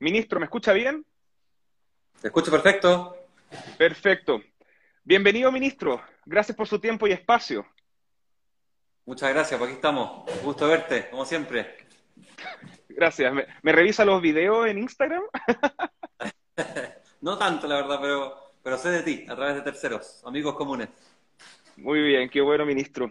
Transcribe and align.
Ministro, 0.00 0.38
¿me 0.38 0.46
escucha 0.46 0.72
bien? 0.72 1.04
Te 2.20 2.28
escucho 2.28 2.52
perfecto. 2.52 3.16
Perfecto. 3.76 4.40
Bienvenido, 5.02 5.50
ministro. 5.50 6.00
Gracias 6.24 6.56
por 6.56 6.68
su 6.68 6.78
tiempo 6.78 7.08
y 7.08 7.12
espacio. 7.12 7.66
Muchas 9.06 9.30
gracias, 9.30 9.58
por 9.58 9.66
aquí 9.66 9.76
estamos. 9.76 10.30
Gusto 10.42 10.68
verte, 10.68 11.10
como 11.10 11.24
siempre. 11.24 11.78
Gracias. 12.88 13.32
¿Me, 13.62 13.72
revisa 13.72 14.04
los 14.04 14.22
videos 14.22 14.68
en 14.68 14.78
Instagram? 14.78 15.22
no 17.20 17.36
tanto, 17.36 17.66
la 17.66 17.76
verdad, 17.76 17.98
pero, 18.00 18.52
pero 18.62 18.78
sé 18.78 18.90
de 18.90 19.02
ti, 19.02 19.26
a 19.28 19.34
través 19.34 19.56
de 19.56 19.62
terceros, 19.62 20.22
amigos 20.24 20.54
comunes. 20.54 20.90
Muy 21.76 22.02
bien, 22.02 22.30
qué 22.30 22.40
bueno, 22.40 22.64
ministro. 22.64 23.10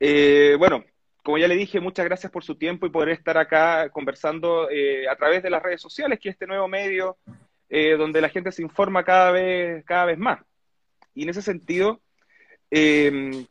Eh, 0.00 0.56
bueno, 0.58 0.82
como 1.22 1.38
ya 1.38 1.48
le 1.48 1.56
dije, 1.56 1.80
muchas 1.80 2.04
gracias 2.04 2.32
por 2.32 2.42
su 2.44 2.56
tiempo 2.56 2.86
y 2.86 2.90
poder 2.90 3.10
estar 3.10 3.38
acá 3.38 3.88
conversando 3.90 4.68
eh, 4.70 5.08
a 5.08 5.16
través 5.16 5.42
de 5.42 5.50
las 5.50 5.62
redes 5.62 5.80
sociales, 5.80 6.18
que 6.18 6.28
es 6.28 6.34
este 6.34 6.46
nuevo 6.46 6.66
medio 6.68 7.16
eh, 7.68 7.96
donde 7.96 8.20
la 8.20 8.28
gente 8.28 8.50
se 8.52 8.62
informa 8.62 9.04
cada 9.04 9.30
vez, 9.30 9.84
cada 9.84 10.06
vez 10.06 10.18
más. 10.18 10.40
Y 11.14 11.22
en 11.22 11.28
ese 11.30 11.42
sentido, 11.42 12.00
em, 12.70 13.46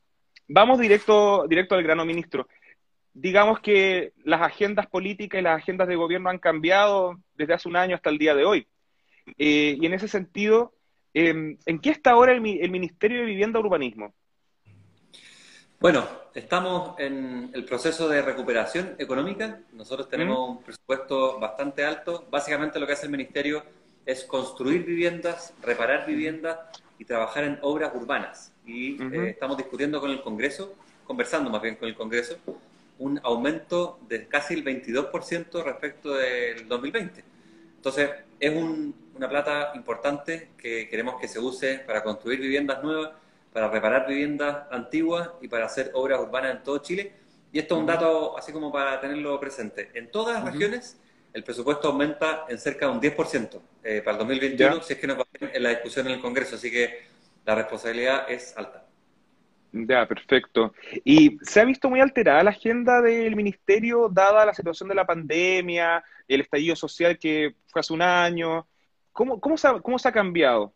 vamos 0.47 0.79
directo, 0.79 1.47
directo 1.47 1.75
al 1.75 1.83
grano, 1.83 2.05
ministro. 2.05 2.47
Digamos 3.13 3.59
que 3.61 4.13
las 4.23 4.41
agendas 4.41 4.87
políticas 4.87 5.39
y 5.39 5.43
las 5.43 5.57
agendas 5.57 5.87
de 5.87 5.95
gobierno 5.95 6.29
han 6.29 6.39
cambiado 6.39 7.19
desde 7.35 7.53
hace 7.53 7.69
un 7.69 7.77
año 7.77 7.95
hasta 7.95 8.09
el 8.09 8.17
día 8.17 8.35
de 8.35 8.45
hoy. 8.45 8.67
y 9.37 9.85
en 9.85 9.93
ese 9.93 10.07
sentido, 10.07 10.73
em, 11.13 11.57
¿en 11.65 11.79
qué 11.79 11.91
está 11.91 12.11
ahora 12.11 12.33
el, 12.33 12.45
el 12.45 12.71
Ministerio 12.71 13.19
de 13.19 13.25
Vivienda 13.25 13.59
y 13.59 13.63
Urbanismo? 13.63 14.13
Bueno, 15.81 16.07
estamos 16.35 16.93
en 16.99 17.49
el 17.55 17.65
proceso 17.65 18.07
de 18.07 18.21
recuperación 18.21 18.93
económica. 18.99 19.61
Nosotros 19.73 20.07
tenemos 20.07 20.47
un 20.47 20.61
presupuesto 20.61 21.39
bastante 21.39 21.83
alto. 21.83 22.23
Básicamente 22.29 22.79
lo 22.79 22.85
que 22.85 22.93
hace 22.93 23.07
el 23.07 23.11
Ministerio 23.11 23.63
es 24.05 24.23
construir 24.23 24.85
viviendas, 24.85 25.55
reparar 25.63 26.05
viviendas 26.05 26.59
y 26.99 27.05
trabajar 27.05 27.45
en 27.45 27.57
obras 27.63 27.93
urbanas. 27.95 28.53
Y 28.63 29.01
eh, 29.01 29.31
estamos 29.31 29.57
discutiendo 29.57 29.99
con 29.99 30.11
el 30.11 30.21
Congreso, 30.21 30.75
conversando 31.03 31.49
más 31.49 31.63
bien 31.63 31.77
con 31.77 31.89
el 31.89 31.95
Congreso, 31.95 32.37
un 32.99 33.19
aumento 33.23 33.97
de 34.07 34.27
casi 34.27 34.53
el 34.53 34.63
22% 34.63 35.63
respecto 35.63 36.13
del 36.13 36.67
2020. 36.67 37.23
Entonces, 37.77 38.11
es 38.39 38.53
una 39.15 39.27
plata 39.27 39.71
importante 39.73 40.49
que 40.59 40.87
queremos 40.87 41.19
que 41.19 41.27
se 41.27 41.39
use 41.39 41.79
para 41.79 42.03
construir 42.03 42.39
viviendas 42.39 42.83
nuevas 42.83 43.13
para 43.51 43.69
reparar 43.69 44.07
viviendas 44.07 44.65
antiguas 44.71 45.29
y 45.41 45.47
para 45.47 45.65
hacer 45.65 45.91
obras 45.93 46.19
urbanas 46.19 46.55
en 46.55 46.63
todo 46.63 46.77
Chile. 46.79 47.13
Y 47.51 47.59
esto 47.59 47.75
es 47.75 47.81
un 47.81 47.85
dato 47.85 48.37
así 48.37 48.51
como 48.51 48.71
para 48.71 48.99
tenerlo 48.99 49.39
presente. 49.39 49.91
En 49.93 50.09
todas 50.09 50.35
las 50.35 50.53
regiones 50.53 50.97
el 51.33 51.43
presupuesto 51.43 51.89
aumenta 51.89 52.45
en 52.49 52.57
cerca 52.57 52.87
de 52.87 52.91
un 52.91 53.01
10% 53.01 53.61
eh, 53.83 54.01
para 54.03 54.13
el 54.13 54.19
2021, 54.19 54.81
si 54.81 54.93
es 54.93 54.99
que 54.99 55.07
nos 55.07 55.17
va 55.17 55.25
en 55.39 55.63
la 55.63 55.69
discusión 55.69 56.07
en 56.07 56.13
el 56.13 56.21
Congreso. 56.21 56.55
Así 56.55 56.69
que 56.69 57.03
la 57.45 57.55
responsabilidad 57.55 58.29
es 58.29 58.55
alta. 58.57 58.85
Ya, 59.73 60.05
perfecto. 60.05 60.73
¿Y 61.05 61.37
se 61.41 61.61
ha 61.61 61.65
visto 61.65 61.89
muy 61.89 62.01
alterada 62.01 62.43
la 62.43 62.49
agenda 62.49 63.01
del 63.01 63.37
ministerio 63.37 64.09
dada 64.11 64.45
la 64.45 64.53
situación 64.53 64.89
de 64.89 64.95
la 64.95 65.05
pandemia, 65.05 66.03
el 66.27 66.41
estallido 66.41 66.75
social 66.75 67.17
que 67.17 67.55
fue 67.67 67.79
hace 67.79 67.93
un 67.93 68.01
año? 68.01 68.67
¿Cómo, 69.13 69.39
cómo, 69.39 69.55
cómo 69.81 69.97
se 69.97 70.07
ha 70.09 70.11
cambiado? 70.11 70.73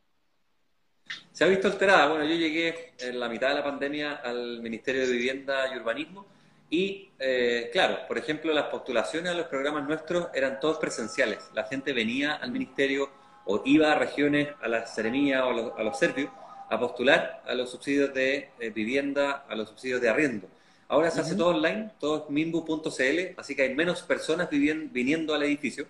Se 1.32 1.44
ha 1.44 1.48
visto 1.48 1.68
alterada. 1.68 2.08
Bueno, 2.08 2.26
yo 2.26 2.36
llegué 2.36 2.94
en 3.00 3.20
la 3.20 3.28
mitad 3.28 3.50
de 3.50 3.56
la 3.56 3.64
pandemia 3.64 4.14
al 4.24 4.62
Ministerio 4.62 5.02
de 5.02 5.12
Vivienda 5.12 5.74
y 5.74 5.78
Urbanismo 5.78 6.26
y, 6.70 7.10
eh, 7.20 7.70
claro, 7.72 8.00
por 8.08 8.18
ejemplo, 8.18 8.52
las 8.54 8.66
postulaciones 8.66 9.32
a 9.32 9.36
los 9.36 9.48
programas 9.48 9.88
nuestros 9.88 10.28
eran 10.34 10.60
todos 10.60 10.78
presenciales. 10.78 11.40
La 11.54 11.66
gente 11.66 11.94
venía 11.94 12.34
al 12.34 12.52
ministerio 12.52 13.10
o 13.46 13.62
iba 13.66 13.92
a 13.92 13.96
regiones, 13.96 14.50
a 14.62 14.68
la 14.68 14.86
Seremía 14.88 15.46
o 15.46 15.78
a 15.78 15.84
los, 15.84 16.00
servios 16.00 16.32
a 16.70 16.80
postular 16.80 17.44
a 17.46 17.54
los 17.54 17.70
subsidios 17.70 18.14
de 18.14 18.50
eh, 18.60 18.70
vivienda, 18.72 19.46
a 19.48 19.56
los 19.56 19.70
subsidios 19.70 20.02
de 20.02 20.10
arriendo. 20.10 20.48
Ahora 20.88 21.12
se 21.12 21.22
hace 21.22 21.36
todo 21.36 21.50
online, 21.50 21.92
todo 22.00 22.24
es 22.24 22.30
minbu.cl, 22.30 23.34
así 23.38 23.56
que 23.56 23.64
hay 23.64 23.76
menos 23.76 24.04
personas 24.04 24.50
viniendo 24.50 25.34
al 25.34 25.44
edificio. 25.44 25.86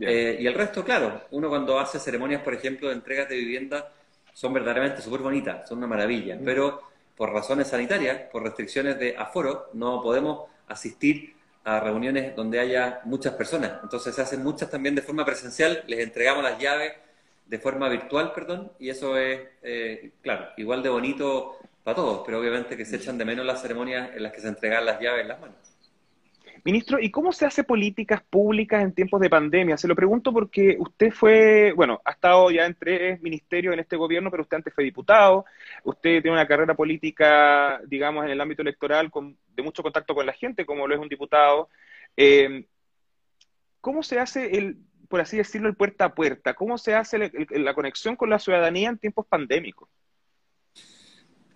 Eh, 0.00 0.38
y 0.40 0.46
el 0.46 0.54
resto, 0.54 0.84
claro, 0.84 1.22
uno 1.32 1.50
cuando 1.50 1.78
hace 1.78 1.98
ceremonias, 1.98 2.42
por 2.42 2.54
ejemplo, 2.54 2.88
de 2.88 2.94
entregas 2.94 3.28
de 3.28 3.36
vivienda, 3.36 3.92
son 4.32 4.52
verdaderamente 4.52 5.02
súper 5.02 5.20
bonitas, 5.20 5.68
son 5.68 5.78
una 5.78 5.86
maravilla, 5.86 6.38
pero 6.44 6.80
por 7.16 7.32
razones 7.32 7.68
sanitarias, 7.68 8.22
por 8.30 8.42
restricciones 8.42 8.98
de 8.98 9.16
aforo, 9.16 9.68
no 9.74 10.02
podemos 10.02 10.48
asistir 10.68 11.36
a 11.64 11.80
reuniones 11.80 12.34
donde 12.34 12.58
haya 12.58 13.00
muchas 13.04 13.34
personas. 13.34 13.72
Entonces 13.82 14.14
se 14.14 14.22
hacen 14.22 14.42
muchas 14.42 14.70
también 14.70 14.94
de 14.94 15.02
forma 15.02 15.24
presencial, 15.24 15.84
les 15.86 16.00
entregamos 16.00 16.42
las 16.42 16.58
llaves 16.58 16.94
de 17.46 17.58
forma 17.58 17.88
virtual, 17.88 18.32
perdón, 18.32 18.72
y 18.78 18.88
eso 18.90 19.16
es, 19.16 19.40
eh, 19.62 20.10
claro, 20.22 20.48
igual 20.56 20.82
de 20.82 20.88
bonito 20.88 21.58
para 21.84 21.96
todos, 21.96 22.22
pero 22.24 22.40
obviamente 22.40 22.76
que 22.76 22.84
se 22.84 22.96
echan 22.96 23.18
de 23.18 23.24
menos 23.24 23.44
las 23.44 23.60
ceremonias 23.60 24.10
en 24.14 24.22
las 24.22 24.32
que 24.32 24.40
se 24.40 24.48
entregan 24.48 24.86
las 24.86 25.00
llaves 25.00 25.22
en 25.22 25.28
las 25.28 25.40
manos. 25.40 25.71
Ministro, 26.64 27.00
¿y 27.00 27.10
cómo 27.10 27.32
se 27.32 27.44
hace 27.44 27.64
políticas 27.64 28.22
públicas 28.22 28.84
en 28.84 28.92
tiempos 28.92 29.20
de 29.20 29.28
pandemia? 29.28 29.76
Se 29.76 29.88
lo 29.88 29.96
pregunto 29.96 30.32
porque 30.32 30.76
usted 30.78 31.10
fue, 31.10 31.72
bueno, 31.72 32.00
ha 32.04 32.12
estado 32.12 32.52
ya 32.52 32.66
en 32.66 32.76
tres 32.76 33.20
ministerios 33.20 33.74
en 33.74 33.80
este 33.80 33.96
gobierno, 33.96 34.30
pero 34.30 34.44
usted 34.44 34.58
antes 34.58 34.72
fue 34.72 34.84
diputado, 34.84 35.44
usted 35.82 36.22
tiene 36.22 36.36
una 36.36 36.46
carrera 36.46 36.74
política, 36.74 37.80
digamos, 37.86 38.24
en 38.24 38.30
el 38.30 38.40
ámbito 38.40 38.62
electoral 38.62 39.10
con, 39.10 39.36
de 39.56 39.62
mucho 39.62 39.82
contacto 39.82 40.14
con 40.14 40.24
la 40.24 40.32
gente, 40.34 40.64
como 40.64 40.86
lo 40.86 40.94
es 40.94 41.00
un 41.00 41.08
diputado. 41.08 41.68
Eh, 42.16 42.64
¿Cómo 43.80 44.04
se 44.04 44.20
hace 44.20 44.56
el, 44.56 44.76
por 45.08 45.20
así 45.20 45.36
decirlo, 45.36 45.68
el 45.68 45.74
puerta 45.74 46.04
a 46.04 46.14
puerta? 46.14 46.54
¿Cómo 46.54 46.78
se 46.78 46.94
hace 46.94 47.32
la 47.50 47.74
conexión 47.74 48.14
con 48.14 48.30
la 48.30 48.38
ciudadanía 48.38 48.88
en 48.88 48.98
tiempos 48.98 49.26
pandémicos? 49.26 49.88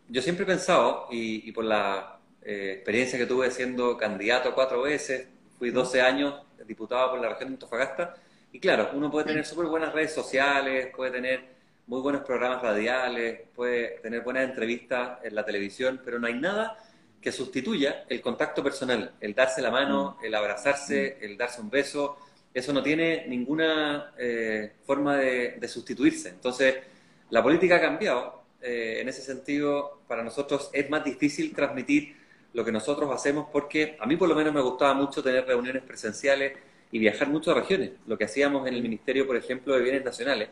Yo 0.08 0.20
siempre 0.20 0.42
he 0.42 0.46
pensado, 0.48 1.06
y 1.10 1.52
por 1.52 1.64
la 1.64 2.15
eh, 2.46 2.74
experiencia 2.74 3.18
que 3.18 3.26
tuve 3.26 3.50
siendo 3.50 3.96
candidato 3.96 4.54
cuatro 4.54 4.82
veces, 4.82 5.26
fui 5.58 5.70
12 5.70 6.00
años 6.00 6.42
diputado 6.64 7.10
por 7.10 7.20
la 7.20 7.30
región 7.30 7.48
de 7.48 7.54
Antofagasta, 7.54 8.14
y 8.52 8.60
claro, 8.60 8.90
uno 8.94 9.10
puede 9.10 9.26
tener 9.26 9.44
súper 9.44 9.66
buenas 9.66 9.92
redes 9.92 10.14
sociales, 10.14 10.88
puede 10.94 11.10
tener 11.10 11.44
muy 11.88 12.00
buenos 12.00 12.22
programas 12.22 12.62
radiales, 12.62 13.40
puede 13.54 13.98
tener 14.00 14.22
buenas 14.22 14.48
entrevistas 14.48 15.18
en 15.24 15.34
la 15.34 15.44
televisión, 15.44 16.00
pero 16.04 16.20
no 16.20 16.28
hay 16.28 16.34
nada 16.34 16.78
que 17.20 17.32
sustituya 17.32 18.04
el 18.08 18.20
contacto 18.20 18.62
personal, 18.62 19.12
el 19.20 19.34
darse 19.34 19.60
la 19.60 19.72
mano, 19.72 20.16
el 20.22 20.32
abrazarse, 20.32 21.18
el 21.20 21.36
darse 21.36 21.60
un 21.60 21.68
beso, 21.68 22.16
eso 22.54 22.72
no 22.72 22.82
tiene 22.82 23.26
ninguna 23.26 24.14
eh, 24.16 24.72
forma 24.84 25.16
de, 25.16 25.68
sustituirse. 25.68 26.28
Entonces, 26.28 26.76
la 27.30 27.42
política 27.42 27.76
ha 27.76 27.80
cambiado. 27.80 28.44
Eh, 28.62 29.00
en 29.00 29.08
ese 29.08 29.22
sentido, 29.22 30.00
para 30.08 30.22
nosotros 30.22 30.70
es 30.72 30.88
más 30.88 31.04
difícil 31.04 31.54
transmitir 31.54 32.16
lo 32.56 32.64
que 32.64 32.72
nosotros 32.72 33.10
hacemos 33.12 33.48
porque 33.52 33.98
a 34.00 34.06
mí 34.06 34.16
por 34.16 34.30
lo 34.30 34.34
menos 34.34 34.54
me 34.54 34.62
gustaba 34.62 34.94
mucho 34.94 35.22
tener 35.22 35.46
reuniones 35.46 35.82
presenciales 35.82 36.54
y 36.90 36.98
viajar 36.98 37.28
mucho 37.28 37.50
a 37.50 37.54
regiones. 37.54 37.90
Lo 38.06 38.16
que 38.16 38.24
hacíamos 38.24 38.66
en 38.66 38.72
el 38.72 38.82
Ministerio, 38.82 39.26
por 39.26 39.36
ejemplo, 39.36 39.74
de 39.74 39.82
Bienes 39.82 40.02
Nacionales 40.02 40.48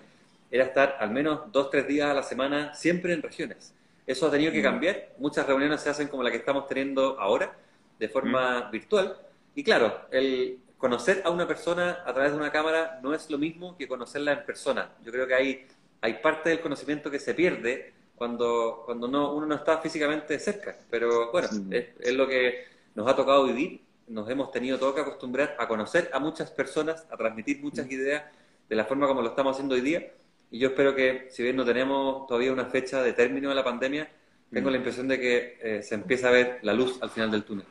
era 0.50 0.64
estar 0.64 0.98
al 1.00 1.10
menos 1.10 1.50
dos, 1.50 1.70
tres 1.70 1.88
días 1.88 2.10
a 2.10 2.12
la 2.12 2.22
semana 2.22 2.74
siempre 2.74 3.14
en 3.14 3.22
regiones. 3.22 3.72
Eso 4.06 4.26
ha 4.26 4.30
tenido 4.30 4.52
que 4.52 4.60
mm. 4.60 4.62
cambiar. 4.62 5.08
Muchas 5.16 5.46
reuniones 5.46 5.80
se 5.80 5.88
hacen 5.88 6.08
como 6.08 6.22
la 6.22 6.30
que 6.30 6.36
estamos 6.36 6.66
teniendo 6.66 7.18
ahora, 7.18 7.56
de 7.98 8.08
forma 8.10 8.66
mm. 8.66 8.70
virtual. 8.70 9.16
Y 9.54 9.64
claro, 9.64 10.02
el 10.10 10.58
conocer 10.76 11.22
a 11.24 11.30
una 11.30 11.48
persona 11.48 12.02
a 12.04 12.12
través 12.12 12.32
de 12.32 12.36
una 12.36 12.52
cámara 12.52 13.00
no 13.02 13.14
es 13.14 13.30
lo 13.30 13.38
mismo 13.38 13.78
que 13.78 13.88
conocerla 13.88 14.32
en 14.32 14.44
persona. 14.44 14.90
Yo 15.02 15.10
creo 15.10 15.26
que 15.26 15.34
hay, 15.34 15.66
hay 16.02 16.12
parte 16.18 16.50
del 16.50 16.60
conocimiento 16.60 17.10
que 17.10 17.18
se 17.18 17.32
pierde 17.32 17.94
cuando, 18.16 18.82
cuando 18.84 19.08
no, 19.08 19.34
uno 19.34 19.46
no 19.46 19.54
está 19.54 19.78
físicamente 19.78 20.38
cerca. 20.38 20.76
Pero 20.90 21.30
bueno, 21.32 21.48
es, 21.70 22.14
lo 22.14 22.26
que 22.26 22.64
nos 22.94 23.08
ha 23.08 23.16
tocado 23.16 23.44
vivir. 23.44 23.82
Nos 24.06 24.28
hemos 24.28 24.50
tenido 24.52 24.78
todo 24.78 24.94
que 24.94 25.00
acostumbrar 25.00 25.56
a 25.58 25.66
conocer 25.66 26.10
a 26.12 26.18
muchas 26.18 26.50
personas, 26.50 27.06
a 27.10 27.16
transmitir 27.16 27.60
muchas 27.62 27.90
ideas 27.90 28.24
de 28.68 28.76
la 28.76 28.84
forma 28.84 29.06
como 29.06 29.22
lo 29.22 29.28
estamos 29.30 29.52
haciendo 29.52 29.74
hoy 29.74 29.80
día. 29.80 30.12
Y 30.50 30.58
yo 30.58 30.68
espero 30.68 30.94
que, 30.94 31.28
si 31.30 31.42
bien 31.42 31.56
no 31.56 31.64
tenemos 31.64 32.26
todavía 32.26 32.52
una 32.52 32.66
fecha 32.66 33.02
de 33.02 33.14
término 33.14 33.48
de 33.48 33.54
la 33.54 33.64
pandemia, 33.64 34.08
tengo 34.52 34.70
la 34.70 34.76
impresión 34.76 35.08
de 35.08 35.18
que 35.18 35.58
eh, 35.60 35.82
se 35.82 35.96
empieza 35.96 36.28
a 36.28 36.32
ver 36.32 36.58
la 36.62 36.72
luz 36.72 37.02
al 37.02 37.10
final 37.10 37.30
del 37.30 37.44
túnel. 37.44 37.66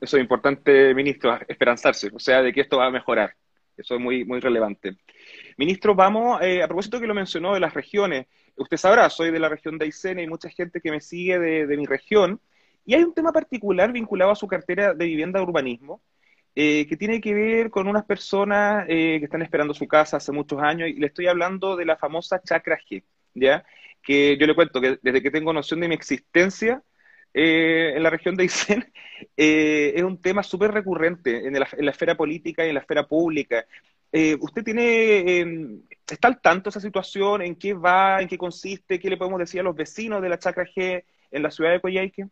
Eso 0.00 0.16
es 0.18 0.22
importante, 0.22 0.92
ministro, 0.94 1.38
esperanzarse, 1.48 2.10
o 2.12 2.18
sea, 2.18 2.42
de 2.42 2.52
que 2.52 2.60
esto 2.60 2.78
va 2.78 2.86
a 2.86 2.90
mejorar. 2.90 3.34
Eso 3.76 3.94
es 3.94 4.00
muy, 4.00 4.24
muy 4.24 4.40
relevante. 4.40 4.96
Ministro, 5.56 5.94
vamos, 5.94 6.40
eh, 6.42 6.62
a 6.62 6.66
propósito 6.66 7.00
que 7.00 7.06
lo 7.06 7.14
mencionó 7.14 7.54
de 7.54 7.60
las 7.60 7.74
regiones, 7.74 8.26
usted 8.56 8.76
sabrá, 8.76 9.08
soy 9.08 9.30
de 9.30 9.38
la 9.38 9.48
región 9.48 9.78
de 9.78 9.84
Aysén 9.86 10.18
hay 10.18 10.26
mucha 10.26 10.48
gente 10.48 10.80
que 10.80 10.90
me 10.90 11.00
sigue 11.00 11.38
de, 11.38 11.76
mi 11.76 11.86
región, 11.86 12.40
y 12.84 12.94
hay 12.94 13.02
un 13.04 13.14
tema 13.14 13.32
particular 13.32 13.92
vinculado 13.92 14.32
a 14.32 14.36
su 14.36 14.46
cartera 14.46 14.94
de 14.94 15.06
vivienda 15.06 15.38
de 15.38 15.44
urbanismo, 15.44 16.02
eh, 16.56 16.86
que 16.88 16.96
tiene 16.96 17.20
que 17.20 17.34
ver 17.34 17.70
con 17.70 17.88
unas 17.88 18.04
personas 18.04 18.84
eh, 18.88 19.16
que 19.18 19.24
están 19.24 19.42
esperando 19.42 19.74
su 19.74 19.88
casa 19.88 20.16
hace 20.16 20.32
muchos 20.32 20.60
años, 20.60 20.88
y 20.88 20.94
le 20.94 21.06
estoy 21.06 21.28
hablando 21.28 21.76
de 21.76 21.84
la 21.84 21.96
famosa 21.96 22.42
chacra 22.42 22.78
G, 22.78 23.04
¿ya? 23.34 23.64
Que 24.02 24.36
yo 24.38 24.46
le 24.46 24.54
cuento 24.54 24.80
que 24.80 24.98
desde 25.02 25.22
que 25.22 25.30
tengo 25.30 25.52
noción 25.52 25.80
de 25.80 25.88
mi 25.88 25.94
existencia 25.94 26.82
eh, 27.32 27.94
en 27.96 28.02
la 28.02 28.10
región 28.10 28.34
de 28.36 28.44
Aysén, 28.44 28.92
es 29.36 30.02
un 30.02 30.20
tema 30.20 30.42
súper 30.42 30.72
recurrente 30.72 31.46
en 31.46 31.54
la, 31.58 31.90
esfera 31.90 32.16
política 32.16 32.64
y 32.64 32.68
en 32.68 32.74
la 32.74 32.80
esfera 32.80 33.06
pública. 33.06 33.64
Eh, 34.16 34.38
¿usted 34.40 34.62
tiene, 34.62 35.40
em, 35.40 35.82
está 36.08 36.28
al 36.28 36.40
tanto 36.40 36.68
esa 36.68 36.78
situación? 36.78 37.42
¿En 37.42 37.56
qué 37.56 37.74
va? 37.74 38.22
¿En 38.22 38.28
qué 38.28 38.38
consiste? 38.38 39.00
¿Qué 39.00 39.10
le 39.10 39.16
podemos 39.16 39.40
decir 39.40 39.58
a 39.58 39.64
los 39.64 39.74
vecinos 39.74 40.22
de 40.22 40.28
la 40.28 40.38
Chacra 40.38 40.64
G 40.64 41.02
en 41.32 41.42
la 41.42 41.50
ciudad 41.50 41.72
de 41.72 41.80
Coyhaique? 41.80 42.28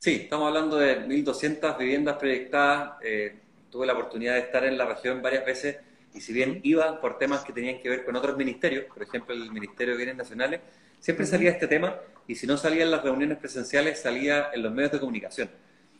Sí, 0.00 0.22
estamos 0.22 0.48
hablando 0.48 0.76
de 0.76 1.06
1.200 1.06 1.78
viviendas 1.78 2.16
proyectadas. 2.16 2.94
Eh, 3.04 3.32
tuve 3.70 3.86
la 3.86 3.92
oportunidad 3.92 4.34
de 4.34 4.40
estar 4.40 4.64
en 4.64 4.76
la 4.76 4.86
región 4.86 5.22
varias 5.22 5.46
veces 5.46 5.76
y 6.14 6.20
si 6.20 6.32
bien 6.32 6.58
iba 6.64 7.00
por 7.00 7.16
temas 7.16 7.44
que 7.44 7.52
tenían 7.52 7.80
que 7.80 7.88
ver 7.88 8.04
con 8.04 8.16
otros 8.16 8.36
ministerios, 8.36 8.86
por 8.86 9.00
ejemplo 9.00 9.36
el 9.36 9.52
Ministerio 9.52 9.92
de 9.92 9.98
Bienes 9.98 10.16
Nacionales, 10.16 10.62
siempre 10.98 11.26
salía 11.26 11.50
este 11.50 11.68
tema 11.68 11.96
y 12.26 12.34
si 12.34 12.48
no 12.48 12.56
salía 12.56 12.82
en 12.82 12.90
las 12.90 13.04
reuniones 13.04 13.38
presenciales, 13.38 14.00
salía 14.00 14.50
en 14.52 14.64
los 14.64 14.72
medios 14.72 14.90
de 14.90 14.98
comunicación. 14.98 15.48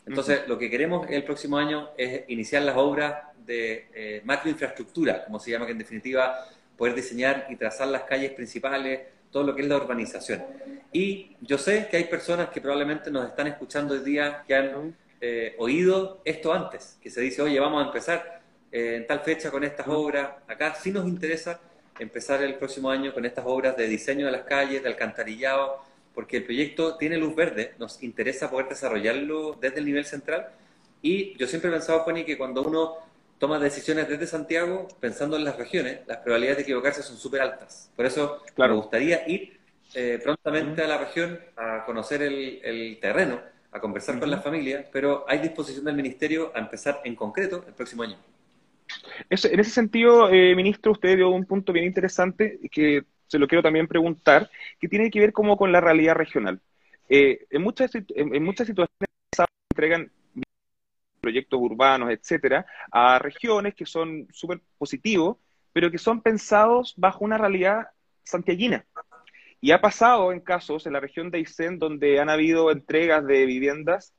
Entonces, 0.06 0.48
lo 0.48 0.58
que 0.58 0.70
queremos 0.70 1.06
el 1.08 1.22
próximo 1.22 1.56
año 1.56 1.90
es 1.96 2.24
iniciar 2.28 2.62
las 2.62 2.76
obras 2.76 3.14
de 3.48 3.88
eh, 3.94 4.20
macroinfraestructura, 4.24 5.24
como 5.24 5.40
se 5.40 5.50
llama, 5.50 5.66
que 5.66 5.72
en 5.72 5.78
definitiva 5.78 6.46
poder 6.76 6.94
diseñar 6.94 7.46
y 7.48 7.56
trazar 7.56 7.88
las 7.88 8.02
calles 8.02 8.32
principales, 8.32 9.00
todo 9.32 9.42
lo 9.42 9.54
que 9.56 9.62
es 9.62 9.68
la 9.68 9.76
urbanización. 9.76 10.44
Y 10.92 11.34
yo 11.40 11.58
sé 11.58 11.88
que 11.90 11.96
hay 11.96 12.04
personas 12.04 12.50
que 12.50 12.60
probablemente 12.60 13.10
nos 13.10 13.26
están 13.26 13.46
escuchando 13.48 13.94
hoy 13.94 14.00
día 14.00 14.44
que 14.46 14.54
han 14.54 14.96
eh, 15.20 15.54
oído 15.58 16.20
esto 16.24 16.52
antes, 16.52 16.98
que 17.02 17.10
se 17.10 17.20
dice, 17.20 17.42
oye, 17.42 17.58
vamos 17.58 17.82
a 17.82 17.86
empezar 17.86 18.40
eh, 18.70 18.96
en 18.96 19.06
tal 19.06 19.20
fecha 19.20 19.50
con 19.50 19.64
estas 19.64 19.88
obras. 19.88 20.30
Acá 20.46 20.74
sí 20.74 20.90
nos 20.92 21.08
interesa 21.08 21.58
empezar 21.98 22.42
el 22.42 22.54
próximo 22.54 22.90
año 22.90 23.12
con 23.12 23.24
estas 23.24 23.44
obras 23.46 23.76
de 23.76 23.88
diseño 23.88 24.26
de 24.26 24.32
las 24.32 24.42
calles, 24.42 24.82
de 24.82 24.88
alcantarillado, 24.88 25.82
porque 26.14 26.36
el 26.36 26.44
proyecto 26.44 26.96
tiene 26.96 27.16
luz 27.16 27.34
verde, 27.34 27.74
nos 27.78 28.02
interesa 28.02 28.50
poder 28.50 28.68
desarrollarlo 28.68 29.56
desde 29.60 29.78
el 29.78 29.86
nivel 29.86 30.04
central. 30.04 30.48
Y 31.00 31.36
yo 31.38 31.46
siempre 31.46 31.70
he 31.70 31.72
pensado, 31.72 32.00
Juani, 32.00 32.24
que 32.24 32.36
cuando 32.36 32.62
uno 32.62 33.07
toma 33.38 33.58
decisiones 33.58 34.08
desde 34.08 34.26
Santiago, 34.26 34.88
pensando 35.00 35.36
en 35.36 35.44
las 35.44 35.56
regiones, 35.56 36.00
las 36.06 36.18
probabilidades 36.18 36.58
de 36.58 36.62
equivocarse 36.64 37.02
son 37.02 37.16
súper 37.16 37.40
altas. 37.40 37.90
Por 37.96 38.06
eso 38.06 38.42
me 38.56 38.72
gustaría 38.72 39.28
ir 39.28 39.58
eh, 39.94 40.20
prontamente 40.22 40.82
a 40.82 40.88
la 40.88 40.98
región 40.98 41.38
a 41.56 41.84
conocer 41.84 42.22
el, 42.22 42.98
terreno, 43.00 43.40
a 43.70 43.80
conversar 43.80 44.18
con 44.18 44.30
las 44.30 44.42
familias, 44.42 44.86
pero 44.92 45.24
hay 45.28 45.38
disposición 45.38 45.84
del 45.84 45.94
Ministerio 45.94 46.52
a 46.54 46.58
empezar 46.58 47.00
en 47.04 47.14
concreto 47.14 47.64
el 47.66 47.74
próximo 47.74 48.02
año. 48.02 48.16
en 49.30 49.60
ese 49.60 49.70
sentido, 49.70 50.28
eh, 50.30 50.54
ministro, 50.54 50.92
usted 50.92 51.16
dio 51.16 51.30
un 51.30 51.46
punto 51.46 51.72
bien 51.72 51.86
interesante 51.86 52.58
que 52.70 53.04
se 53.28 53.38
lo 53.38 53.46
quiero 53.46 53.62
también 53.62 53.86
preguntar, 53.86 54.50
que 54.80 54.88
tiene 54.88 55.10
que 55.10 55.20
ver 55.20 55.32
como 55.32 55.56
con 55.56 55.70
la 55.70 55.80
realidad 55.80 56.14
regional. 56.14 56.60
Eh, 57.08 57.46
en, 57.50 57.62
muchas, 57.62 57.90
en, 57.94 58.42
muchas 58.42 58.66
situaciones 58.66 59.08
entregan 59.70 60.10
proyectos 61.28 61.60
urbanos, 61.60 62.10
etcétera, 62.10 62.64
a 62.90 63.18
regiones 63.18 63.74
que 63.74 63.84
son 63.84 64.26
súper 64.32 64.62
positivos, 64.78 65.36
pero 65.74 65.90
que 65.90 65.98
son 65.98 66.22
pensados 66.22 66.94
bajo 66.96 67.22
una 67.22 67.36
realidad 67.36 67.88
santiaguina. 68.24 68.86
Y 69.60 69.72
ha 69.72 69.80
pasado 69.82 70.32
en 70.32 70.40
casos 70.40 70.86
en 70.86 70.94
la 70.94 71.00
región 71.00 71.30
de 71.30 71.38
Aysén 71.38 71.78
donde 71.78 72.18
han 72.18 72.30
habido 72.30 72.70
entregas 72.70 73.26
de 73.26 73.44
viviendas 73.44 74.14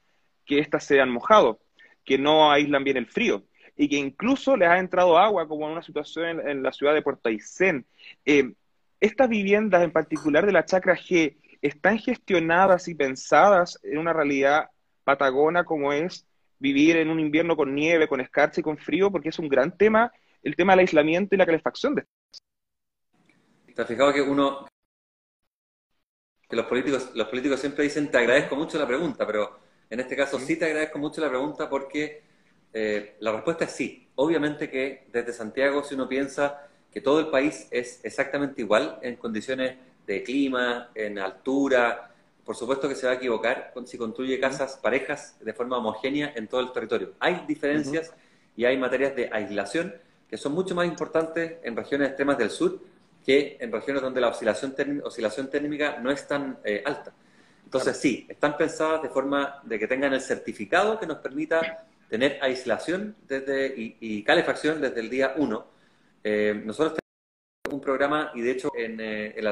que 0.45 0.59
éstas 0.59 0.83
se 0.83 1.01
han 1.01 1.09
mojado, 1.09 1.59
que 2.05 2.19
no 2.19 2.51
aíslan 2.51 2.83
bien 2.83 2.97
el 2.97 3.07
frío 3.07 3.43
y 3.75 3.89
que 3.89 3.95
incluso 3.95 4.55
les 4.55 4.69
ha 4.69 4.77
entrado 4.77 5.17
agua, 5.17 5.47
como 5.47 5.65
en 5.65 5.71
una 5.71 5.81
situación 5.81 6.47
en, 6.47 6.61
la 6.61 6.71
ciudad 6.71 6.93
de 6.93 7.01
Puerto 7.01 7.29
Aysén. 7.29 7.87
Eh, 8.23 8.53
estas 8.99 9.29
viviendas 9.29 9.81
en 9.83 9.91
particular 9.91 10.45
de 10.45 10.51
la 10.51 10.65
Chacra 10.65 10.95
G 10.95 11.37
están 11.63 11.97
gestionadas 11.97 12.87
y 12.87 12.93
pensadas 12.93 13.79
en 13.81 13.97
una 13.97 14.13
realidad 14.13 14.69
patagona 15.03 15.63
como 15.63 15.91
es 15.91 16.28
vivir 16.59 16.97
en 16.97 17.09
un 17.09 17.19
invierno 17.19 17.55
con 17.55 17.73
nieve, 17.73 18.07
con 18.07 18.21
escarcha 18.21 18.59
y 18.59 18.63
con 18.63 18.77
frío, 18.77 19.11
porque 19.11 19.29
es 19.29 19.39
un 19.39 19.49
gran 19.49 19.75
tema 19.77 20.11
el 20.43 20.55
tema 20.55 20.73
del 20.73 20.81
aislamiento 20.81 21.35
y 21.35 21.37
la 21.37 21.45
calefacción. 21.45 21.95
¿Te 21.95 23.81
has 23.81 23.87
fijado 23.87 24.13
que 24.13 24.21
uno, 24.21 24.67
que 26.47 26.55
los 26.55 26.65
políticos, 26.65 27.11
los 27.13 27.27
políticos 27.27 27.59
siempre 27.59 27.83
dicen 27.83 28.09
te 28.09 28.17
agradezco 28.17 28.55
mucho 28.55 28.77
la 28.77 28.87
pregunta, 28.87 29.25
pero 29.25 29.59
en 29.89 29.99
este 29.99 30.15
caso 30.15 30.39
sí 30.39 30.57
te 30.57 30.65
agradezco 30.65 30.99
mucho 30.99 31.21
la 31.21 31.29
pregunta 31.29 31.69
porque 31.69 32.23
eh, 32.73 33.15
la 33.19 33.31
respuesta 33.31 33.65
es 33.65 33.71
sí. 33.71 34.09
Obviamente 34.15 34.69
que 34.69 35.07
desde 35.11 35.33
Santiago, 35.33 35.83
si 35.83 35.95
uno 35.95 36.07
piensa 36.07 36.67
que 36.91 37.01
todo 37.01 37.19
el 37.19 37.27
país 37.27 37.67
es 37.71 38.03
exactamente 38.03 38.61
igual 38.61 38.99
en 39.01 39.15
condiciones 39.15 39.77
de 40.05 40.23
clima, 40.23 40.89
en 40.95 41.19
altura, 41.19 42.08
por 42.49 42.55
supuesto 42.55 42.89
que 42.89 42.95
se 42.95 43.05
va 43.05 43.11
a 43.11 43.15
equivocar 43.17 43.71
si 43.85 43.95
construye 43.95 44.39
casas 44.39 44.75
parejas 44.81 45.37
de 45.39 45.53
forma 45.53 45.77
homogénea 45.77 46.33
en 46.35 46.47
todo 46.47 46.61
el 46.61 46.71
territorio. 46.71 47.13
Hay 47.19 47.43
diferencias 47.47 48.11
y 48.57 48.65
hay 48.65 48.75
materias 48.75 49.15
de 49.15 49.29
aislación 49.31 49.93
que 50.27 50.35
son 50.35 50.53
mucho 50.53 50.73
más 50.73 50.87
importantes 50.87 51.57
en 51.61 51.75
regiones 51.75 52.07
extremas 52.07 52.39
del 52.39 52.49
sur 52.49 52.79
que 53.23 53.55
en 53.59 53.71
regiones 53.71 54.01
donde 54.01 54.19
la 54.19 54.29
oscilación, 54.29 54.73
oscilación 55.03 55.47
térmica 55.51 55.99
no 55.99 56.09
es 56.09 56.27
tan 56.27 56.57
eh, 56.63 56.81
alta. 56.83 57.13
Entonces, 57.65 57.95
sí, 57.97 58.25
están 58.27 58.57
pensadas 58.57 59.03
de 59.03 59.09
forma 59.09 59.61
de 59.63 59.77
que 59.77 59.85
tengan 59.85 60.13
el 60.13 60.21
certificado 60.21 60.99
que 60.99 61.05
nos 61.05 61.19
permita 61.19 61.85
tener 62.09 62.39
aislación 62.41 63.15
desde, 63.27 63.75
y, 63.77 64.23
calefacción 64.23 64.81
desde 64.81 65.01
el 65.01 65.09
día 65.11 65.35
1. 65.37 65.67
Eh, 66.23 66.63
nosotros 66.65 66.97
tenemos 66.97 67.79
un 67.79 67.85
programa, 67.85 68.31
y 68.33 68.41
de 68.41 68.49
hecho 68.49 68.71
en 68.75 68.99
eh, 68.99 69.35
el 69.37 69.45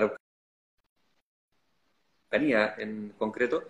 aeropuerto 2.32 2.82
en 2.82 3.14
concreto, 3.18 3.64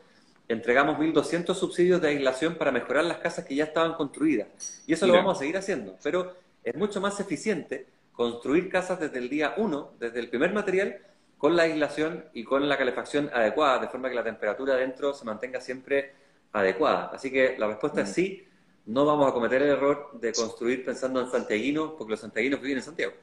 entregamos 0.48 0.98
1.200 0.98 1.54
subsidios 1.54 2.01
de 2.01 2.09
aislación 2.09 2.56
para 2.56 2.71
mejorar 2.71 3.06
las 3.06 3.18
casas 3.18 3.45
que 3.45 3.56
ya 3.56 3.65
estaban 3.65 3.94
construidas. 3.94 4.83
Y 4.88 4.94
eso 4.94 5.07
lo 5.07 5.13
vamos 5.13 5.38
a 5.38 5.39
seguir 5.39 5.57
haciendo, 5.57 5.98
pero 6.04 6.36
es 6.63 6.75
mucho 6.75 7.01
más 7.01 7.19
eficiente 7.19 7.88
construir 8.13 8.69
casas 8.69 9.00
desde 9.00 9.19
el 9.19 9.30
día 9.30 9.54
1, 9.57 9.94
desde 10.00 10.19
el 10.19 10.30
primer 10.30 10.54
material, 10.54 11.00
con 11.38 11.56
la 11.56 11.63
aislación 11.63 12.25
y 12.33 12.44
con 12.44 12.68
la 12.68 12.77
calefacción 12.77 13.30
adecuada, 13.31 13.80
de 13.80 13.89
forma 13.89 14.09
que 14.09 14.15
la 14.15 14.24
temperatura 14.24 14.75
dentro 14.75 15.13
se 15.13 15.24
mantenga 15.24 15.62
siempre 15.62 16.13
adecuada. 16.51 17.12
Así 17.13 17.30
que 17.30 17.56
la 17.60 17.68
respuesta 17.68 18.01
es 18.01 18.10
mm. 18.10 18.13
sí, 18.13 18.48
no 18.88 19.06
vamos 19.06 19.30
a 19.30 19.33
cometer 19.33 19.62
el 19.62 19.69
error 19.69 20.10
de 20.13 20.31
construir 20.31 20.83
pensando 20.83 21.21
en 21.21 21.30
santiaguinos, 21.30 21.92
porque 21.98 22.12
los 22.12 22.21
santiaguinos 22.21 22.60
viven 22.62 22.77
en 22.77 22.83
Santiago. 22.83 23.13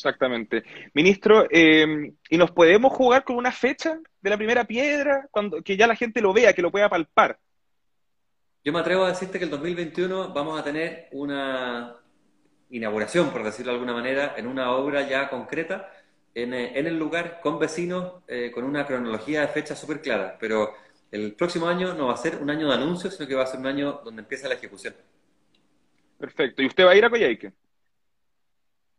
Exactamente. 0.00 0.64
Ministro, 0.94 1.46
eh, 1.50 2.14
¿y 2.30 2.38
nos 2.38 2.50
podemos 2.52 2.90
jugar 2.94 3.22
con 3.22 3.36
una 3.36 3.52
fecha 3.52 4.00
de 4.22 4.30
la 4.30 4.38
primera 4.38 4.64
piedra, 4.64 5.28
cuando, 5.30 5.60
que 5.62 5.76
ya 5.76 5.86
la 5.86 5.94
gente 5.94 6.22
lo 6.22 6.32
vea, 6.32 6.54
que 6.54 6.62
lo 6.62 6.70
pueda 6.70 6.88
palpar? 6.88 7.38
Yo 8.64 8.72
me 8.72 8.78
atrevo 8.78 9.04
a 9.04 9.08
decirte 9.08 9.38
que 9.38 9.44
el 9.44 9.50
2021 9.50 10.32
vamos 10.32 10.58
a 10.58 10.64
tener 10.64 11.08
una 11.12 11.96
inauguración, 12.70 13.30
por 13.30 13.44
decirlo 13.44 13.72
de 13.72 13.78
alguna 13.78 13.92
manera, 13.92 14.34
en 14.38 14.46
una 14.46 14.72
obra 14.72 15.06
ya 15.06 15.28
concreta, 15.28 15.92
en, 16.34 16.54
eh, 16.54 16.78
el 16.78 16.98
lugar, 16.98 17.40
con 17.42 17.58
vecinos, 17.58 18.22
eh, 18.26 18.50
con 18.54 18.64
una 18.64 18.86
cronología 18.86 19.42
de 19.42 19.48
fechas 19.48 19.78
súper 19.78 20.00
clara. 20.00 20.38
Pero 20.40 20.72
el 21.10 21.34
próximo 21.34 21.68
año 21.68 21.92
no 21.92 22.06
va 22.06 22.14
a 22.14 22.16
ser 22.16 22.36
un 22.36 22.48
año 22.48 22.68
de 22.68 22.74
anuncios, 22.74 23.16
sino 23.16 23.28
que 23.28 23.34
va 23.34 23.42
a 23.42 23.46
ser 23.46 23.60
un 23.60 23.66
año 23.66 24.00
donde 24.02 24.22
empieza 24.22 24.48
la 24.48 24.54
ejecución. 24.54 24.94
Perfecto. 26.16 26.62
¿Y 26.62 26.66
usted 26.68 26.86
va 26.86 26.92
a 26.92 26.96
ir 26.96 27.04
a 27.04 27.10
Coyhaique? 27.10 27.52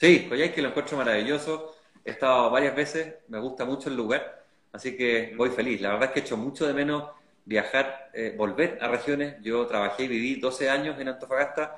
Sí, 0.02 0.28
que 0.28 0.62
lo 0.64 0.70
encuentro 0.70 0.98
maravilloso. 0.98 1.76
He 2.04 2.10
estado 2.10 2.50
varias 2.50 2.76
veces, 2.76 3.18
me 3.28 3.38
gusta 3.40 3.66
mucho 3.66 3.88
el 3.88 3.96
lugar, 3.96 4.44
así 4.72 4.98
que 4.98 5.32
voy 5.38 5.52
feliz. 5.52 5.80
La 5.80 5.90
verdad 5.92 6.08
es 6.08 6.14
que 6.14 6.20
he 6.22 6.24
hecho 6.24 6.38
mucho 6.38 6.66
de 6.66 6.74
menos 6.74 7.12
viajar, 7.46 8.10
eh, 8.12 8.34
volver 8.36 8.80
a 8.82 8.88
regiones. 8.88 9.36
Yo 9.44 9.68
trabajé 9.68 10.06
y 10.06 10.08
viví 10.08 10.40
12 10.40 10.72
años 10.72 11.00
en 11.00 11.08
Antofagasta, 11.08 11.78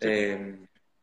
eh, 0.00 0.56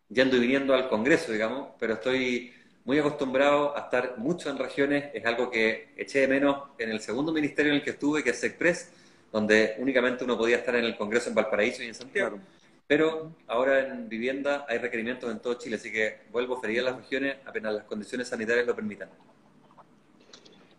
yendo 0.09 0.35
y 0.35 0.39
viniendo 0.41 0.73
al 0.73 0.89
Congreso, 0.89 1.31
digamos, 1.31 1.69
pero 1.79 1.93
estoy 1.93 2.53
muy 2.83 2.99
acostumbrado 2.99 3.77
a 3.77 3.83
estar 3.83 4.17
mucho 4.17 4.49
en 4.49 4.57
regiones. 4.57 5.05
Es 5.13 5.25
algo 5.25 5.49
que 5.49 5.93
eché 5.95 6.19
de 6.19 6.27
menos 6.27 6.63
en 6.79 6.91
el 6.91 6.99
segundo 6.99 7.31
ministerio 7.31 7.71
en 7.71 7.77
el 7.77 7.83
que 7.83 7.91
estuve, 7.91 8.25
que 8.25 8.31
es 8.31 8.39
SECPRES, 8.41 8.91
donde 9.31 9.75
únicamente 9.77 10.25
uno 10.25 10.37
podía 10.37 10.57
estar 10.57 10.75
en 10.75 10.83
el 10.83 10.97
Congreso 10.97 11.29
en 11.29 11.35
Valparaíso 11.35 11.81
y 11.81 11.87
en 11.87 11.95
Santiago. 11.95 12.41
Pero 12.87 13.35
ahora 13.47 13.85
en 13.85 14.07
vivienda 14.07 14.65
hay 14.69 14.77
requerimientos 14.77 15.29
en 15.29 15.41
todo 15.41 15.55
Chile, 15.55 15.75
así 15.75 15.91
que 15.91 16.21
vuelvo 16.31 16.55
a 16.55 16.65
a 16.65 16.81
las 16.81 16.95
regiones 16.95 17.35
apenas 17.45 17.73
las 17.73 17.83
condiciones 17.83 18.29
sanitarias 18.29 18.65
lo 18.65 18.75
permitan. 18.75 19.09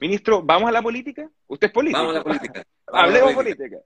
Ministro, 0.00 0.42
¿vamos 0.42 0.68
a 0.68 0.72
la 0.72 0.80
política? 0.80 1.28
¿Usted 1.46 1.66
es 1.66 1.72
político? 1.72 1.98
Vamos 1.98 2.14
a 2.14 2.18
la 2.18 2.24
política. 2.24 2.64
Hablemos 2.86 3.34
política. 3.34 3.78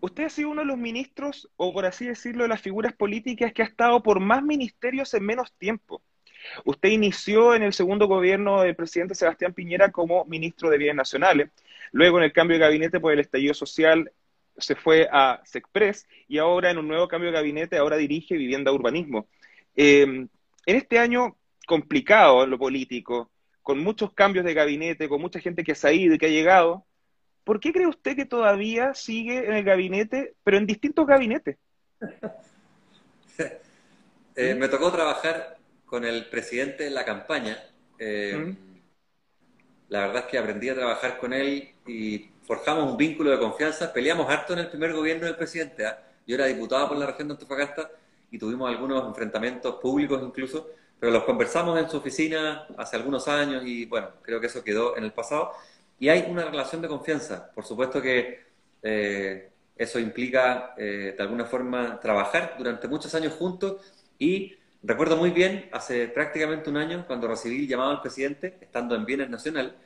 Usted 0.00 0.24
ha 0.24 0.30
sido 0.30 0.48
uno 0.50 0.62
de 0.62 0.66
los 0.66 0.78
ministros, 0.78 1.50
o 1.56 1.74
por 1.74 1.84
así 1.84 2.06
decirlo, 2.06 2.44
de 2.44 2.48
las 2.48 2.62
figuras 2.62 2.94
políticas 2.94 3.52
que 3.52 3.60
ha 3.62 3.66
estado 3.66 4.02
por 4.02 4.18
más 4.18 4.42
ministerios 4.42 5.12
en 5.12 5.26
menos 5.26 5.52
tiempo. 5.52 6.00
Usted 6.64 6.88
inició 6.88 7.54
en 7.54 7.62
el 7.62 7.74
segundo 7.74 8.06
gobierno 8.06 8.62
del 8.62 8.74
presidente 8.74 9.14
Sebastián 9.14 9.52
Piñera 9.52 9.92
como 9.92 10.24
ministro 10.24 10.70
de 10.70 10.78
Bienes 10.78 10.96
Nacionales. 10.96 11.50
Luego, 11.92 12.16
en 12.16 12.24
el 12.24 12.32
cambio 12.32 12.56
de 12.56 12.64
gabinete 12.64 12.98
por 12.98 13.12
el 13.12 13.20
estallido 13.20 13.52
social, 13.52 14.10
se 14.56 14.74
fue 14.74 15.08
a 15.10 15.40
SECPRES 15.44 16.06
y 16.28 16.38
ahora 16.38 16.70
en 16.70 16.78
un 16.78 16.88
nuevo 16.88 17.08
cambio 17.08 17.30
de 17.30 17.36
gabinete, 17.36 17.78
ahora 17.78 17.96
dirige 17.96 18.36
Vivienda 18.36 18.72
Urbanismo. 18.72 19.28
Eh, 19.76 20.02
en 20.02 20.28
este 20.66 20.98
año 20.98 21.36
complicado 21.66 22.44
en 22.44 22.50
lo 22.50 22.58
político, 22.58 23.30
con 23.62 23.78
muchos 23.78 24.12
cambios 24.12 24.44
de 24.44 24.54
gabinete, 24.54 25.08
con 25.08 25.20
mucha 25.20 25.40
gente 25.40 25.64
que 25.64 25.74
se 25.74 25.88
ha 25.88 25.92
ido 25.92 26.14
y 26.14 26.18
que 26.18 26.26
ha 26.26 26.30
llegado, 26.30 26.84
¿por 27.44 27.60
qué 27.60 27.72
cree 27.72 27.86
usted 27.86 28.16
que 28.16 28.26
todavía 28.26 28.94
sigue 28.94 29.46
en 29.46 29.54
el 29.54 29.64
gabinete, 29.64 30.34
pero 30.42 30.56
en 30.56 30.66
distintos 30.66 31.06
gabinetes? 31.06 31.56
Eh, 34.36 34.54
me 34.54 34.68
tocó 34.68 34.92
trabajar 34.92 35.58
con 35.84 36.04
el 36.04 36.26
presidente 36.30 36.86
en 36.86 36.94
la 36.94 37.04
campaña. 37.04 37.58
Eh, 37.98 38.54
la 39.90 40.06
verdad 40.06 40.24
es 40.24 40.24
que 40.26 40.38
aprendí 40.38 40.68
a 40.68 40.74
trabajar 40.74 41.18
con 41.18 41.32
él 41.32 41.68
y 41.86 42.30
forjamos 42.44 42.88
un 42.92 42.96
vínculo 42.96 43.30
de 43.30 43.38
confianza. 43.40 43.92
Peleamos 43.92 44.30
harto 44.30 44.52
en 44.52 44.60
el 44.60 44.68
primer 44.68 44.92
gobierno 44.92 45.26
del 45.26 45.34
presidente. 45.34 45.84
¿ah? 45.84 46.00
Yo 46.24 46.36
era 46.36 46.46
diputado 46.46 46.88
por 46.88 46.96
la 46.96 47.06
región 47.06 47.26
de 47.26 47.34
Antofagasta 47.34 47.90
y 48.30 48.38
tuvimos 48.38 48.70
algunos 48.70 49.04
enfrentamientos 49.08 49.74
públicos 49.76 50.22
incluso, 50.22 50.70
pero 50.98 51.10
los 51.10 51.24
conversamos 51.24 51.76
en 51.76 51.90
su 51.90 51.96
oficina 51.96 52.68
hace 52.78 52.94
algunos 52.96 53.26
años 53.26 53.64
y 53.66 53.86
bueno, 53.86 54.10
creo 54.22 54.40
que 54.40 54.46
eso 54.46 54.62
quedó 54.62 54.96
en 54.96 55.02
el 55.02 55.12
pasado. 55.12 55.50
Y 55.98 56.08
hay 56.08 56.24
una 56.30 56.44
relación 56.44 56.80
de 56.80 56.86
confianza. 56.86 57.50
Por 57.52 57.64
supuesto 57.64 58.00
que 58.00 58.44
eh, 58.84 59.50
eso 59.76 59.98
implica 59.98 60.72
de 60.76 61.16
alguna 61.18 61.46
forma 61.46 61.98
trabajar 61.98 62.54
durante 62.56 62.86
muchos 62.86 63.12
años 63.16 63.32
juntos 63.32 63.92
y 64.20 64.54
recuerdo 64.82 65.16
muy 65.16 65.30
bien, 65.30 65.68
hace 65.72 66.08
prácticamente 66.08 66.70
un 66.70 66.76
año, 66.76 67.04
cuando 67.06 67.28
recibí 67.28 67.60
el 67.60 67.68
llamado 67.68 67.90
al 67.90 68.00
presidente, 68.00 68.58
estando 68.60 68.94
en 68.94 69.04
Bienes 69.04 69.30
Nacional, 69.30 69.76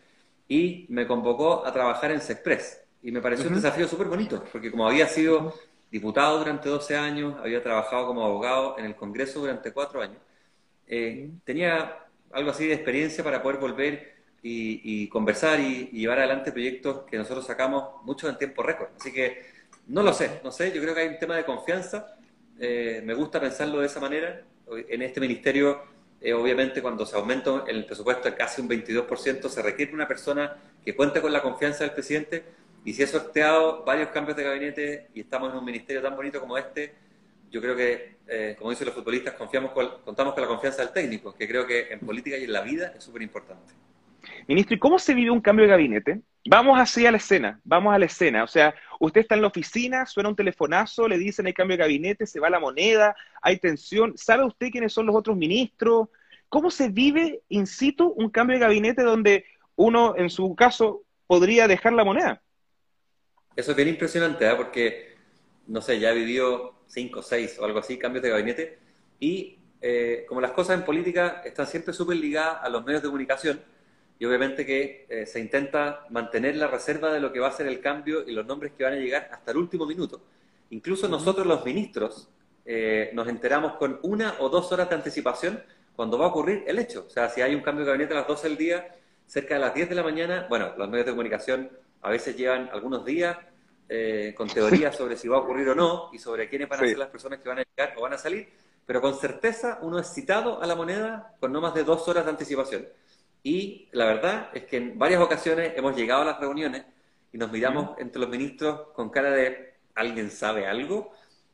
y 0.48 0.86
me 0.88 1.06
convocó 1.06 1.66
a 1.66 1.72
trabajar 1.72 2.12
en 2.12 2.20
Sexpress. 2.20 2.82
Y 3.02 3.12
me 3.12 3.20
pareció 3.20 3.48
un 3.48 3.54
desafío 3.54 3.86
súper 3.86 4.06
bonito, 4.06 4.44
porque 4.50 4.70
como 4.70 4.86
había 4.88 5.06
sido 5.06 5.54
diputado 5.90 6.38
durante 6.38 6.68
12 6.68 6.96
años, 6.96 7.34
había 7.40 7.62
trabajado 7.62 8.06
como 8.06 8.24
abogado 8.24 8.78
en 8.78 8.86
el 8.86 8.96
Congreso 8.96 9.40
durante 9.40 9.72
4 9.72 10.02
años, 10.02 10.18
eh, 10.86 11.30
tenía 11.44 11.98
algo 12.32 12.50
así 12.50 12.66
de 12.66 12.74
experiencia 12.74 13.22
para 13.22 13.42
poder 13.42 13.58
volver 13.58 14.14
y, 14.42 15.08
conversar 15.08 15.60
y, 15.60 15.88
y, 15.92 16.00
llevar 16.00 16.18
adelante 16.18 16.52
proyectos 16.52 17.04
que 17.10 17.16
nosotros 17.16 17.46
sacamos 17.46 18.02
mucho 18.04 18.28
en 18.28 18.36
tiempo 18.36 18.62
récord. 18.62 18.88
Así 19.00 19.10
que 19.12 19.42
no 19.86 20.02
lo 20.02 20.12
sé, 20.12 20.40
no 20.44 20.50
sé, 20.50 20.70
yo 20.72 20.82
creo 20.82 20.94
que 20.94 21.00
hay 21.00 21.08
un 21.08 21.18
tema 21.18 21.36
de 21.36 21.44
confianza 21.44 22.14
eh, 22.58 23.02
me 23.04 23.14
gusta 23.14 23.40
pensarlo 23.40 23.80
de 23.80 23.86
esa 23.86 24.00
manera. 24.00 24.42
En 24.66 25.02
este 25.02 25.20
ministerio, 25.20 25.82
eh, 26.20 26.32
obviamente, 26.32 26.80
cuando 26.80 27.04
se 27.04 27.16
aumenta 27.16 27.64
el 27.66 27.84
presupuesto 27.84 28.28
a 28.28 28.34
casi 28.34 28.62
un 28.62 28.68
22%, 28.68 29.48
se 29.48 29.62
requiere 29.62 29.92
una 29.92 30.08
persona 30.08 30.56
que 30.84 30.94
cuente 30.96 31.20
con 31.20 31.32
la 31.32 31.42
confianza 31.42 31.84
del 31.84 31.92
presidente. 31.92 32.44
Y 32.84 32.92
si 32.94 33.02
he 33.02 33.06
sorteado 33.06 33.84
varios 33.84 34.08
cambios 34.08 34.36
de 34.36 34.44
gabinete 34.44 35.08
y 35.14 35.20
estamos 35.20 35.52
en 35.52 35.58
un 35.58 35.64
ministerio 35.64 36.02
tan 36.02 36.16
bonito 36.16 36.40
como 36.40 36.56
este, 36.58 36.94
yo 37.50 37.60
creo 37.60 37.76
que, 37.76 38.16
eh, 38.26 38.56
como 38.58 38.70
dicen 38.70 38.86
los 38.86 38.94
futbolistas, 38.94 39.34
confiamos 39.34 39.72
contamos 40.04 40.34
con 40.34 40.42
la 40.42 40.48
confianza 40.48 40.82
del 40.82 40.92
técnico, 40.92 41.34
que 41.34 41.46
creo 41.46 41.66
que 41.66 41.92
en 41.92 42.00
política 42.00 42.36
y 42.36 42.44
en 42.44 42.52
la 42.52 42.62
vida 42.62 42.92
es 42.96 43.04
súper 43.04 43.22
importante. 43.22 43.72
Ministro, 44.46 44.76
¿y 44.76 44.78
cómo 44.78 44.98
se 44.98 45.14
vive 45.14 45.30
un 45.30 45.40
cambio 45.40 45.64
de 45.64 45.70
gabinete? 45.70 46.20
Vamos 46.46 46.78
así 46.78 47.06
a 47.06 47.10
la 47.10 47.16
escena, 47.16 47.60
vamos 47.64 47.94
a 47.94 47.98
la 47.98 48.04
escena. 48.04 48.44
O 48.44 48.46
sea, 48.46 48.74
usted 49.00 49.22
está 49.22 49.34
en 49.34 49.42
la 49.42 49.48
oficina, 49.48 50.06
suena 50.06 50.28
un 50.28 50.36
telefonazo, 50.36 51.08
le 51.08 51.18
dicen 51.18 51.46
hay 51.46 51.54
cambio 51.54 51.76
de 51.76 51.82
gabinete, 51.82 52.26
se 52.26 52.40
va 52.40 52.50
la 52.50 52.60
moneda, 52.60 53.16
hay 53.40 53.58
tensión. 53.58 54.12
¿Sabe 54.16 54.44
usted 54.44 54.70
quiénes 54.70 54.92
son 54.92 55.06
los 55.06 55.16
otros 55.16 55.36
ministros? 55.36 56.08
¿Cómo 56.48 56.70
se 56.70 56.88
vive 56.88 57.42
in 57.48 57.66
situ 57.66 58.12
un 58.16 58.30
cambio 58.30 58.56
de 58.56 58.64
gabinete 58.64 59.02
donde 59.02 59.46
uno, 59.76 60.14
en 60.16 60.30
su 60.30 60.54
caso, 60.54 61.02
podría 61.26 61.66
dejar 61.66 61.94
la 61.94 62.04
moneda? 62.04 62.42
Eso 63.56 63.70
es 63.70 63.76
bien 63.76 63.88
impresionante, 63.88 64.46
¿eh? 64.46 64.54
porque, 64.56 65.16
no 65.66 65.80
sé, 65.80 65.98
ya 65.98 66.10
he 66.10 66.14
vivido 66.14 66.74
cinco, 66.86 67.22
seis 67.22 67.58
o 67.58 67.64
algo 67.64 67.78
así, 67.78 67.98
cambios 67.98 68.22
de 68.22 68.30
gabinete, 68.30 68.78
y 69.18 69.58
eh, 69.80 70.24
como 70.28 70.40
las 70.40 70.52
cosas 70.52 70.78
en 70.78 70.84
política 70.84 71.42
están 71.44 71.66
siempre 71.66 71.92
súper 71.92 72.16
ligadas 72.16 72.58
a 72.62 72.68
los 72.68 72.84
medios 72.84 73.02
de 73.02 73.08
comunicación, 73.08 73.62
y 74.24 74.26
obviamente 74.26 74.64
que 74.64 75.04
eh, 75.10 75.26
se 75.26 75.38
intenta 75.38 76.06
mantener 76.08 76.56
la 76.56 76.66
reserva 76.66 77.12
de 77.12 77.20
lo 77.20 77.30
que 77.30 77.40
va 77.40 77.48
a 77.48 77.52
ser 77.52 77.66
el 77.66 77.78
cambio 77.78 78.26
y 78.26 78.32
los 78.32 78.46
nombres 78.46 78.72
que 78.72 78.82
van 78.82 78.94
a 78.94 78.96
llegar 78.96 79.28
hasta 79.30 79.50
el 79.50 79.58
último 79.58 79.84
minuto. 79.84 80.18
Incluso 80.70 81.08
nosotros 81.08 81.46
los 81.46 81.62
ministros 81.62 82.30
eh, 82.64 83.10
nos 83.12 83.28
enteramos 83.28 83.74
con 83.74 83.98
una 84.02 84.36
o 84.38 84.48
dos 84.48 84.72
horas 84.72 84.88
de 84.88 84.94
anticipación 84.94 85.62
cuando 85.94 86.16
va 86.16 86.24
a 86.24 86.28
ocurrir 86.28 86.64
el 86.66 86.78
hecho. 86.78 87.04
O 87.06 87.10
sea, 87.10 87.28
si 87.28 87.42
hay 87.42 87.54
un 87.54 87.60
cambio 87.60 87.84
de 87.84 87.90
gabinete 87.90 88.14
a 88.14 88.20
las 88.20 88.26
12 88.26 88.48
del 88.48 88.56
día, 88.56 88.94
cerca 89.26 89.56
de 89.56 89.60
las 89.60 89.74
10 89.74 89.90
de 89.90 89.94
la 89.94 90.02
mañana, 90.02 90.46
bueno, 90.48 90.72
los 90.78 90.88
medios 90.88 91.04
de 91.04 91.12
comunicación 91.12 91.70
a 92.00 92.08
veces 92.08 92.34
llevan 92.34 92.70
algunos 92.72 93.04
días 93.04 93.36
eh, 93.90 94.32
con 94.34 94.48
teorías 94.48 94.96
sobre 94.96 95.18
si 95.18 95.28
va 95.28 95.36
a 95.36 95.40
ocurrir 95.40 95.68
o 95.68 95.74
no 95.74 96.08
y 96.14 96.18
sobre 96.18 96.48
quiénes 96.48 96.66
van 96.70 96.82
a 96.82 96.86
ser 96.88 96.96
las 96.96 97.10
personas 97.10 97.40
que 97.40 97.48
van 97.50 97.58
a 97.58 97.62
llegar 97.62 97.94
o 97.98 98.00
van 98.00 98.14
a 98.14 98.18
salir, 98.18 98.48
pero 98.86 99.02
con 99.02 99.18
certeza 99.18 99.80
uno 99.82 99.98
es 99.98 100.10
citado 100.14 100.62
a 100.62 100.66
la 100.66 100.74
moneda 100.74 101.34
con 101.40 101.52
no 101.52 101.60
más 101.60 101.74
de 101.74 101.84
dos 101.84 102.08
horas 102.08 102.24
de 102.24 102.30
anticipación. 102.30 102.86
Y 103.44 103.88
la 103.92 104.06
verdad 104.06 104.48
es 104.54 104.64
que 104.64 104.78
en 104.78 104.98
varias 104.98 105.20
ocasiones 105.20 105.74
hemos 105.76 105.94
llegado 105.94 106.22
a 106.22 106.24
las 106.24 106.40
reuniones 106.40 106.82
y 107.30 107.36
nos 107.36 107.52
miramos 107.52 107.90
entre 107.98 108.18
los 108.20 108.30
ministros 108.30 108.88
con 108.94 109.10
cara 109.10 109.30
de 109.30 109.74
alguien 109.94 110.30
sabe 110.30 110.66
algo 110.66 111.12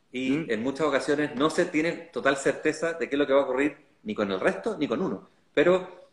y 0.09 0.51
en 0.51 0.63
muchas 0.63 0.87
ocasiones 0.87 1.35
no 1.35 1.49
se 1.49 1.65
tiene 1.65 1.91
total 1.91 2.37
certeza 2.37 2.93
de 2.93 3.09
qué 3.09 3.15
es 3.15 3.19
lo 3.19 3.27
que 3.27 3.33
va 3.33 3.41
a 3.41 3.43
ocurrir 3.43 3.75
ni 4.03 4.15
con 4.15 4.31
el 4.31 4.39
resto 4.39 4.77
ni 4.79 4.87
con 4.87 5.01
uno. 5.01 5.27
Pero 5.53 6.09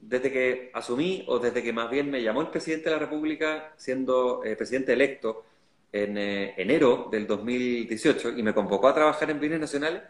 desde 0.00 0.30
que 0.30 0.70
asumí 0.74 1.24
o 1.26 1.38
desde 1.38 1.62
que 1.62 1.72
más 1.72 1.90
bien 1.90 2.10
me 2.10 2.22
llamó 2.22 2.42
el 2.42 2.48
presidente 2.48 2.90
de 2.90 2.96
la 2.96 2.98
República 2.98 3.72
siendo 3.76 4.44
eh, 4.44 4.56
presidente 4.56 4.92
electo 4.92 5.44
en 5.90 6.18
eh, 6.18 6.54
enero 6.58 7.08
del 7.10 7.26
2018 7.26 8.36
y 8.36 8.42
me 8.42 8.52
convocó 8.52 8.88
a 8.88 8.94
trabajar 8.94 9.30
en 9.30 9.40
bienes 9.40 9.60
nacionales, 9.60 10.02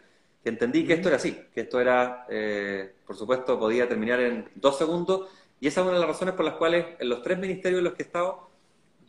que 0.45 0.49
entendí 0.49 0.85
que 0.85 0.93
esto 0.93 1.07
era 1.07 1.17
así, 1.17 1.35
que 1.55 1.61
esto 1.61 1.81
era, 1.81 2.27
eh, 2.29 2.93
por 3.03 3.15
supuesto, 3.15 3.57
podía 3.57 3.89
terminar 3.89 4.19
en 4.19 4.47
dos 4.53 4.77
segundos, 4.77 5.27
y 5.59 5.65
esa 5.65 5.81
es 5.81 5.87
una 5.87 5.95
de 5.95 6.01
las 6.01 6.09
razones 6.09 6.35
por 6.35 6.45
las 6.45 6.53
cuales 6.53 6.85
en 6.99 7.09
los 7.09 7.23
tres 7.23 7.39
ministerios 7.39 7.79
en 7.79 7.85
los 7.85 7.93
que 7.93 8.03
he 8.03 8.05
estado 8.05 8.47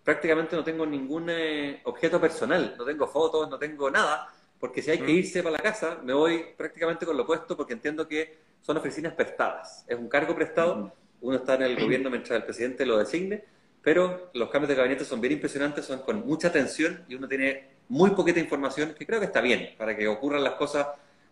prácticamente 0.03 0.57
no 0.57 0.65
tengo 0.65 0.87
ningún 0.87 1.29
eh, 1.29 1.83
objeto 1.85 2.19
personal, 2.19 2.75
no 2.79 2.87
tengo 2.87 3.07
fotos, 3.07 3.51
no 3.51 3.59
tengo 3.59 3.91
nada, 3.91 4.33
porque 4.59 4.81
si 4.81 4.93
hay 4.93 5.01
que 5.01 5.11
irse 5.11 5.43
para 5.43 5.59
la 5.59 5.63
casa, 5.63 5.99
me 6.03 6.15
voy 6.15 6.43
prácticamente 6.57 7.05
con 7.05 7.15
lo 7.15 7.25
opuesto 7.25 7.55
porque 7.55 7.75
entiendo 7.75 8.09
que 8.09 8.39
son 8.63 8.79
oficinas 8.79 9.13
prestadas, 9.13 9.85
es 9.87 9.99
un 9.99 10.09
cargo 10.09 10.35
prestado, 10.35 10.91
uno 11.21 11.37
está 11.37 11.57
en 11.57 11.65
el 11.65 11.79
gobierno 11.79 12.09
mientras 12.09 12.35
el 12.35 12.45
presidente 12.45 12.87
lo 12.87 12.97
designe, 12.97 13.45
pero 13.83 14.31
los 14.33 14.49
cambios 14.49 14.71
de 14.71 14.75
gabinete 14.75 15.05
son 15.05 15.21
bien 15.21 15.35
impresionantes, 15.35 15.85
son 15.85 15.99
con 15.99 16.27
mucha 16.27 16.51
tensión 16.51 17.05
y 17.11 17.15
uno 17.15 17.29
tiene 17.29 17.77
muy 17.89 18.13
poquita 18.13 18.41
información, 18.41 18.95
que 18.95 19.05
creo 19.05 19.21
que 19.21 19.27
está 19.27 19.43
bien 19.43 19.75
para 19.77 19.95
que 19.95 20.09
ocurran 20.09 20.43
las 20.43 20.55
cosas 20.55 20.87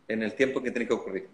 en 0.08 0.22
el 0.22 0.34
tiempo 0.34 0.62
que 0.62 0.70
tiene 0.70 0.86
que 0.86 0.94
ocurrir. 0.94 1.28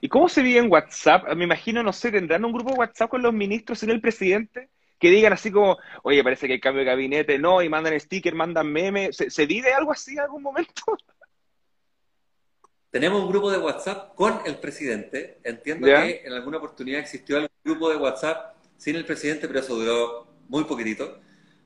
¿Y 0.00 0.08
cómo 0.08 0.28
se 0.28 0.42
vive 0.42 0.58
en 0.58 0.70
WhatsApp? 0.70 1.34
Me 1.34 1.44
imagino, 1.44 1.82
no 1.82 1.92
sé, 1.92 2.10
¿tendrán 2.10 2.44
un 2.44 2.52
grupo 2.52 2.70
de 2.70 2.78
WhatsApp 2.78 3.10
con 3.10 3.22
los 3.22 3.32
ministros 3.32 3.82
y 3.82 3.90
el 3.90 4.00
presidente? 4.00 4.70
Que 4.98 5.10
digan 5.10 5.32
así 5.32 5.50
como, 5.50 5.76
oye, 6.02 6.22
parece 6.24 6.46
que 6.46 6.54
hay 6.54 6.60
cambio 6.60 6.80
de 6.80 6.90
gabinete, 6.90 7.38
no, 7.38 7.62
y 7.62 7.68
mandan 7.68 7.98
stickers, 8.00 8.36
mandan 8.36 8.70
memes. 8.70 9.16
¿Se, 9.16 9.46
vive 9.46 9.72
algo 9.72 9.92
así 9.92 10.12
en 10.12 10.20
algún 10.20 10.42
momento? 10.42 10.82
Tenemos 12.90 13.22
un 13.22 13.28
grupo 13.28 13.50
de 13.50 13.58
WhatsApp 13.58 14.14
con 14.14 14.40
el 14.46 14.56
presidente. 14.56 15.38
Entiendo 15.42 15.86
que 15.86 16.22
en 16.24 16.32
alguna 16.32 16.58
oportunidad 16.58 17.00
existió 17.00 17.36
algún 17.36 17.50
grupo 17.64 17.90
de 17.90 17.96
WhatsApp 17.96 18.54
sin 18.76 18.94
el 18.94 19.04
presidente, 19.04 19.48
pero 19.48 19.60
eso 19.60 19.74
duró 19.74 20.28
muy 20.48 20.64
poquitito. 20.64 21.18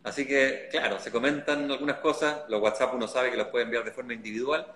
Así 0.02 0.26
que, 0.26 0.68
claro, 0.70 0.98
se 0.98 1.10
comentan 1.10 1.70
algunas 1.70 1.98
cosas. 1.98 2.44
Los 2.48 2.62
WhatsApp 2.62 2.94
uno 2.94 3.06
sabe 3.06 3.30
que 3.30 3.36
los 3.36 3.48
puede 3.48 3.66
enviar 3.66 3.84
de 3.84 3.90
forma 3.90 4.14
individual 4.14 4.72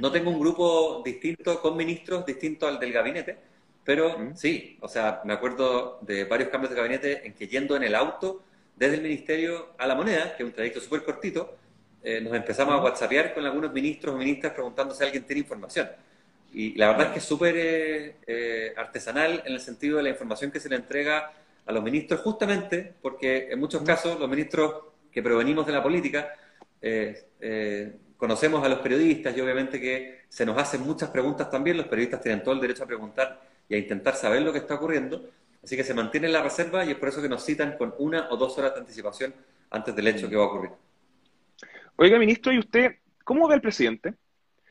no 0.00 0.12
tengo 0.12 0.30
un 0.30 0.40
grupo 0.40 1.02
distinto 1.04 1.60
con 1.60 1.76
ministros 1.76 2.24
distinto 2.24 2.66
al 2.66 2.78
del 2.78 2.92
gabinete, 2.92 3.36
pero 3.84 4.32
sí, 4.34 4.76
o 4.80 4.88
sea, 4.88 5.20
me 5.24 5.32
acuerdo 5.32 5.98
de 6.02 6.24
varios 6.24 6.50
cambios 6.50 6.70
de 6.70 6.76
gabinete 6.76 7.26
en 7.26 7.34
que 7.34 7.48
yendo 7.48 7.76
en 7.76 7.82
el 7.82 7.94
auto 7.94 8.42
desde 8.76 8.96
el 8.96 9.02
ministerio 9.02 9.74
a 9.78 9.86
la 9.86 9.94
moneda, 9.94 10.36
que 10.36 10.42
es 10.42 10.48
un 10.48 10.54
trayecto 10.54 10.80
súper 10.80 11.02
cortito, 11.04 11.56
eh, 12.02 12.20
nos 12.20 12.34
empezamos 12.34 12.74
a 12.74 12.82
whatsappear 12.82 13.34
con 13.34 13.44
algunos 13.44 13.72
ministros 13.72 14.14
o 14.14 14.18
ministras 14.18 14.52
preguntando 14.52 14.94
si 14.94 15.04
alguien 15.04 15.24
tiene 15.24 15.40
información. 15.40 15.88
Y 16.52 16.74
la 16.74 16.88
verdad 16.88 17.06
es 17.06 17.12
que 17.12 17.18
es 17.20 17.24
súper 17.24 17.54
eh, 17.56 18.16
eh, 18.26 18.74
artesanal 18.76 19.42
en 19.46 19.52
el 19.52 19.60
sentido 19.60 19.96
de 19.96 20.04
la 20.04 20.10
información 20.10 20.50
que 20.50 20.60
se 20.60 20.68
le 20.68 20.76
entrega 20.76 21.32
a 21.64 21.72
los 21.72 21.82
ministros, 21.82 22.20
justamente 22.20 22.94
porque 23.00 23.48
en 23.50 23.58
muchos 23.60 23.82
casos 23.82 24.18
los 24.18 24.28
ministros 24.28 24.74
que 25.10 25.22
provenimos 25.22 25.66
de 25.66 25.72
la 25.72 25.82
política 25.82 26.34
conocemos 28.22 28.64
a 28.64 28.68
los 28.68 28.78
periodistas 28.78 29.36
y 29.36 29.40
obviamente 29.40 29.80
que 29.80 30.20
se 30.28 30.46
nos 30.46 30.56
hacen 30.56 30.82
muchas 30.82 31.10
preguntas 31.10 31.50
también, 31.50 31.76
los 31.76 31.86
periodistas 31.86 32.20
tienen 32.20 32.40
todo 32.40 32.54
el 32.54 32.60
derecho 32.60 32.84
a 32.84 32.86
preguntar 32.86 33.42
y 33.68 33.74
a 33.74 33.78
intentar 33.78 34.14
saber 34.14 34.42
lo 34.42 34.52
que 34.52 34.60
está 34.60 34.76
ocurriendo, 34.76 35.28
así 35.60 35.76
que 35.76 35.82
se 35.82 35.92
mantiene 35.92 36.28
la 36.28 36.40
reserva 36.40 36.84
y 36.84 36.92
es 36.92 36.96
por 36.98 37.08
eso 37.08 37.20
que 37.20 37.28
nos 37.28 37.44
citan 37.44 37.76
con 37.76 37.92
una 37.98 38.28
o 38.30 38.36
dos 38.36 38.56
horas 38.58 38.74
de 38.74 38.80
anticipación 38.82 39.34
antes 39.70 39.96
del 39.96 40.06
hecho 40.06 40.30
que 40.30 40.36
va 40.36 40.44
a 40.44 40.46
ocurrir. 40.46 40.70
Oiga, 41.96 42.16
ministro, 42.16 42.52
¿y 42.52 42.60
usted 42.60 42.98
cómo 43.24 43.48
ve 43.48 43.54
al 43.54 43.60
presidente? 43.60 44.14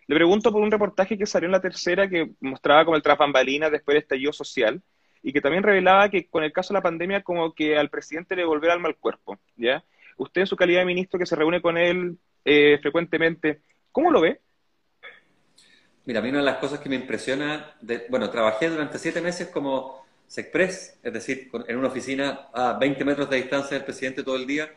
Le 0.08 0.16
pregunto 0.16 0.50
por 0.50 0.62
un 0.62 0.72
reportaje 0.72 1.18
que 1.18 1.26
salió 1.26 1.48
en 1.48 1.52
la 1.52 1.60
tercera 1.60 2.08
que 2.08 2.32
mostraba 2.40 2.86
como 2.86 2.96
el 2.96 3.04
tras 3.04 3.18
después 3.20 3.84
del 3.86 3.98
estallido 3.98 4.32
social 4.32 4.82
y 5.22 5.34
que 5.34 5.42
también 5.42 5.64
revelaba 5.64 6.08
que 6.08 6.30
con 6.30 6.46
el 6.46 6.54
caso 6.54 6.74
de 6.74 6.78
la 6.78 6.84
pandemia 6.84 7.22
como 7.22 7.54
que 7.54 7.78
al 7.78 7.90
presidente 7.90 8.34
le 8.34 8.46
volvió 8.46 8.72
al 8.72 8.96
cuerpo, 8.96 9.38
¿ya? 9.58 9.84
Usted 10.16 10.40
en 10.40 10.48
su 10.48 10.56
calidad 10.56 10.80
de 10.80 10.86
ministro 10.86 11.20
que 11.20 11.26
se 11.26 11.36
reúne 11.36 11.62
con 11.62 11.78
él 11.78 12.18
eh, 12.46 12.78
frecuentemente. 12.82 13.62
¿Cómo 13.92 14.12
lo 14.12 14.22
ve? 14.22 14.40
Mira, 16.06 16.20
a 16.20 16.24
mí 16.24 16.30
una 16.30 16.40
de 16.40 16.46
las 16.46 16.58
cosas 16.58 16.80
que 16.80 16.90
me 16.90 16.96
impresiona, 16.96 17.76
bueno, 18.10 18.30
trabajé 18.30 18.70
durante 18.70 18.98
siete 18.98 19.22
meses 19.22 19.50
como 19.50 20.06
Sexpress, 20.28 20.98
es 21.04 21.14
decir, 21.14 21.50
en 21.68 21.78
una 21.78 21.90
oficina 21.90 22.48
a 22.54 22.74
20 22.80 23.06
metros 23.06 23.30
de 23.30 23.38
distancia 23.38 23.78
del 23.78 23.86
presidente 23.86 24.24
todo 24.24 24.36
el 24.38 24.48
día. 24.48 24.72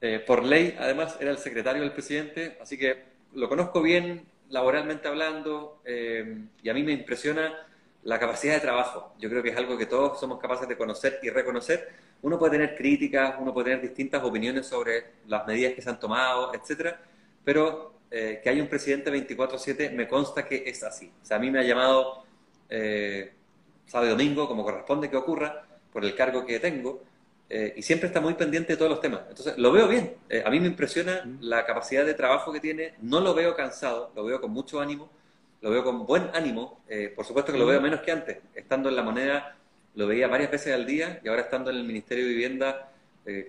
Eh, 0.00 0.22
por 0.26 0.44
ley, 0.44 0.76
además, 0.78 1.16
era 1.20 1.30
el 1.30 1.38
secretario 1.38 1.82
del 1.82 1.92
presidente, 1.92 2.58
así 2.60 2.76
que 2.76 3.04
lo 3.34 3.48
conozco 3.48 3.82
bien 3.82 4.26
laboralmente 4.48 5.08
hablando, 5.08 5.80
eh, 5.84 6.42
y 6.62 6.68
a 6.68 6.74
mí 6.74 6.82
me 6.82 6.92
impresiona 6.92 7.54
la 8.02 8.18
capacidad 8.18 8.54
de 8.54 8.60
trabajo. 8.60 9.14
Yo 9.18 9.28
creo 9.28 9.42
que 9.42 9.50
es 9.50 9.56
algo 9.56 9.76
que 9.76 9.86
todos 9.86 10.18
somos 10.18 10.38
capaces 10.38 10.68
de 10.68 10.76
conocer 10.76 11.18
y 11.22 11.30
reconocer. 11.30 11.88
Uno 12.22 12.38
puede 12.38 12.52
tener 12.52 12.76
críticas, 12.76 13.34
uno 13.38 13.52
puede 13.52 13.70
tener 13.70 13.82
distintas 13.82 14.22
opiniones 14.22 14.66
sobre 14.66 15.12
las 15.26 15.46
medidas 15.46 15.74
que 15.74 15.82
se 15.82 15.90
han 15.90 16.00
tomado, 16.00 16.52
etcétera, 16.54 17.00
pero 17.44 17.94
eh, 18.10 18.40
que 18.42 18.48
hay 18.48 18.60
un 18.60 18.68
presidente 18.68 19.10
24/7 19.10 19.92
me 19.92 20.08
consta 20.08 20.46
que 20.46 20.64
es 20.66 20.82
así. 20.82 21.12
O 21.22 21.24
sea, 21.24 21.36
a 21.36 21.40
mí 21.40 21.50
me 21.50 21.60
ha 21.60 21.62
llamado 21.62 22.24
eh, 22.68 23.32
sábado 23.86 24.08
y 24.08 24.10
domingo, 24.10 24.48
como 24.48 24.62
corresponde 24.64 25.10
que 25.10 25.16
ocurra, 25.16 25.66
por 25.92 26.04
el 26.04 26.14
cargo 26.14 26.46
que 26.46 26.60
tengo, 26.60 27.02
eh, 27.48 27.74
y 27.76 27.82
siempre 27.82 28.06
está 28.06 28.20
muy 28.20 28.34
pendiente 28.34 28.74
de 28.74 28.76
todos 28.76 28.90
los 28.90 29.00
temas. 29.00 29.22
Entonces, 29.28 29.58
lo 29.58 29.72
veo 29.72 29.88
bien. 29.88 30.14
Eh, 30.28 30.42
a 30.46 30.50
mí 30.50 30.60
me 30.60 30.68
impresiona 30.68 31.28
la 31.40 31.66
capacidad 31.66 32.06
de 32.06 32.14
trabajo 32.14 32.52
que 32.52 32.60
tiene. 32.60 32.94
No 33.00 33.18
lo 33.20 33.34
veo 33.34 33.56
cansado, 33.56 34.12
lo 34.14 34.24
veo 34.24 34.40
con 34.40 34.52
mucho 34.52 34.80
ánimo, 34.80 35.10
lo 35.60 35.70
veo 35.70 35.84
con 35.84 36.06
buen 36.06 36.30
ánimo. 36.34 36.82
Eh, 36.88 37.12
por 37.14 37.24
supuesto 37.24 37.52
que 37.52 37.58
lo 37.58 37.66
veo 37.66 37.80
menos 37.80 38.00
que 38.00 38.12
antes. 38.12 38.38
Estando 38.54 38.88
en 38.88 38.96
la 38.96 39.02
moneda, 39.02 39.56
lo 39.94 40.06
veía 40.06 40.28
varias 40.28 40.50
veces 40.50 40.74
al 40.74 40.86
día 40.86 41.20
y 41.22 41.28
ahora 41.28 41.42
estando 41.42 41.70
en 41.70 41.76
el 41.76 41.84
Ministerio 41.84 42.24
de 42.24 42.30
Vivienda, 42.30 42.92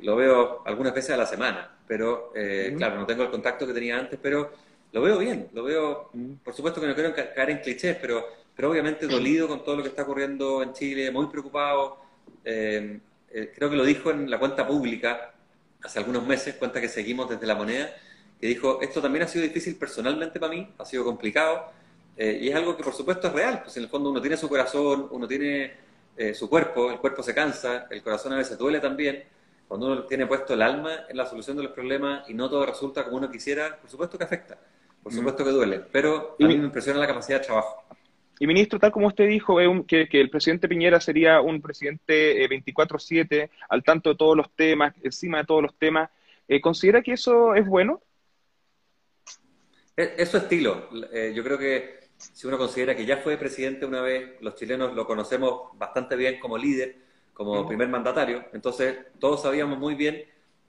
lo 0.02 0.16
veo 0.16 0.62
algunas 0.66 0.94
veces 0.94 1.12
a 1.12 1.18
la 1.18 1.26
semana. 1.26 1.72
Pero, 1.88 2.32
claro, 2.78 2.98
no 2.98 3.06
tengo 3.06 3.24
el 3.24 3.32
contacto 3.32 3.66
que 3.66 3.74
tenía 3.74 3.98
antes, 3.98 4.20
pero 4.22 4.52
lo 4.92 5.02
veo 5.02 5.18
bien. 5.18 5.50
Lo 5.54 5.64
veo, 5.64 6.12
por 6.44 6.54
supuesto 6.54 6.82
que 6.82 6.88
no 6.88 6.96
quiero 6.96 7.16
caer 7.16 7.50
en 7.50 7.60
clichés, 7.60 7.98
pero, 8.00 8.26
pero 8.56 8.70
obviamente 8.70 9.08
dolido 9.08 9.48
con 9.48 9.64
todo 9.64 9.78
lo 9.78 9.84
que 9.84 9.90
está 9.90 10.04
ocurriendo 10.04 10.62
en 10.62 10.74
Chile, 10.74 11.10
muy 11.12 11.28
preocupado. 11.28 11.98
Eh, 12.44 13.00
creo 13.56 13.70
que 13.70 13.76
lo 13.76 13.86
dijo 13.86 14.12
en 14.12 14.30
la 14.30 14.40
cuenta 14.40 14.68
pública 14.68 15.34
hace 15.84 16.00
algunos 16.00 16.26
meses, 16.26 16.56
cuenta 16.56 16.82
que 16.82 16.90
seguimos 16.90 17.30
desde 17.30 17.48
la 17.48 17.56
moneda, 17.56 17.90
que 18.40 18.48
dijo, 18.48 18.80
esto 18.82 19.02
también 19.02 19.24
ha 19.24 19.28
sido 19.28 19.44
difícil 19.44 19.76
personalmente 19.76 20.40
para 20.40 20.54
mí, 20.54 20.70
ha 20.78 20.86
sido 20.86 21.04
complicado, 21.04 21.72
eh, 22.18 22.40
y 22.42 22.50
es 22.50 22.56
algo 22.56 22.76
que 22.76 22.84
por 22.84 22.94
supuesto 22.94 23.28
es 23.28 23.34
real, 23.34 23.62
pues 23.64 23.78
en 23.78 23.84
el 23.84 23.90
fondo 23.90 24.10
uno 24.10 24.22
tiene 24.22 24.38
su 24.38 24.50
corazón, 24.50 25.08
uno 25.12 25.28
tiene 25.28 25.74
eh, 26.18 26.34
su 26.34 26.50
cuerpo, 26.50 26.92
el 26.92 27.00
cuerpo 27.00 27.24
se 27.24 27.34
cansa, 27.34 27.88
el 27.90 28.02
corazón 28.04 28.34
a 28.34 28.38
veces 28.38 28.58
duele 28.58 28.80
también, 28.80 29.24
cuando 29.68 29.88
uno 29.88 30.04
tiene 30.04 30.28
puesto 30.28 30.54
el 30.54 30.62
alma 30.62 31.06
en 31.08 31.16
la 31.16 31.26
solución 31.26 31.58
de 31.58 31.64
los 31.64 31.72
problemas 31.72 32.30
y 32.30 32.34
no 32.34 32.50
todo 32.50 32.66
resulta 32.66 33.04
como 33.06 33.18
uno 33.18 33.32
quisiera, 33.32 33.78
por 33.80 33.90
supuesto 33.90 34.18
que 34.18 34.26
afecta, 34.26 34.58
por 35.02 35.14
supuesto 35.14 35.44
que 35.46 35.52
duele, 35.52 35.80
pero 35.92 36.36
a 36.40 36.46
mí 36.46 36.58
me 36.58 36.66
impresiona 36.66 37.00
la 37.00 37.08
capacidad 37.08 37.40
de 37.40 37.46
trabajo. 37.46 37.82
Y 38.42 38.48
ministro, 38.48 38.80
tal 38.80 38.92
como 38.92 39.06
usted 39.06 39.28
dijo, 39.28 39.58
que, 39.88 40.08
el 40.12 40.32
presidente 40.32 40.68
Piñera 40.68 41.00
sería 41.00 41.42
un 41.42 41.62
presidente 41.62 42.48
24/7, 42.50 43.44
eh, 43.44 43.50
al 43.70 43.84
tanto 43.84 44.10
de 44.10 44.16
todos 44.16 44.36
los 44.36 44.50
temas, 44.56 44.96
encima 45.04 45.38
de 45.38 45.46
todos 45.46 45.62
los 45.62 45.76
temas. 45.78 46.10
Eh, 46.48 46.60
¿Considera 46.60 47.04
que 47.04 47.14
eso 47.14 47.54
es 47.54 47.68
bueno? 47.68 48.02
Es, 49.96 50.30
su 50.30 50.38
estilo. 50.38 50.90
Eh, 51.14 51.34
yo 51.36 51.44
creo 51.44 51.60
que 51.60 52.01
si 52.34 52.48
uno 52.48 52.58
considera 52.58 52.96
que 52.96 53.06
ya 53.06 53.18
fue 53.18 53.38
presidente 53.38 53.86
una 53.86 54.02
vez, 54.02 54.42
los 54.42 54.56
chilenos 54.56 54.94
lo 54.94 55.06
conocemos 55.06 55.78
bastante 55.78 56.16
bien 56.16 56.40
como 56.40 56.58
líder, 56.58 56.96
como 57.34 57.68
primer 57.68 57.88
mandatario, 57.90 58.46
entonces 58.54 58.98
todos 59.20 59.42
sabíamos 59.42 59.80
muy 59.80 59.96
bien 59.96 60.24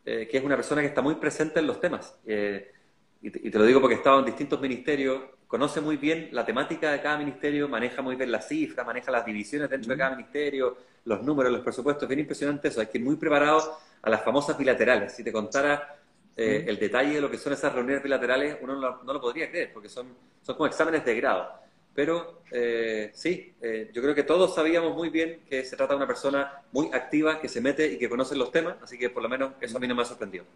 que 0.04 0.28
es 0.30 0.42
una 0.42 0.56
persona 0.56 0.80
que 0.80 0.88
está 0.88 1.02
muy 1.02 1.16
presente 1.16 1.60
en 1.60 1.66
los 1.66 1.80
temas. 1.80 2.14
Y 2.24 3.30
te, 3.30 3.40
y 3.42 3.50
te, 3.50 3.58
lo 3.58 3.64
digo 3.64 3.80
porque 3.80 3.94
he 3.94 3.98
estado 3.98 4.20
en 4.20 4.24
distintos 4.24 4.60
ministerios 4.60 5.20
conoce 5.52 5.82
muy 5.82 5.98
bien 5.98 6.30
la 6.32 6.46
temática 6.46 6.90
de 6.90 7.02
cada 7.02 7.18
ministerio, 7.18 7.68
maneja 7.68 8.00
muy 8.00 8.16
bien 8.16 8.32
las 8.32 8.48
cifras, 8.48 8.86
maneja 8.86 9.12
las 9.12 9.26
divisiones 9.26 9.68
dentro 9.68 9.92
de 9.92 9.98
cada 9.98 10.16
ministerio, 10.16 10.78
los 11.04 11.22
números, 11.22 11.52
los 11.52 11.60
presupuestos, 11.60 12.04
es 12.04 12.08
bien 12.08 12.20
impresionante 12.20 12.68
eso, 12.68 12.80
hay 12.80 12.86
que 12.86 12.96
ir 12.96 13.04
muy 13.04 13.16
preparado 13.16 13.78
a 14.00 14.08
las 14.08 14.22
famosas 14.24 14.56
bilaterales. 14.56 15.12
Si 15.12 15.22
te 15.22 15.30
contara 15.30 15.94
eh, 16.36 16.64
el 16.66 16.78
detalle 16.78 17.14
de 17.14 17.20
lo 17.20 17.30
que 17.30 17.38
son 17.38 17.52
esas 17.52 17.72
reuniones 17.72 18.02
bilaterales, 18.02 18.56
uno 18.60 18.74
no 18.76 19.12
lo, 19.12 19.20
podría 19.20 19.50
creer, 19.50 19.72
porque 19.72 19.88
son, 19.88 20.08
son 20.42 20.56
como 20.56 20.66
exámenes 20.66 21.04
de 21.04 21.14
grado. 21.14 21.62
Pero 21.94 22.42
eh, 22.50 23.10
sí, 23.12 23.54
eh, 23.60 23.90
yo 23.92 24.00
creo 24.00 24.14
que 24.14 24.22
todos 24.22 24.54
sabíamos 24.54 24.94
muy 24.94 25.10
bien 25.10 25.40
que 25.48 25.62
se 25.64 25.76
trata 25.76 25.92
de 25.92 25.98
una 25.98 26.06
persona 26.06 26.62
muy 26.72 26.88
activa, 26.92 27.38
que 27.38 27.48
se 27.48 27.60
mete 27.60 27.86
y 27.86 27.98
que 27.98 28.08
conoce 28.08 28.34
los 28.34 28.50
temas, 28.50 28.76
así 28.82 28.98
que 28.98 29.10
por 29.10 29.22
lo 29.22 29.28
menos 29.28 29.52
eso 29.60 29.76
a 29.76 29.80
mí 29.80 29.86
no 29.86 29.94
me 29.94 30.02
ha 30.02 30.06
sorprendido. 30.06 30.46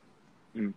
Mm. 0.55 0.71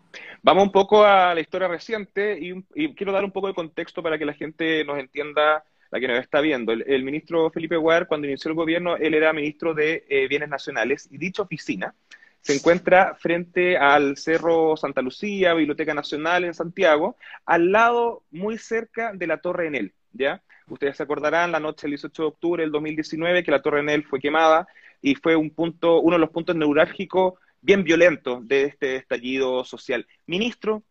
Vamos 0.44 0.66
un 0.66 0.72
poco 0.72 1.06
a 1.06 1.34
la 1.34 1.40
historia 1.40 1.70
reciente 1.70 2.38
y, 2.38 2.94
quiero 2.94 3.14
dar 3.14 3.24
un 3.24 3.32
poco 3.32 3.48
de 3.48 3.54
contexto 3.54 4.04
para 4.04 4.18
que 4.18 4.26
la 4.26 4.34
gente 4.34 4.84
nos 4.84 5.00
entienda, 5.00 5.64
la 5.92 6.00
que 6.00 6.08
nos 6.10 6.20
está 6.20 6.42
viendo. 6.42 6.74
El, 6.74 7.04
ministro 7.04 7.50
Felipe 7.52 7.78
Guar, 7.78 8.08
cuando 8.08 8.28
inició 8.28 8.50
el 8.50 8.56
gobierno, 8.56 8.98
él 8.98 9.14
era 9.14 9.32
ministro 9.32 9.74
de 9.74 10.06
eh, 10.10 10.28
Bienes 10.28 10.50
Nacionales 10.50 11.08
y 11.10 11.18
dicha 11.18 11.44
oficina 11.44 11.96
se 12.42 12.56
encuentra 12.56 13.16
frente 13.16 13.78
al 13.78 14.18
Cerro 14.18 14.78
Santa 14.78 15.02
Lucía, 15.02 15.54
Biblioteca 15.54 15.94
Nacional 15.94 16.46
en 16.46 16.54
Santiago, 16.54 17.18
al 17.46 17.72
lado, 17.72 18.24
muy 18.32 18.58
cerca 18.58 19.14
de 19.14 19.28
la 19.28 19.38
Torre 19.38 19.68
Enel, 19.68 19.94
¿ya? 20.14 20.42
Ustedes 20.68 20.98
se 20.98 21.04
acordarán 21.04 21.52
la 21.52 21.60
noche 21.60 21.84
del 21.84 21.92
18 21.92 22.22
de 22.22 22.28
octubre 22.28 22.64
del 22.64 22.72
2019 22.72 23.44
que 23.44 23.52
la 23.52 23.62
Torre 23.62 23.82
Enel 23.82 24.06
fue 24.06 24.20
quemada 24.20 24.68
y 25.02 25.16
fue 25.16 25.36
un 25.36 25.50
punto, 25.50 26.00
uno 26.00 26.16
de 26.16 26.20
los 26.20 26.30
puntos 26.30 26.56
neurálgicos 26.56 27.34
bien 27.62 27.84
violento 27.84 28.40
de 28.44 28.64
este 28.64 28.96
estallido 28.96 29.64
social. 29.66 30.08
Ministro, 30.26 30.84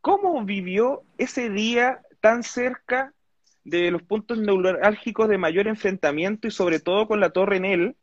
¿cómo 0.00 0.44
vivió 0.44 1.02
ese 1.18 1.50
día 1.50 2.00
tan 2.20 2.42
cerca 2.42 3.12
de 3.64 3.90
los 3.90 4.02
puntos 4.02 4.38
neurálgicos 4.38 5.28
de 5.28 5.38
mayor 5.38 5.66
enfrentamiento 5.66 6.46
y 6.46 6.50
sobre 6.50 6.80
todo 6.80 7.08
con 7.08 7.20
la 7.20 7.30
torre 7.30 7.56
en 7.56 7.64
él 7.64 7.96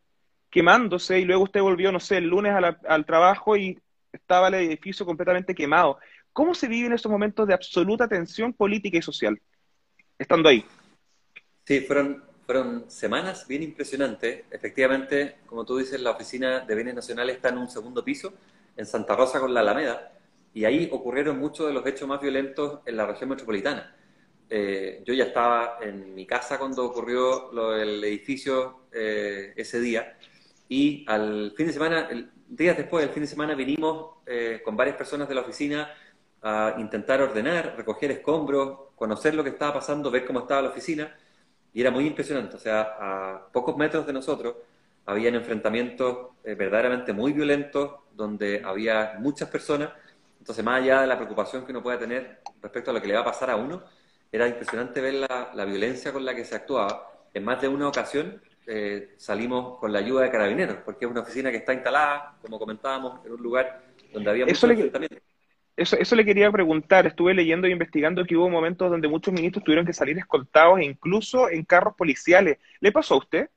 quemándose 0.51 1.19
y 1.19 1.25
luego 1.25 1.43
usted 1.43 1.61
volvió, 1.61 1.91
no 1.91 1.99
sé, 1.99 2.17
el 2.17 2.27
lunes 2.27 2.53
al 2.87 3.05
trabajo 3.05 3.57
y 3.57 3.79
estaba 4.11 4.49
el 4.49 4.55
edificio 4.55 5.05
completamente 5.05 5.55
quemado? 5.55 5.97
¿Cómo 6.33 6.53
se 6.53 6.67
vive 6.67 6.87
en 6.87 6.93
esos 6.93 7.11
momentos 7.11 7.47
de 7.47 7.55
absoluta 7.55 8.07
tensión 8.07 8.53
política 8.53 8.97
y 8.97 9.01
social, 9.01 9.41
estando 10.19 10.49
ahí? 10.49 10.63
Sí, 11.65 11.79
fueron 11.81 12.31
fueron 12.51 12.91
semanas 12.91 13.47
bien 13.47 13.63
impresionantes. 13.63 14.43
Efectivamente, 14.51 15.37
como 15.45 15.63
tú 15.63 15.77
dices, 15.77 16.01
la 16.01 16.11
oficina 16.11 16.59
de 16.59 16.75
bienes 16.75 16.95
nacionales 16.95 17.37
está 17.37 17.47
en 17.47 17.59
un 17.59 17.69
segundo 17.69 18.03
piso, 18.03 18.33
en 18.75 18.85
Santa 18.85 19.15
Rosa 19.15 19.39
con 19.39 19.53
la 19.53 19.61
Alameda, 19.61 20.11
y 20.53 20.65
ahí 20.65 20.89
ocurrieron 20.91 21.39
muchos 21.39 21.67
de 21.67 21.73
los 21.73 21.85
hechos 21.85 22.09
más 22.09 22.19
violentos 22.19 22.81
en 22.85 22.97
la 22.97 23.07
región 23.07 23.29
metropolitana. 23.29 23.95
Eh, 24.49 25.01
yo 25.05 25.13
ya 25.13 25.25
estaba 25.25 25.77
en 25.81 26.13
mi 26.13 26.25
casa 26.25 26.59
cuando 26.59 26.83
ocurrió 26.83 27.53
lo 27.53 27.71
del 27.71 28.03
edificio 28.03 28.81
eh, 28.91 29.53
ese 29.55 29.79
día, 29.79 30.17
y 30.71 31.03
al 31.05 31.51
fin 31.57 31.67
de 31.67 31.73
semana, 31.73 32.07
días 32.47 32.77
después 32.77 33.03
del 33.03 33.13
fin 33.13 33.23
de 33.23 33.27
semana, 33.27 33.55
vinimos 33.55 34.19
eh, 34.25 34.61
con 34.63 34.77
varias 34.77 34.95
personas 34.95 35.27
de 35.27 35.35
la 35.35 35.41
oficina 35.41 35.89
a 36.41 36.75
intentar 36.77 37.21
ordenar, 37.21 37.73
recoger 37.75 38.09
escombros, 38.11 38.91
conocer 38.95 39.35
lo 39.35 39.43
que 39.43 39.49
estaba 39.49 39.73
pasando, 39.73 40.09
ver 40.09 40.25
cómo 40.25 40.39
estaba 40.39 40.61
la 40.61 40.69
oficina 40.69 41.13
y 41.73 41.81
era 41.81 41.91
muy 41.91 42.07
impresionante, 42.07 42.55
o 42.55 42.59
sea, 42.59 42.95
a 42.97 43.47
pocos 43.51 43.75
metros 43.75 44.07
de 44.07 44.13
nosotros 44.13 44.55
habían 45.05 45.35
enfrentamientos 45.35 46.29
eh, 46.45 46.55
verdaderamente 46.55 47.11
muy 47.11 47.33
violentos, 47.33 47.95
donde 48.13 48.61
había 48.63 49.17
muchas 49.19 49.49
personas, 49.49 49.89
entonces 50.39 50.63
más 50.63 50.81
allá 50.81 51.01
de 51.01 51.07
la 51.07 51.17
preocupación 51.17 51.65
que 51.65 51.71
uno 51.71 51.83
pueda 51.83 51.99
tener 51.99 52.39
respecto 52.61 52.91
a 52.91 52.93
lo 52.93 53.01
que 53.01 53.09
le 53.09 53.15
va 53.15 53.19
a 53.19 53.25
pasar 53.25 53.49
a 53.49 53.57
uno, 53.57 53.83
era 54.31 54.47
impresionante 54.47 55.01
ver 55.01 55.15
la, 55.15 55.65
violencia 55.65 56.13
con 56.13 56.23
la 56.23 56.33
que 56.33 56.45
se 56.45 56.55
actuaba. 56.55 57.11
En 57.33 57.43
más 57.43 57.61
de 57.61 57.67
una 57.67 57.89
ocasión 57.89 58.41
eh, 58.73 59.15
salimos 59.17 59.77
con 59.79 59.91
la 59.91 59.99
ayuda 59.99 60.23
de 60.23 60.31
carabineros, 60.31 60.77
porque 60.85 61.03
es 61.03 61.11
una 61.11 61.19
oficina 61.19 61.51
que 61.51 61.57
está 61.57 61.73
instalada, 61.73 62.37
como 62.41 62.57
comentábamos, 62.57 63.25
en 63.25 63.33
un 63.33 63.43
lugar 63.43 63.83
donde 64.13 64.29
había 64.29 64.45
muchos 64.45 64.63
enfrentamientos. 64.63 65.19
Eso, 65.75 65.97
eso 65.97 66.15
le 66.15 66.23
quería 66.23 66.49
preguntar. 66.49 67.05
Estuve 67.05 67.33
leyendo 67.33 67.67
e 67.67 67.71
investigando 67.71 68.23
que 68.23 68.37
hubo 68.37 68.49
momentos 68.49 68.89
donde 68.89 69.09
muchos 69.09 69.33
ministros 69.33 69.65
tuvieron 69.65 69.85
que 69.85 69.91
salir 69.91 70.17
escoltados, 70.17 70.79
e 70.79 70.85
incluso 70.85 71.49
en 71.49 71.65
carros 71.65 71.95
policiales. 71.95 72.59
¿Le 72.79 72.93
pasó 72.93 73.15
a 73.15 73.17
usted? 73.17 73.49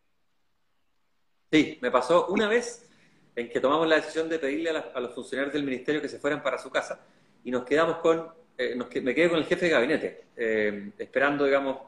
Sí, 1.52 1.78
me 1.80 1.92
pasó 1.92 2.26
una 2.26 2.48
vez 2.48 2.90
en 3.36 3.48
que 3.48 3.60
tomamos 3.60 3.86
la 3.86 3.96
decisión 3.96 4.28
de 4.28 4.40
pedirle 4.40 4.70
a, 4.70 5.00
los 5.00 5.14
funcionarios 5.14 5.52
del 5.52 5.62
ministerio 5.62 6.02
que 6.02 6.08
se 6.08 6.18
fueran 6.18 6.42
para 6.42 6.58
su 6.58 6.70
casa 6.70 7.06
y 7.44 7.52
nos 7.52 7.64
quedamos 7.64 7.98
con, 7.98 8.28
eh, 8.58 8.74
me 8.76 9.14
quedé 9.14 9.28
con 9.28 9.38
el 9.38 9.44
jefe 9.44 9.66
de 9.66 9.70
gabinete, 9.70 10.24
eh, 10.36 10.90
esperando, 10.98 11.44
digamos, 11.44 11.78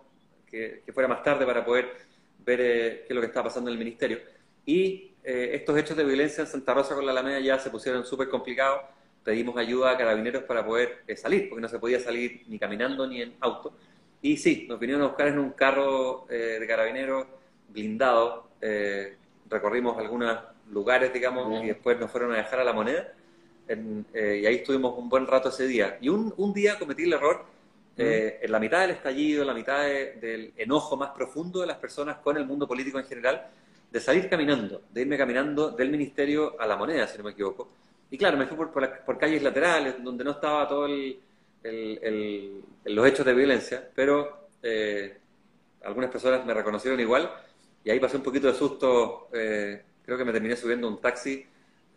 que, 0.46 0.84
fuera 0.92 1.08
más 1.08 1.24
tarde 1.24 1.44
para 1.44 1.64
poder 1.64 1.92
ver 2.46 2.60
eh, 2.60 3.04
qué 3.06 3.06
es 3.08 3.14
lo 3.14 3.20
que 3.20 3.26
estaba 3.26 3.48
pasando 3.48 3.68
en 3.68 3.74
el 3.74 3.78
ministerio. 3.78 4.20
Y 4.64 5.12
estos 5.22 5.76
hechos 5.76 5.96
de 5.96 6.04
violencia 6.04 6.42
en 6.42 6.46
Santa 6.46 6.72
Rosa 6.72 6.94
con 6.94 7.04
la 7.04 7.10
Alameda 7.10 7.40
ya 7.40 7.58
se 7.58 7.68
pusieron 7.68 8.06
súper 8.06 8.28
complicados 8.28 8.82
pedimos 9.26 9.56
ayuda 9.56 9.90
a 9.90 9.96
carabineros 9.98 10.44
para 10.44 10.64
poder 10.64 11.02
eh, 11.08 11.16
salir, 11.16 11.48
porque 11.48 11.60
no 11.60 11.68
se 11.68 11.80
podía 11.80 11.98
salir 11.98 12.44
ni 12.46 12.60
caminando 12.60 13.08
ni 13.08 13.22
en 13.22 13.34
auto. 13.40 13.74
Y 14.22 14.36
sí, 14.36 14.66
nos 14.68 14.78
vinieron 14.78 15.02
a 15.02 15.08
buscar 15.08 15.26
en 15.26 15.40
un 15.40 15.50
carro 15.50 16.26
eh, 16.30 16.58
de 16.60 16.66
carabineros 16.66 17.26
blindado, 17.68 18.48
eh, 18.60 19.16
recorrimos 19.50 19.98
algunos 19.98 20.38
lugares, 20.70 21.12
digamos, 21.12 21.60
y 21.64 21.66
después 21.66 21.98
nos 21.98 22.08
fueron 22.08 22.32
a 22.32 22.36
dejar 22.36 22.60
a 22.60 22.64
la 22.64 22.72
moneda. 22.72 23.12
y 23.68 24.46
ahí 24.46 24.56
estuvimos 24.56 24.96
un 24.96 25.08
buen 25.08 25.26
rato 25.26 25.48
ese 25.48 25.66
día. 25.66 25.98
Y 26.00 26.08
un, 26.08 26.32
un 26.36 26.52
día 26.54 26.78
cometí 26.78 27.02
el 27.02 27.12
error, 27.12 27.44
en 27.96 28.52
la 28.52 28.58
mitad 28.58 28.80
del 28.82 28.90
estallido, 28.90 29.42
en 29.42 29.48
la 29.48 29.54
mitad 29.54 29.82
del 29.82 30.52
enojo 30.56 30.96
más 30.96 31.10
profundo 31.10 31.60
de 31.60 31.66
las 31.66 31.78
personas 31.78 32.18
con 32.18 32.36
el 32.36 32.44
mundo 32.44 32.68
político 32.68 32.98
en 32.98 33.06
general, 33.06 33.48
de 33.90 34.00
salir 34.00 34.28
caminando, 34.28 34.82
de 34.90 35.00
irme 35.02 35.16
caminando 35.16 35.70
del 35.70 35.90
ministerio 35.90 36.60
a 36.60 36.66
la 36.66 36.76
moneda, 36.76 37.06
si 37.06 37.18
no 37.18 37.24
me 37.24 37.30
equivoco. 37.30 37.70
Y 38.10 38.18
claro, 38.18 38.36
me 38.36 38.46
fui 38.46 38.56
por, 38.56 38.70
por, 38.70 39.18
calles 39.18 39.42
laterales, 39.42 40.02
donde 40.02 40.24
no 40.24 40.32
estaba 40.32 40.68
todo 40.68 40.86
el, 40.86 41.18
los 42.84 43.06
hechos 43.06 43.26
de 43.26 43.34
violencia, 43.34 43.88
pero 43.94 44.48
eh, 44.62 45.18
algunas 45.82 46.10
personas 46.10 46.44
me 46.44 46.54
reconocieron 46.54 47.00
igual 47.00 47.30
y 47.82 47.90
ahí 47.90 48.00
pasé 48.00 48.16
un 48.16 48.22
poquito 48.22 48.48
de 48.48 48.54
susto, 48.54 49.28
eh, 49.32 49.82
creo 50.04 50.18
que 50.18 50.24
me 50.24 50.32
terminé 50.32 50.56
subiendo 50.56 50.88
un 50.88 51.00
taxi 51.00 51.46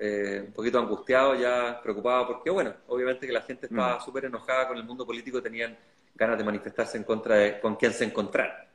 eh, 0.02 0.44
un 0.48 0.54
poquito 0.54 0.80
angustiado, 0.80 1.36
ya 1.36 1.82
preocupado, 1.84 2.28
porque 2.28 2.50
bueno, 2.50 2.74
obviamente 2.88 3.28
que 3.28 3.34
la 3.34 3.42
gente 3.42 3.66
estaba 3.66 3.98
mm. 3.98 4.02
súper 4.02 4.26
enojada 4.26 4.70
con 4.70 4.78
el 4.78 4.86
mundo 4.86 5.06
político, 5.06 5.42
tenían 5.42 5.78
ganas 6.16 6.38
de 6.38 6.44
manifestarse 6.46 6.98
en 6.98 7.04
contra 7.04 7.36
de 7.36 7.60
con 7.60 7.76
quien 7.76 7.92
se 7.92 8.06
encontraran. 8.06 8.66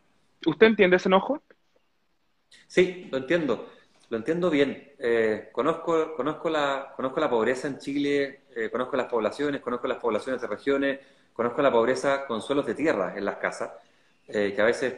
¿Usted 0.44 0.66
entiende 0.66 0.96
ese 0.96 1.08
enojo? 1.08 1.42
Sí, 2.66 3.08
lo 3.10 3.16
entiendo, 3.16 3.70
lo 4.10 4.18
entiendo 4.18 4.50
bien. 4.50 4.92
Eh, 4.98 5.48
conozco, 5.50 6.14
conozco, 6.14 6.50
la, 6.50 6.92
conozco 6.94 7.20
la 7.20 7.30
pobreza 7.30 7.68
en 7.68 7.78
Chile, 7.78 8.42
eh, 8.54 8.68
conozco 8.70 8.94
las 8.96 9.06
poblaciones, 9.06 9.62
conozco 9.62 9.88
las 9.88 9.98
poblaciones 9.98 10.42
de 10.42 10.46
regiones, 10.46 11.00
conozco 11.32 11.62
la 11.62 11.72
pobreza 11.72 12.26
con 12.26 12.42
suelos 12.42 12.66
de 12.66 12.74
tierra 12.74 13.14
en 13.16 13.24
las 13.24 13.37
casas, 13.37 13.70
que 14.26 14.56
a 14.58 14.64
veces 14.64 14.94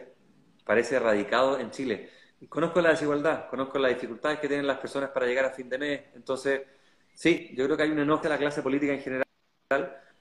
parece 0.65 0.97
erradicado 0.97 1.59
en 1.59 1.71
Chile 1.71 2.11
conozco 2.49 2.81
la 2.81 2.91
desigualdad, 2.91 3.49
conozco 3.49 3.79
las 3.79 3.93
dificultades 3.95 4.39
que 4.39 4.49
tienen 4.49 4.67
las 4.67 4.79
personas 4.79 5.11
para 5.11 5.27
llegar 5.27 5.45
a 5.45 5.51
fin 5.51 5.69
de 5.69 5.79
mes. 5.79 6.01
Entonces, 6.15 6.63
sí, 7.15 7.53
yo 7.55 7.65
creo 7.65 7.77
que 7.77 7.83
hay 7.85 7.91
un 7.91 7.99
enojo 7.99 8.23
de 8.23 8.29
la 8.29 8.39
clase 8.39 8.63
política 8.63 8.93
en 8.93 9.01
general. 9.01 9.27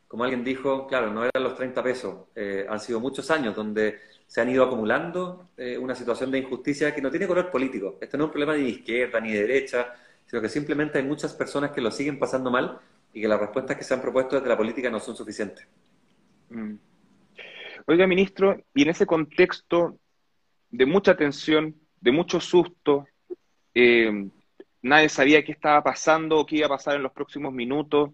Como 0.07 0.23
alguien 0.23 0.43
dijo, 0.43 0.87
claro, 0.87 1.11
no 1.11 1.23
eran 1.23 1.43
los 1.43 1.55
30 1.55 1.83
pesos, 1.83 2.27
eh, 2.35 2.65
han 2.69 2.79
sido 2.79 2.99
muchos 2.99 3.29
años 3.31 3.55
donde 3.55 3.99
se 4.27 4.39
han 4.41 4.49
ido 4.49 4.63
acumulando 4.63 5.49
eh, 5.57 5.77
una 5.77 5.95
situación 5.95 6.31
de 6.31 6.39
injusticia 6.39 6.93
que 6.93 7.01
no 7.01 7.09
tiene 7.09 7.27
color 7.27 7.51
político. 7.51 7.97
Esto 7.99 8.17
no 8.17 8.25
es 8.25 8.27
un 8.27 8.31
problema 8.31 8.55
ni 8.55 8.63
de 8.63 8.69
izquierda 8.69 9.19
ni 9.19 9.33
de 9.33 9.41
derecha, 9.41 9.93
sino 10.25 10.41
que 10.41 10.49
simplemente 10.49 10.97
hay 10.99 11.03
muchas 11.03 11.33
personas 11.33 11.71
que 11.71 11.81
lo 11.81 11.91
siguen 11.91 12.17
pasando 12.17 12.49
mal 12.49 12.79
y 13.13 13.21
que 13.21 13.27
las 13.27 13.39
respuestas 13.39 13.77
que 13.77 13.83
se 13.83 13.93
han 13.93 14.01
propuesto 14.01 14.35
desde 14.35 14.49
la 14.49 14.57
política 14.57 14.89
no 14.89 14.99
son 14.99 15.15
suficientes. 15.15 15.67
Mm. 16.49 16.75
Oiga, 17.87 18.07
ministro, 18.07 18.57
y 18.73 18.81
en 18.81 18.89
ese 18.89 19.05
contexto 19.05 19.99
de 20.71 20.85
mucha 20.85 21.15
tensión, 21.15 21.75
de 22.05 22.11
mucho 22.11 22.39
susto. 22.39 23.07
Eh, 23.73 24.29
nadie 24.83 25.09
sabía 25.09 25.43
qué 25.43 25.53
estaba 25.53 25.83
pasando 25.83 26.37
o 26.37 26.45
qué 26.45 26.57
iba 26.57 26.67
a 26.67 26.77
pasar 26.77 26.95
en 26.95 27.01
los 27.01 27.11
próximos 27.11 27.51
minutos. 27.51 28.11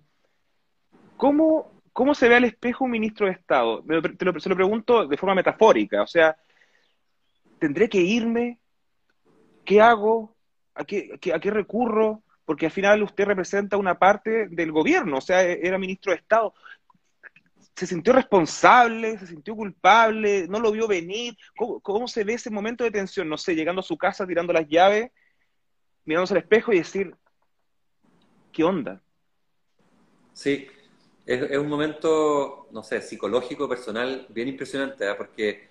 ¿Cómo, 1.17 1.82
cómo 1.91 2.15
se 2.15 2.30
ve 2.30 2.36
al 2.36 2.45
espejo 2.45 2.86
un 2.86 2.91
ministro 2.91 3.25
de 3.25 3.34
Estado? 3.34 3.84
Lo, 3.86 4.39
se 4.39 4.47
lo 4.49 4.56
pregunto 4.56 5.06
de 5.06 5.17
forma 5.17 5.36
metafórica. 5.36 6.04
O 6.04 6.08
sea, 6.08 6.38
¿tendré 7.60 7.89
que 7.89 7.99
irme? 7.99 8.60
¿Qué 9.65 9.82
hago? 9.82 10.38
¿A 10.73 10.86
qué, 10.86 11.10
a 11.36 11.39
qué 11.41 11.51
recurro? 11.51 12.23
Porque 12.45 12.67
al 12.67 12.71
final 12.71 13.04
usted 13.04 13.25
representa 13.25 13.75
una 13.75 13.99
parte 13.99 14.47
del 14.47 14.71
gobierno, 14.71 15.17
o 15.17 15.21
sea, 15.21 15.41
era 15.41 15.77
ministro 15.77 16.13
de 16.13 16.19
Estado 16.19 16.54
se 17.75 17.88
sintió 17.88 18.13
responsable, 18.13 19.17
se 19.17 19.27
sintió 19.27 19.55
culpable, 19.55 20.47
no 20.47 20.60
lo 20.60 20.71
vio 20.71 20.88
venir. 20.88 21.36
¿Cómo, 21.55 22.07
se 22.07 22.23
ve 22.23 22.34
ese 22.34 22.49
momento 22.49 22.84
de 22.84 22.91
tensión? 22.91 23.29
No 23.29 23.38
sé, 23.38 23.55
llegando 23.55 23.79
a 23.79 23.84
su 23.84 23.97
casa, 23.97 24.27
tirando 24.27 24.53
las 24.53 24.67
llaves, 24.67 25.12
mirándose 26.05 26.34
al 26.34 26.41
espejo 26.41 26.73
y 26.73 26.79
decir, 26.79 27.15
¿qué 28.51 28.63
onda? 28.63 29.01
Sí, 30.34 30.67
es, 31.25 31.57
un 31.57 31.69
momento, 31.69 32.67
no 32.71 32.84
sé, 32.84 33.01
psicológico, 33.01 33.69
personal, 33.69 34.25
bien 34.29 34.49
impresionante, 34.49 35.10
¿eh? 35.10 35.15
porque, 35.15 35.69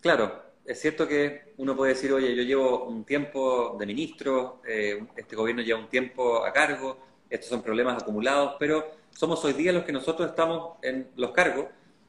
claro, 0.00 0.42
es 0.64 0.80
cierto 0.80 1.06
que 1.06 1.54
uno 1.58 1.76
puede 1.76 1.94
decir, 1.94 2.12
oye, 2.12 2.34
yo 2.34 2.42
llevo 2.42 2.84
un 2.84 3.04
tiempo 3.04 3.76
de 3.78 3.86
ministro, 3.86 4.62
eh, 4.66 5.06
este 5.16 5.36
gobierno 5.36 5.62
lleva 5.62 5.80
un 5.80 5.88
tiempo 5.88 6.44
a 6.44 6.52
cargo, 6.52 6.98
estos 7.30 7.48
son 7.48 7.62
problemas 7.62 8.02
acumulados, 8.02 8.56
pero 8.58 8.94
somos 9.10 9.44
hoy 9.44 9.52
día 9.52 9.72
los 9.72 9.84
que 9.84 9.92
nosotros 9.92 10.28
estamos 10.28 10.78
en 10.82 11.08
los 11.16 11.30
cargos 11.32 11.66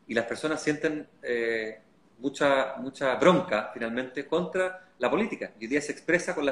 y 0.08 0.14
las 0.14 0.26
personas 0.26 0.62
sienten 0.62 1.08
eh, 1.22 1.80
mucha, 2.20 2.76
mucha 2.78 3.16
bronca 3.16 3.72
finalmente 3.74 4.26
contra 4.26 4.90
la 5.00 5.10
política. 5.10 5.52
Y 5.60 5.66
hoy 5.66 5.70
día 5.70 5.82
se 5.82 5.92
expresa 5.92 6.34
con 6.34 6.48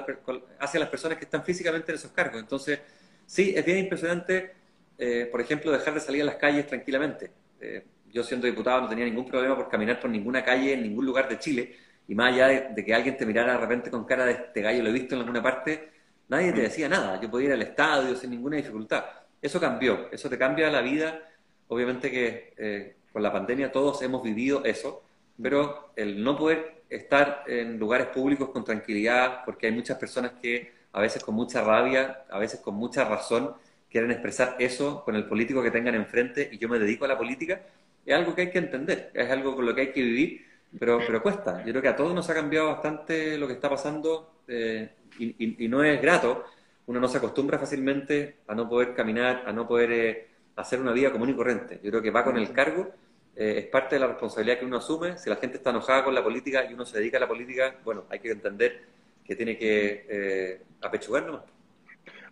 hacia 0.60 0.80
las 0.80 0.90
personas 0.90 1.18
que 1.18 1.26
están 1.26 1.44
físicamente 1.44 1.92
en 1.92 1.98
esos 1.98 2.12
cargos. 2.12 2.40
Entonces, 2.40 2.80
sí, 3.26 3.54
es 3.56 3.66
bien 3.66 3.80
impresionante, 3.80 4.54
eh, 4.98 5.28
por 5.32 5.42
ejemplo, 5.42 5.72
dejar 5.72 5.94
de 5.94 6.00
salir 6.00 6.22
a 6.22 6.26
las 6.26 6.36
calles 6.36 6.68
tranquilamente. 6.68 7.32
Eh, 7.60 7.86
yo 8.12 8.24
siendo 8.24 8.48
diputado 8.48 8.82
no 8.82 8.88
tenía 8.88 9.06
ningún 9.06 9.26
problema 9.26 9.56
por 9.56 9.70
caminar 9.70 10.00
por 10.00 10.10
ninguna 10.10 10.44
calle 10.44 10.74
en 10.74 10.84
ningún 10.84 11.06
lugar 11.06 11.28
de 11.28 11.40
Chile. 11.40 11.76
Y 12.08 12.16
más 12.16 12.34
allá 12.34 12.72
de, 12.74 12.86
que 12.86 12.94
alguien 12.94 13.18
te 13.18 13.26
mirara 13.26 13.54
de 13.54 13.58
repente 13.58 13.90
con 13.90 14.06
cara 14.06 14.26
de 14.26 14.34
este 14.34 14.62
gallo, 14.62 14.84
lo 14.84 14.90
he 14.90 14.94
visto 14.94 15.16
en 15.16 15.22
alguna 15.22 15.42
parte, 15.42 15.92
nadie 16.28 16.54
te 16.54 16.62
decía 16.62 16.90
nada. 16.90 17.20
Yo 17.22 17.30
podía 17.30 17.48
ir 17.48 17.54
al 17.54 17.62
estadio 17.62 18.16
sin 18.16 18.32
ninguna 18.32 18.58
dificultad. 18.58 19.06
Eso 19.42 19.60
cambió, 19.60 20.10
eso 20.12 20.30
te 20.30 20.38
cambia 20.38 20.70
la 20.70 20.82
vida. 20.82 21.22
Obviamente 21.68 22.12
que 22.12 22.54
eh, 22.58 22.96
con 23.12 23.24
la 23.24 23.32
pandemia 23.32 23.72
todos 23.72 24.02
hemos 24.02 24.24
vivido 24.24 24.64
eso, 24.66 25.04
pero 25.42 25.92
el 25.96 26.24
no 26.24 26.38
poder 26.38 26.84
estar 26.90 27.44
en 27.48 27.80
lugares 27.80 28.08
públicos 28.08 28.50
con 28.50 28.64
tranquilidad, 28.64 29.44
porque 29.46 29.68
hay 29.68 29.74
muchas 29.74 29.98
personas 29.98 30.34
que 30.42 30.72
a 30.92 31.02
veces 31.02 31.24
con 31.24 31.36
mucha 31.36 31.62
rabia, 31.62 32.24
a 32.30 32.40
veces 32.40 32.60
con 32.60 32.76
mucha 32.76 33.04
razón, 33.04 33.54
quieren 33.90 34.12
expresar 34.12 34.56
eso 34.60 35.04
con 35.04 35.16
el 35.16 35.26
político 35.26 35.62
que 35.64 35.72
tengan 35.72 35.96
enfrente 35.96 36.50
y 36.52 36.58
yo 36.58 36.70
me 36.70 36.80
dedico 36.80 37.06
a 37.06 37.08
la 37.08 37.18
política, 37.18 37.62
es 38.06 38.14
algo 38.14 38.36
que 38.36 38.44
hay 38.44 38.52
que 38.52 38.60
entender, 38.60 39.12
es 39.14 39.30
algo 39.32 39.56
con 39.56 39.66
lo 39.66 39.74
que 39.74 39.82
hay 39.82 39.92
que 39.92 40.02
vivir, 40.02 40.46
pero, 40.78 41.00
pero 41.06 41.22
cuesta. 41.22 41.64
Yo 41.66 41.72
creo 41.72 41.82
que 41.82 41.88
a 41.88 41.96
todos 41.96 42.14
nos 42.14 42.30
ha 42.30 42.34
cambiado 42.34 42.68
bastante 42.68 43.38
lo 43.38 43.48
que 43.48 43.54
está 43.54 43.70
pasando 43.70 44.42
eh, 44.48 44.90
y, 45.20 45.68
no 45.68 45.84
es 45.84 46.02
grato 46.02 46.46
uno 46.88 47.00
no 47.00 47.08
se 47.08 47.18
acostumbra 47.18 47.58
fácilmente 47.58 48.38
a 48.48 48.54
no 48.54 48.70
poder 48.70 48.94
caminar, 48.94 49.44
a 49.48 49.52
no 49.52 49.68
poder 49.68 49.92
eh, 49.92 50.28
hacer 50.56 50.80
una 50.80 50.94
vida 50.94 51.12
común 51.12 51.30
y 51.30 51.36
corriente. 51.36 51.80
Yo 51.84 51.90
creo 51.90 52.02
que 52.02 52.12
va 52.12 52.24
con 52.24 52.38
el 52.38 52.52
cargo, 52.52 52.92
eh, 53.36 53.56
es 53.58 53.66
parte 53.68 53.96
de 53.96 54.02
la 54.02 54.08
responsabilidad 54.08 54.60
que 54.60 54.66
uno 54.66 54.78
asume. 54.78 55.18
Si 55.18 55.30
la 55.30 55.38
gente 55.38 55.58
está 55.58 55.72
enojada 55.72 56.04
con 56.04 56.14
la 56.14 56.24
política 56.24 56.64
y 56.70 56.74
uno 56.74 56.86
se 56.86 57.00
dedica 57.00 57.18
a 57.18 57.22
la 57.22 57.28
política, 57.28 57.76
bueno, 57.84 58.06
hay 58.10 58.20
que 58.20 58.32
entender 58.32 58.84
que 59.26 59.36
tiene 59.36 59.58
que 59.58 60.06
eh, 60.08 60.62
apechugar 60.82 61.44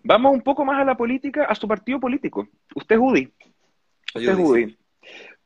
Vamos 0.03 0.33
un 0.33 0.41
poco 0.41 0.63
más 0.63 0.79
a 0.79 0.85
la 0.85 0.95
política, 0.95 1.45
a 1.45 1.55
su 1.55 1.67
partido 1.67 1.99
político. 1.99 2.47
Usted 2.75 2.95
es 2.95 3.01
UDI. 3.01 3.33
Usted 4.15 4.29
es 4.29 4.37
UDI. 4.37 4.77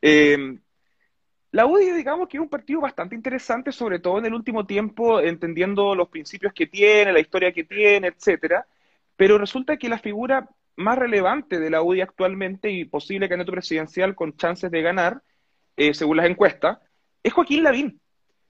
Eh, 0.02 0.58
la 1.52 1.66
UDI, 1.66 1.92
digamos 1.92 2.28
que 2.28 2.38
es 2.38 2.42
un 2.42 2.50
partido 2.50 2.82
bastante 2.82 3.16
interesante, 3.16 3.72
sobre 3.72 4.00
todo 4.00 4.20
en 4.20 4.26
el 4.26 4.34
último 4.34 4.66
tiempo, 4.66 5.20
entendiendo 5.22 5.96
los 5.96 6.10
principios 6.10 6.54
que 6.54 6.68
tiene, 6.68 7.14
la 7.14 7.20
historia 7.20 7.54
que 7.54 7.64
tiene, 7.64 8.08
etcétera. 8.08 8.68
Pero 9.16 9.38
resulta 9.38 9.78
que 9.78 9.90
la 9.90 9.98
figura 9.98 10.50
más 10.76 10.98
relevante 10.98 11.60
de 11.60 11.70
la 11.70 11.82
UDI 11.82 12.02
actualmente 12.02 12.70
y 12.70 12.86
posible 12.86 13.30
candidato 13.30 13.54
presidencial 13.54 14.14
con 14.14 14.36
chances 14.36 14.70
de 14.70 14.82
ganar, 14.82 15.24
eh, 15.78 15.94
según 15.94 16.18
las 16.18 16.28
encuestas, 16.28 16.80
es 17.24 17.34
Joaquín 17.34 17.64
Lavín. 17.64 18.00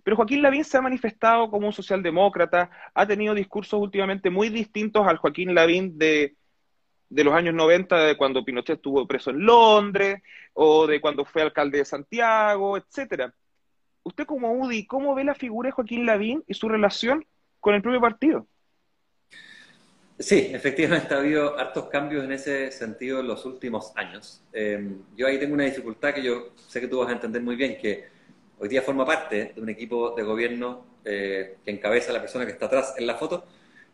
Pero 0.03 0.15
Joaquín 0.17 0.41
Lavín 0.41 0.63
se 0.63 0.77
ha 0.77 0.81
manifestado 0.81 1.49
como 1.49 1.67
un 1.67 1.73
socialdemócrata, 1.73 2.69
ha 2.93 3.07
tenido 3.07 3.33
discursos 3.33 3.79
últimamente 3.79 4.29
muy 4.29 4.49
distintos 4.49 5.07
al 5.07 5.17
Joaquín 5.17 5.53
Lavín 5.53 5.97
de, 5.97 6.35
de 7.09 7.23
los 7.23 7.33
años 7.33 7.55
90, 7.55 7.97
de 7.97 8.17
cuando 8.17 8.43
Pinochet 8.43 8.77
estuvo 8.77 9.07
preso 9.07 9.31
en 9.31 9.45
Londres, 9.45 10.21
o 10.53 10.87
de 10.87 10.99
cuando 10.99 11.25
fue 11.25 11.41
alcalde 11.41 11.79
de 11.79 11.85
Santiago, 11.85 12.77
etcétera. 12.77 13.33
Usted 14.03 14.25
como 14.25 14.53
UDI, 14.53 14.85
¿cómo 14.87 15.15
ve 15.15 15.23
la 15.23 15.35
figura 15.35 15.67
de 15.67 15.71
Joaquín 15.71 16.05
Lavín 16.05 16.43
y 16.47 16.53
su 16.53 16.69
relación 16.69 17.25
con 17.59 17.75
el 17.75 17.81
propio 17.81 18.01
partido? 18.01 18.47
Sí, 20.19 20.49
efectivamente 20.51 21.13
ha 21.13 21.19
habido 21.19 21.59
hartos 21.59 21.85
cambios 21.89 22.23
en 22.23 22.31
ese 22.31 22.71
sentido 22.71 23.19
en 23.19 23.27
los 23.27 23.45
últimos 23.45 23.91
años. 23.95 24.41
Em, 24.51 25.03
yo 25.15 25.27
ahí 25.27 25.37
tengo 25.37 25.53
una 25.53 25.65
dificultad 25.65 26.13
que 26.13 26.23
yo 26.23 26.53
sé 26.67 26.81
que 26.81 26.87
tú 26.87 26.99
vas 26.99 27.09
a 27.09 27.11
entender 27.11 27.41
muy 27.43 27.55
bien, 27.55 27.77
que 27.77 28.05
hoy 28.57 28.67
día 28.67 28.81
forma 28.81 29.05
parte 29.05 29.53
de 29.53 29.61
un 29.61 29.69
equipo 29.69 30.15
de 30.15 30.23
gobierno 30.23 30.85
eh, 31.05 31.57
que 31.63 31.71
encabeza 31.71 32.11
la 32.11 32.19
persona 32.19 32.45
que 32.45 32.51
está 32.51 32.65
atrás 32.65 32.95
en 32.97 33.05
la 33.05 33.15
foto 33.15 33.45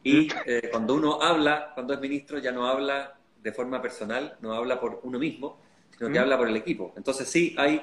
y 0.03 0.27
eh, 0.45 0.69
cuando 0.71 0.95
uno 0.95 1.21
habla, 1.21 1.71
cuando 1.73 1.93
es 1.93 1.99
ministro, 1.99 2.37
ya 2.39 2.51
no 2.51 2.67
habla 2.67 3.15
de 3.41 3.51
forma 3.51 3.81
personal, 3.81 4.37
no 4.41 4.53
habla 4.53 4.79
por 4.79 4.99
uno 5.03 5.19
mismo, 5.19 5.59
sino 5.97 6.11
que 6.11 6.19
habla 6.19 6.37
por 6.37 6.47
el 6.47 6.55
equipo. 6.55 6.93
Entonces 6.97 7.27
sí, 7.27 7.55
hay 7.57 7.81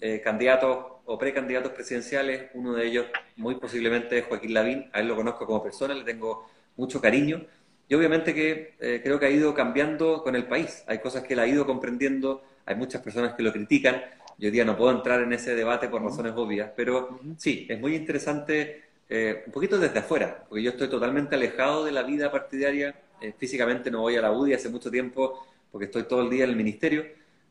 eh, 0.00 0.20
candidatos 0.22 0.86
o 1.04 1.18
precandidatos 1.18 1.72
presidenciales, 1.72 2.50
uno 2.54 2.74
de 2.74 2.86
ellos 2.86 3.06
muy 3.36 3.54
posiblemente 3.56 4.18
es 4.18 4.26
Joaquín 4.26 4.54
Lavín, 4.54 4.90
a 4.92 5.00
él 5.00 5.08
lo 5.08 5.16
conozco 5.16 5.46
como 5.46 5.62
persona, 5.62 5.94
le 5.94 6.04
tengo 6.04 6.48
mucho 6.76 7.00
cariño 7.00 7.46
y 7.88 7.94
obviamente 7.94 8.34
que 8.34 8.74
eh, 8.78 9.00
creo 9.02 9.18
que 9.18 9.26
ha 9.26 9.30
ido 9.30 9.54
cambiando 9.54 10.22
con 10.22 10.36
el 10.36 10.46
país. 10.46 10.84
Hay 10.86 10.98
cosas 10.98 11.22
que 11.24 11.32
él 11.32 11.40
ha 11.40 11.46
ido 11.46 11.66
comprendiendo, 11.66 12.42
hay 12.66 12.76
muchas 12.76 13.00
personas 13.00 13.34
que 13.34 13.42
lo 13.42 13.52
critican. 13.52 14.02
Yo 14.36 14.48
hoy 14.48 14.50
día 14.50 14.64
no 14.64 14.76
puedo 14.76 14.92
entrar 14.92 15.22
en 15.22 15.32
ese 15.32 15.54
debate 15.54 15.88
por 15.88 16.02
razones 16.02 16.34
obvias, 16.36 16.70
pero 16.76 17.18
sí, 17.38 17.66
es 17.68 17.80
muy 17.80 17.96
interesante, 17.96 18.87
eh, 19.08 19.42
un 19.46 19.52
poquito 19.52 19.78
desde 19.78 19.98
afuera, 19.98 20.44
porque 20.48 20.62
yo 20.62 20.70
estoy 20.70 20.88
totalmente 20.88 21.34
alejado 21.34 21.84
de 21.84 21.92
la 21.92 22.02
vida 22.02 22.30
partidaria. 22.30 22.94
Eh, 23.20 23.34
físicamente 23.36 23.90
no 23.90 24.02
voy 24.02 24.16
a 24.16 24.22
la 24.22 24.32
UDI 24.32 24.54
hace 24.54 24.68
mucho 24.68 24.90
tiempo 24.90 25.46
porque 25.72 25.86
estoy 25.86 26.04
todo 26.04 26.22
el 26.22 26.30
día 26.30 26.44
en 26.44 26.50
el 26.50 26.56
ministerio. 26.56 27.04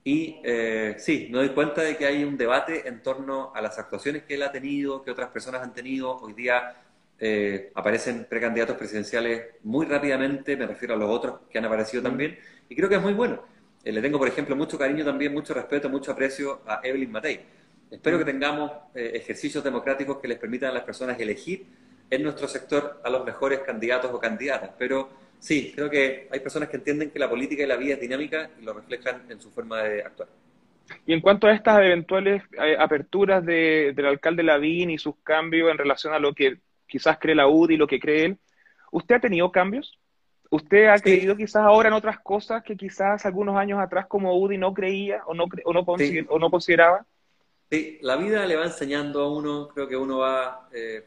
Y 0.03 0.37
sí, 0.97 1.27
me 1.29 1.39
doy 1.39 1.49
cuenta 1.49 1.81
de 1.81 1.97
que 1.97 2.05
hay 2.05 2.23
un 2.23 2.37
debate 2.37 2.87
en 2.87 3.03
torno 3.03 3.51
a 3.53 3.61
las 3.61 3.77
actuaciones 3.77 4.23
que 4.23 4.35
él 4.35 4.43
ha 4.43 4.51
tenido, 4.53 5.03
que 5.03 5.11
otras 5.11 5.29
personas 5.31 5.61
han 5.61 5.73
tenido. 5.73 6.15
Hoy 6.19 6.31
día 6.31 6.77
eh, 7.19 7.71
aparecen 7.73 8.25
precandidatos 8.29 8.77
presidenciales 8.77 9.55
muy 9.63 9.85
rápidamente, 9.87 10.55
me 10.55 10.67
refiero 10.67 10.93
a 10.93 10.97
los 10.97 11.09
otros 11.09 11.41
que 11.49 11.57
han 11.57 11.65
aparecido 11.65 12.03
también, 12.03 12.37
y 12.69 12.75
creo 12.75 12.87
que 12.89 12.95
es 12.95 13.01
muy 13.01 13.13
bueno. 13.13 13.43
eh, 13.83 13.91
le 13.91 14.01
tengo, 14.01 14.19
por 14.19 14.27
ejemplo, 14.27 14.55
mucho 14.55 14.77
cariño 14.77 15.03
también, 15.05 15.33
mucho 15.33 15.53
respeto, 15.53 15.89
mucho 15.89 16.11
aprecio 16.11 16.61
a 16.67 16.81
Evelyn 16.83 17.11
Matei. 17.11 17.39
Espero 17.89 18.17
que 18.17 18.25
tengamos 18.25 18.71
eh, 18.93 19.11
ejercicios 19.15 19.63
democráticos 19.63 20.17
que 20.17 20.27
les 20.27 20.37
permitan 20.37 20.71
a 20.71 20.73
las 20.73 20.83
personas 20.83 21.19
elegir 21.19 21.65
en 22.09 22.23
nuestro 22.23 22.47
sector 22.47 23.01
a 23.03 23.09
los 23.09 23.25
mejores 23.25 23.59
candidatos 23.59 24.11
o 24.13 24.19
candidatas. 24.19 24.71
Pero 24.77 25.09
sí, 25.39 25.71
creo 25.73 25.89
que 25.89 26.27
hay 26.31 26.39
personas 26.39 26.69
que 26.69 26.77
entienden 26.77 27.11
que 27.11 27.19
la 27.19 27.29
política 27.29 27.63
y 27.63 27.67
la 27.67 27.77
vida 27.77 27.93
es 27.93 28.01
dinámica 28.01 28.49
y 28.59 28.63
lo 28.63 28.73
reflejan 28.73 29.23
en 29.29 29.39
su 29.39 29.51
forma 29.51 29.83
de 29.83 30.03
actuar. 30.03 30.27
Y 31.05 31.13
en 31.13 31.21
cuanto 31.21 31.47
a 31.47 31.53
estas 31.53 31.79
eventuales 31.79 32.43
eh, 32.61 32.75
aperturas 32.77 33.45
del 33.45 34.05
alcalde 34.05 34.43
Lavín 34.43 34.89
y 34.89 34.97
sus 34.97 35.15
cambios 35.23 35.69
en 35.69 35.77
relación 35.77 36.13
a 36.13 36.19
lo 36.19 36.33
que 36.33 36.57
quizás 36.87 37.17
cree 37.19 37.35
la 37.35 37.47
UDI 37.47 37.75
y 37.75 37.77
lo 37.77 37.87
que 37.87 37.99
cree 37.99 38.25
él, 38.25 38.37
¿usted 38.91 39.15
ha 39.15 39.19
tenido 39.19 39.51
cambios? 39.51 39.99
¿Usted 40.49 40.87
ha 40.87 40.97
creído 40.97 41.35
quizás 41.35 41.63
ahora 41.63 41.89
en 41.89 41.93
otras 41.93 42.19
cosas 42.19 42.63
que 42.63 42.77
quizás 42.77 43.25
algunos 43.25 43.57
años 43.57 43.79
atrás 43.79 44.07
como 44.07 44.37
UDI 44.37 44.57
no 44.57 44.73
creía 44.73 45.23
o 45.25 45.33
no, 45.33 45.45
o 45.65 45.73
no, 45.73 45.81
o 45.81 46.39
no 46.39 46.49
consideraba? 46.49 47.05
Sí, 47.69 47.97
la 48.01 48.15
vida 48.15 48.45
le 48.45 48.55
va 48.55 48.63
enseñando 48.63 49.21
a 49.21 49.29
uno, 49.29 49.67
creo 49.67 49.87
que 49.89 49.97
uno 49.97 50.19
va, 50.19 50.69
eh, 50.71 51.03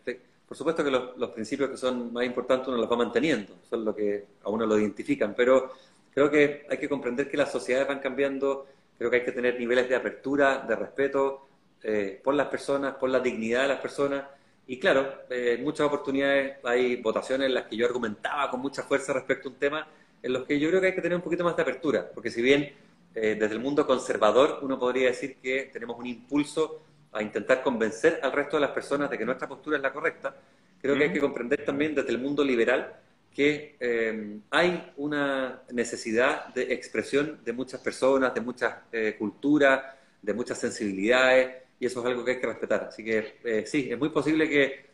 por 0.47 0.57
supuesto 0.57 0.85
que 0.85 0.91
los, 0.91 1.31
principios 1.31 1.71
que 1.71 1.77
son 1.79 2.13
más 2.13 2.25
importantes 2.27 2.69
uno 2.69 2.77
los 2.77 2.91
va 2.91 2.97
manteniendo, 2.97 3.55
son 3.69 3.83
lo 3.83 3.95
que 3.97 4.27
a 4.45 4.51
uno 4.51 4.67
lo 4.67 4.79
identifican, 4.79 5.35
pero 5.35 5.73
creo 6.13 6.31
que 6.31 6.67
hay 6.69 6.77
que 6.77 6.89
comprender 6.89 7.31
que 7.31 7.39
las 7.39 7.51
sociedades 7.51 7.89
van 7.89 8.01
cambiando, 8.01 8.67
creo 8.99 9.09
que 9.11 9.17
hay 9.17 9.25
que 9.25 9.33
tener 9.33 9.59
niveles 9.59 9.89
de 9.89 9.97
apertura, 9.97 10.59
de 10.59 10.77
respeto 10.77 11.47
eh, 11.83 12.21
por 12.23 12.35
las 12.35 12.49
personas, 12.49 12.95
por 12.97 13.09
la 13.09 13.21
dignidad 13.21 13.63
de 13.63 13.69
las 13.69 13.81
personas, 13.81 14.25
y 14.67 14.79
claro, 14.79 15.23
eh, 15.31 15.57
en 15.59 15.65
muchas 15.65 15.87
oportunidades 15.87 16.59
hay 16.63 16.97
votaciones 16.97 17.47
en 17.47 17.55
las 17.55 17.65
que 17.65 17.77
yo 17.77 17.87
argumentaba 17.87 18.51
con 18.51 18.61
mucha 18.61 18.83
fuerza 18.83 19.15
respecto 19.15 19.49
a 19.49 19.53
un 19.53 19.59
tema 19.59 19.89
en 20.23 20.33
los 20.35 20.45
que 20.45 20.61
yo 20.61 20.69
creo 20.69 20.81
que 20.83 20.89
hay 20.89 20.95
que 20.95 21.01
tener 21.01 21.17
un 21.17 21.23
poquito 21.23 21.43
más 21.43 21.57
de 21.57 21.63
apertura, 21.63 22.11
porque 22.13 22.31
si 22.31 22.43
bien 22.43 22.71
eh, 23.15 23.37
desde 23.39 23.55
el 23.55 23.61
mundo 23.61 23.87
conservador 23.87 24.61
uno 24.63 24.79
podría 24.79 25.09
decir 25.09 25.37
que 25.43 25.71
tenemos 25.73 25.99
un 25.99 26.07
impulso 26.07 26.83
a 27.13 27.23
intentar 27.23 27.63
convencer 27.63 28.21
al 28.23 28.33
resto 28.33 28.57
de 28.57 28.61
las 28.61 28.71
personas 28.71 29.11
de 29.11 29.19
que 29.19 29.25
nuestra 29.25 29.49
postura 29.49 29.77
es 29.77 29.83
la 29.83 29.93
correcta. 29.93 30.35
Creo 30.81 30.97
que 30.97 31.05
hay 31.05 31.13
que 31.13 31.21
comprender 31.21 31.65
también 31.65 31.95
desde 31.95 32.11
el 32.11 32.19
mundo 32.19 32.45
liberal 32.45 32.97
que 33.35 33.77
eh, 33.79 34.39
hay 34.51 34.93
una 34.97 35.63
necesidad 35.73 36.47
de 36.55 36.73
expresión 36.73 37.41
de 37.45 37.53
muchas 37.53 37.81
personas, 37.81 38.33
de 38.33 38.41
muchas 38.41 38.75
eh, 38.93 39.17
culturas, 39.19 39.83
de 40.23 40.35
muchas 40.35 40.59
sensibilidades, 40.59 41.63
y 41.79 41.87
eso 41.87 42.01
es 42.01 42.07
algo 42.07 42.25
que 42.25 42.33
hay 42.33 42.41
que 42.41 42.47
respetar. 42.47 42.85
Así 42.85 43.05
que 43.05 43.65
sí, 43.67 43.89
es 43.91 43.99
muy 43.99 44.11
posible 44.11 44.49
que 44.49 44.91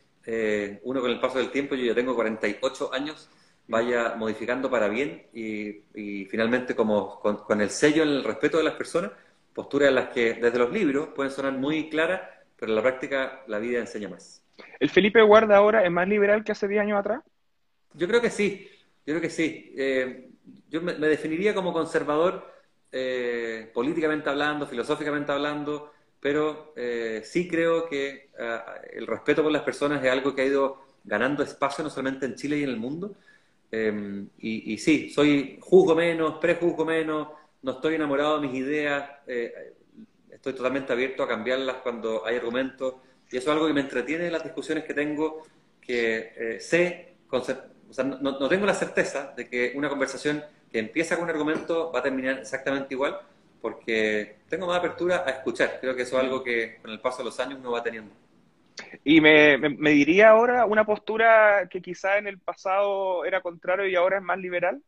uno 0.85 1.01
con 1.01 1.11
el 1.11 1.21
paso 1.21 1.39
del 1.39 1.51
tiempo, 1.51 1.75
yo 1.75 1.85
ya 1.85 1.95
tengo 1.95 2.15
48 2.15 2.93
años, 2.93 3.29
vaya 3.69 4.15
modificando 4.17 4.71
para 4.71 4.89
bien 4.89 5.27
y, 5.33 6.25
finalmente 6.27 6.75
como 6.75 7.21
con, 7.21 7.61
el 7.61 7.71
sello 7.71 8.03
en 8.03 8.11
el 8.11 8.25
respeto 8.25 8.59
de 8.59 8.65
las 8.65 8.75
personas, 8.75 9.13
posturas 9.53 9.89
en 9.89 9.95
las 9.97 10.09
que 10.09 10.35
desde 10.35 10.59
los 10.59 10.73
libros 10.73 11.09
pueden 11.15 11.33
sonar 11.33 11.53
muy 11.53 11.89
claras, 11.89 12.23
pero 12.57 12.73
en 12.73 12.77
la 12.77 12.83
práctica 12.83 13.43
la 13.47 13.59
vida 13.59 13.79
enseña 13.79 14.09
más. 14.09 14.43
¿El 14.79 14.91
Felipe 14.91 15.23
Guarda 15.23 15.57
ahora 15.57 15.85
es 15.85 15.91
más 15.91 16.09
liberal 16.09 16.45
que 16.45 16.53
hace 16.53 16.69
10 16.69 16.83
años 16.83 16.99
atrás? 16.99 17.23
Yo 17.95 18.07
creo 18.07 18.21
que 18.21 18.31
sí, 18.31 18.69
yo 19.05 19.15
creo 19.15 19.21
que 19.21 19.31
sí. 19.31 19.73
Eh, 19.77 20.31
yo 20.69 20.81
me, 20.81 20.95
definiría 20.95 21.55
como 21.55 21.73
conservador 21.73 22.55
eh, 22.93 23.71
políticamente 23.75 24.31
hablando, 24.31 24.67
filosóficamente 24.67 25.33
hablando, 25.33 25.93
pero 26.21 26.73
eh, 26.77 27.23
sí 27.25 27.49
creo 27.49 27.89
que 27.89 28.31
el 28.93 29.07
respeto 29.07 29.43
por 29.43 29.53
las 29.53 29.63
personas 29.63 30.03
es 30.05 30.11
algo 30.11 30.35
que 30.35 30.43
ha 30.43 30.47
ido 30.47 30.87
ganando 31.05 31.43
espacio 31.43 31.85
no 31.85 31.91
solamente 31.91 32.27
en 32.27 32.35
Chile 32.35 32.59
y 32.59 32.65
en 32.65 32.71
el 32.71 32.77
mundo, 32.77 33.15
Em, 33.71 34.29
y, 34.39 34.79
sí, 34.79 35.11
soy 35.11 35.59
juzgo 35.61 35.95
menos, 35.95 36.39
prejuzgo 36.39 36.85
menos, 36.85 37.29
no 37.63 37.73
estoy 37.73 37.97
enamorado 37.97 38.41
de 38.41 38.47
mis 38.47 38.57
ideas, 38.57 39.11
eh, 39.27 39.75
estoy 40.31 40.53
totalmente 40.53 40.93
abierto 40.93 41.23
a 41.23 41.29
cambiarlas 41.29 41.77
cuando 41.83 42.25
hay 42.25 42.37
argumentos. 42.37 42.95
Y 43.31 43.37
eso 43.37 43.51
es 43.51 43.55
algo 43.55 43.67
que 43.67 43.73
me 43.73 43.81
entretiene 43.81 44.27
en 44.27 44.33
las 44.33 44.45
discusiones 44.45 44.85
que 44.85 44.95
tengo, 44.95 45.43
que 45.81 46.33
eh, 46.37 46.61
sé, 46.61 47.15
o 47.31 47.43
sea, 47.43 48.05
no, 48.05 48.49
tengo 48.49 48.67
la 48.67 48.75
certeza 48.75 49.33
de 49.37 49.49
que 49.49 49.73
una 49.75 49.89
conversación 49.89 50.45
que 50.71 50.79
empieza 50.79 51.17
con 51.17 51.25
un 51.25 51.31
argumento 51.31 51.91
va 51.93 52.01
a 52.01 52.03
terminar 52.03 52.39
exactamente 52.39 52.95
igual, 52.95 53.19
porque 53.61 54.39
tengo 54.49 54.67
más 54.67 54.79
apertura 54.79 55.25
a 55.27 55.31
escuchar. 55.31 55.79
Creo 55.81 55.95
que 55.97 56.03
eso 56.03 56.17
es 56.19 56.25
algo 56.25 56.43
que 56.43 56.79
con 56.83 56.91
el 56.91 57.01
paso 57.01 57.19
de 57.19 57.25
los 57.25 57.41
años 57.41 57.59
uno 57.59 57.73
va 57.73 57.83
teniendo. 57.83 58.13
Y 59.05 59.21
me, 59.21 59.59
me, 59.59 59.91
diría 59.91 60.31
ahora 60.31 60.67
una 60.67 60.85
postura 60.85 61.69
que 61.71 61.81
quizá 61.81 62.19
en 62.19 62.27
el 62.27 62.39
pasado 62.39 63.25
era 63.25 63.41
contrario 63.41 63.87
y 63.87 63.95
ahora 63.95 64.19
es 64.19 64.23
más 64.23 64.39
liberal. 64.39 64.83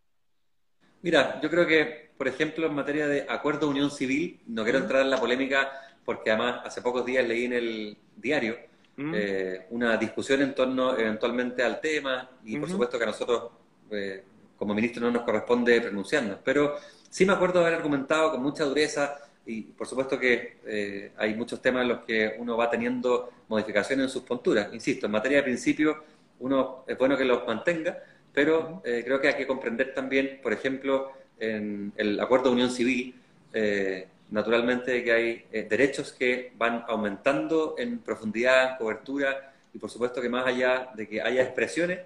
Mira, 1.03 1.41
yo 1.41 1.49
creo 1.49 1.67
que, 1.67 2.11
por 2.17 2.27
ejemplo, 2.27 2.67
en 2.67 2.75
materia 2.75 3.07
de 3.07 3.27
acuerdo 3.29 3.61
de 3.61 3.67
unión 3.67 3.91
civil, 3.91 4.41
no 4.47 4.65
quiero 4.65 4.79
entrar 4.79 5.03
en 5.03 5.11
la 5.11 5.19
polémica 5.19 5.71
porque 6.05 6.31
además 6.31 6.63
hace 6.65 6.83
pocos 6.83 7.05
días 7.05 7.27
leí 7.29 7.45
en 7.45 7.53
el 7.53 7.99
diario 8.17 8.57
eh, 8.97 9.67
una 9.71 9.97
discusión 9.97 10.43
en 10.43 10.55
torno 10.55 10.99
eventualmente 10.99 11.63
al 11.63 11.81
tema 11.81 12.29
y 12.45 12.57
por 12.57 12.69
supuesto 12.69 12.99
que 12.99 13.05
a 13.05 13.09
nosotros 13.09 13.51
eh, 13.93 14.25
como 14.57 14.75
ministro 14.75 15.03
no 15.03 15.13
nos 15.13 15.23
corresponde 15.23 15.81
pronunciarnos, 15.81 16.39
pero 16.43 16.75
sí 17.09 17.25
me 17.25 17.33
acuerdo 17.33 17.61
haber 17.61 17.75
argumentado 17.75 18.33
con 18.33 18.43
mucha 18.43 18.65
dureza 18.65 19.17
y 19.49 19.63
por 19.63 19.87
supuesto 19.87 20.21
que 20.21 20.59
eh, 20.67 21.13
hay 21.17 21.35
muchos 21.35 21.63
temas 21.63 21.83
en 21.83 21.89
los 21.89 22.01
que 22.01 22.35
uno 22.39 22.55
va 22.55 22.69
teniendo 22.69 23.31
modificaciones 23.49 24.05
en 24.05 24.11
sus 24.11 24.23
posturas. 24.23 24.69
Insisto, 24.75 25.07
en 25.07 25.13
materia 25.13 25.39
de 25.39 25.45
principios, 25.45 25.97
uno 26.41 26.85
es 26.87 26.99
bueno 26.99 27.17
que 27.17 27.25
los 27.25 27.47
mantenga, 27.47 27.99
pero 28.31 28.83
eh, 28.85 29.01
creo 29.03 29.19
que 29.19 29.29
hay 29.29 29.37
que 29.37 29.47
comprender 29.47 29.95
también, 29.95 30.41
por 30.43 30.53
ejemplo, 30.53 31.13
en 31.41 31.95
el 31.97 32.21
acuerdo 32.21 32.51
de 32.51 32.57
unión 32.57 32.71
civil, 32.71 33.15
eh, 33.55 34.07
naturalmente 34.31 35.03
que 35.03 35.13
hay 35.13 35.45
derechos 35.51 36.13
que 36.13 36.53
van 36.59 36.85
aumentando 36.87 37.75
en 37.79 38.01
profundidad, 38.01 38.73
en 38.73 38.77
cobertura, 38.77 39.55
y 39.73 39.79
por 39.79 39.89
supuesto 39.89 40.21
que 40.21 40.29
más 40.29 40.47
allá 40.47 40.91
de 40.95 41.09
que 41.09 41.23
haya 41.23 41.43
expresiones 41.43 42.01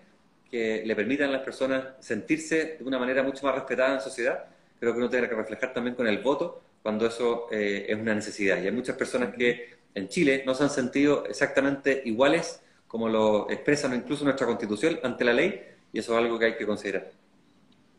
que 0.48 0.85
le 0.87 0.94
permitan 0.94 1.31
a 1.31 1.33
las 1.33 1.42
personas 1.42 1.87
sentirse 1.98 2.76
de 2.78 2.85
una 2.85 3.00
manera 3.00 3.24
mucho 3.24 3.44
más 3.44 3.57
respetada 3.57 3.94
en 3.94 4.00
sociedad, 4.00 4.44
creo 4.78 4.92
que 4.92 4.98
uno 4.98 5.11
tiene 5.11 5.28
que 5.28 5.35
reflejar 5.35 5.72
también 5.72 5.96
con 5.96 6.07
el 6.07 6.18
voto 6.18 6.62
cuando 6.83 7.07
eso 7.07 7.49
eh, 7.51 7.87
es 7.88 7.97
una 7.97 8.14
necesidad. 8.14 8.61
Y 8.62 8.66
hay 8.66 8.73
muchas 8.73 8.97
personas 8.97 9.35
que 9.35 9.77
en 9.95 10.09
Chile 10.09 10.42
no 10.47 10.55
se 10.55 10.64
han 10.64 10.71
sentido 10.71 11.25
exactamente 11.27 12.03
iguales 12.05 12.62
como 12.92 13.09
lo 13.09 13.51
expresan 13.51 13.95
incluso 13.95 14.23
nuestra 14.23 14.47
constitución 14.47 15.01
ante 15.03 15.25
la 15.25 15.33
ley, 15.33 15.62
y 15.95 15.99
eso 15.99 16.12
es 16.12 16.18
algo 16.18 16.38
que 16.38 16.45
hay 16.45 16.57
que 16.57 16.66
considerar. 16.66 17.11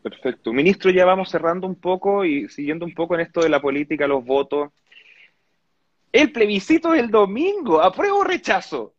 Perfecto. 0.00 0.52
Ministro, 0.52 0.88
ya 0.92 1.04
vamos 1.04 1.30
cerrando 1.30 1.66
un 1.66 1.74
poco 1.74 2.24
y 2.24 2.48
siguiendo 2.48 2.84
un 2.84 2.94
poco 2.94 3.16
en 3.16 3.22
esto 3.22 3.40
de 3.40 3.48
la 3.48 3.60
política, 3.60 4.06
los 4.06 4.24
votos. 4.24 4.70
El 6.12 6.30
plebiscito 6.30 6.92
del 6.92 7.10
domingo, 7.10 7.82
¿apruebo 7.82 8.18
o 8.18 8.24
rechazo? 8.24 8.94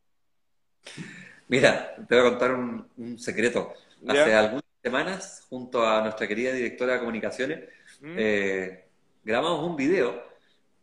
Mira, 1.47 1.95
te 1.95 2.19
voy 2.19 2.27
a 2.27 2.29
contar 2.29 2.55
un, 2.55 3.17
secreto. 3.17 3.71
Hace 4.05 4.33
algunas 4.33 4.65
semanas, 4.83 5.45
junto 5.47 5.87
a 5.87 6.01
nuestra 6.01 6.27
querida 6.27 6.51
directora 6.51 6.93
de 6.93 6.99
comunicaciones, 6.99 7.59
mm. 8.01 8.15
eh, 8.17 8.84
grabamos 9.25 9.67
un 9.67 9.75
video, 9.75 10.23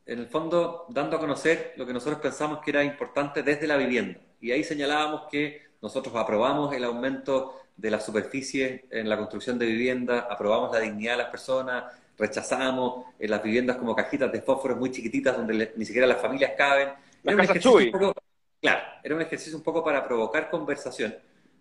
en 0.05 0.19
el 0.19 0.27
fondo 0.27 0.87
dando 0.89 1.17
a 1.17 1.21
conocer 1.21 1.75
lo 1.77 1.87
que 1.87 1.93
nosotros 1.93 2.21
pensamos 2.21 2.59
que 2.59 2.73
era 2.73 2.83
importante 2.83 3.45
desde 3.45 3.69
la 3.69 3.77
vivienda. 3.77 4.19
Y 4.41 4.51
ahí 4.51 4.65
señalábamos 4.65 5.23
que 5.31 5.63
nosotros 5.81 6.15
aprobamos 6.17 6.75
el 6.75 6.83
aumento 6.83 7.61
de 7.77 7.91
la 7.91 8.01
superficie 8.01 8.85
en 8.91 9.09
la 9.09 9.17
construcción 9.17 9.59
de 9.59 9.67
vivienda, 9.67 10.27
aprobamos 10.29 10.73
la 10.73 10.81
dignidad 10.81 11.13
de 11.13 11.19
las 11.19 11.31
personas, 11.31 11.85
rechazamos 12.19 13.07
en 13.19 13.31
las 13.31 13.43
viviendas 13.43 13.77
como 13.77 13.95
cajitas 13.95 14.31
de 14.31 14.43
fósforos 14.43 14.77
muy 14.77 14.91
chiquititas 14.91 15.37
donde 15.37 15.73
ni 15.77 15.85
siquiera 15.85 16.07
las 16.07 16.21
familias 16.21 16.53
caben. 16.59 16.89
Era 17.23 17.37
un, 17.37 17.41
ejercicio 17.41 17.77
un 17.77 17.93
poco, 17.93 18.15
claro, 18.61 18.81
era 19.05 19.15
un 19.15 19.23
ejercicio 19.23 19.57
un 19.57 19.63
poco 19.63 19.85
para 19.85 20.05
provocar 20.05 20.51
conversación, 20.51 21.15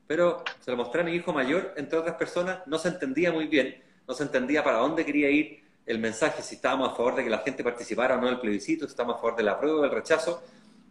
pero 0.08 0.44
se 0.60 0.72
lo 0.72 0.78
mostré 0.78 1.02
a 1.02 1.04
mi 1.04 1.14
hijo 1.14 1.32
mayor, 1.32 1.76
entre 1.78 2.00
otras 2.00 2.16
personas, 2.16 2.66
no 2.66 2.80
se 2.80 2.88
entendía 2.88 3.32
muy 3.32 3.46
bien, 3.46 3.82
no 4.08 4.16
se 4.16 4.24
entendía 4.24 4.64
para 4.64 4.78
dónde 4.78 5.06
quería 5.06 5.30
ir, 5.30 5.62
el 5.86 6.00
mensaje, 6.00 6.42
si 6.42 6.56
estábamos 6.56 6.90
a 6.90 6.96
favor 6.96 7.16
de 7.16 7.24
que 7.24 7.30
la 7.30 7.40
gente 7.40 7.64
participara 7.64 8.16
o 8.16 8.22
no 8.22 8.28
en 8.28 8.36
el 8.36 8.40
plebiscito, 8.40 8.86
si 8.86 8.92
estábamos 8.92 9.18
a 9.18 9.20
favor 9.20 9.36
de 9.36 9.44
la 9.44 9.60
prueba 9.60 9.80
o 9.80 9.82
del 9.82 9.92
rechazo, 9.92 10.44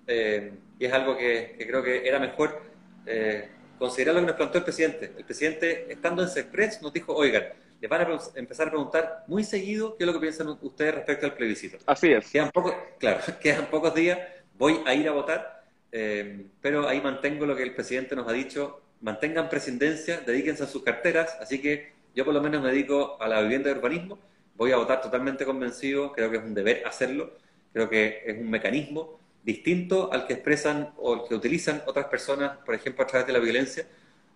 eh, 0.06 0.52
y 0.78 0.84
es 0.84 0.92
algo 0.92 1.16
que, 1.16 1.56
creo 1.58 1.82
que 1.82 2.06
era 2.06 2.18
mejor 2.18 2.60
eh, 3.06 3.48
considerar 3.78 4.14
lo 4.14 4.20
que 4.20 4.26
nos 4.26 4.36
planteó 4.36 4.58
el 4.58 4.64
presidente. 4.64 5.12
El 5.16 5.24
presidente, 5.24 5.92
estando 5.92 6.22
en 6.22 6.28
CESPRES, 6.28 6.82
nos 6.82 6.92
dijo, 6.92 7.14
oigan, 7.14 7.44
les 7.80 7.88
van 7.88 8.02
a 8.02 8.18
empezar 8.34 8.68
a 8.68 8.70
preguntar 8.70 9.24
muy 9.26 9.42
seguido 9.42 9.96
qué 9.96 10.04
es 10.04 10.06
lo 10.06 10.12
que 10.12 10.20
piensan 10.20 10.48
ustedes 10.60 10.94
respecto 10.94 11.26
al 11.26 11.34
plebiscito. 11.34 11.78
Así 11.86 12.12
es. 12.12 12.30
Quedan 12.30 12.50
pocos, 12.50 12.74
claro, 12.98 13.20
quedan 13.40 13.66
pocos 13.66 13.94
días, 13.94 14.18
voy 14.58 14.80
a 14.84 14.94
ir 14.94 15.08
a 15.08 15.12
votar, 15.12 15.64
eh, 15.92 16.46
pero 16.60 16.86
ahí 16.86 17.00
mantengo 17.00 17.46
lo 17.46 17.56
que 17.56 17.62
el 17.62 17.74
presidente 17.74 18.14
nos 18.14 18.28
ha 18.28 18.32
dicho, 18.32 18.82
mantengan 19.00 19.48
presidencia, 19.48 20.20
dedíquense 20.20 20.64
a 20.64 20.66
sus 20.66 20.82
carteras, 20.82 21.36
así 21.40 21.60
que 21.60 21.92
yo 22.14 22.24
por 22.24 22.34
lo 22.34 22.42
menos 22.42 22.62
me 22.62 22.70
dedico 22.70 23.16
a 23.20 23.28
la 23.28 23.40
vivienda 23.40 23.70
y 23.70 23.72
urbanismo, 23.72 24.18
voy 24.60 24.72
a 24.72 24.76
votar 24.76 25.00
totalmente 25.00 25.46
convencido, 25.46 26.12
creo 26.12 26.30
que 26.30 26.36
es 26.36 26.42
un 26.42 26.52
deber 26.52 26.86
hacerlo, 26.86 27.32
creo 27.72 27.88
que 27.88 28.22
es 28.26 28.38
un 28.38 28.50
mecanismo 28.50 29.18
distinto 29.42 30.12
al 30.12 30.26
que 30.26 30.34
expresan 30.34 30.92
o 30.98 31.14
al 31.14 31.26
que 31.26 31.34
utilizan 31.34 31.82
otras 31.86 32.04
personas, 32.08 32.58
por 32.58 32.74
ejemplo, 32.74 33.02
a 33.02 33.06
través 33.06 33.26
de 33.26 33.32
la 33.32 33.38
violencia, 33.38 33.86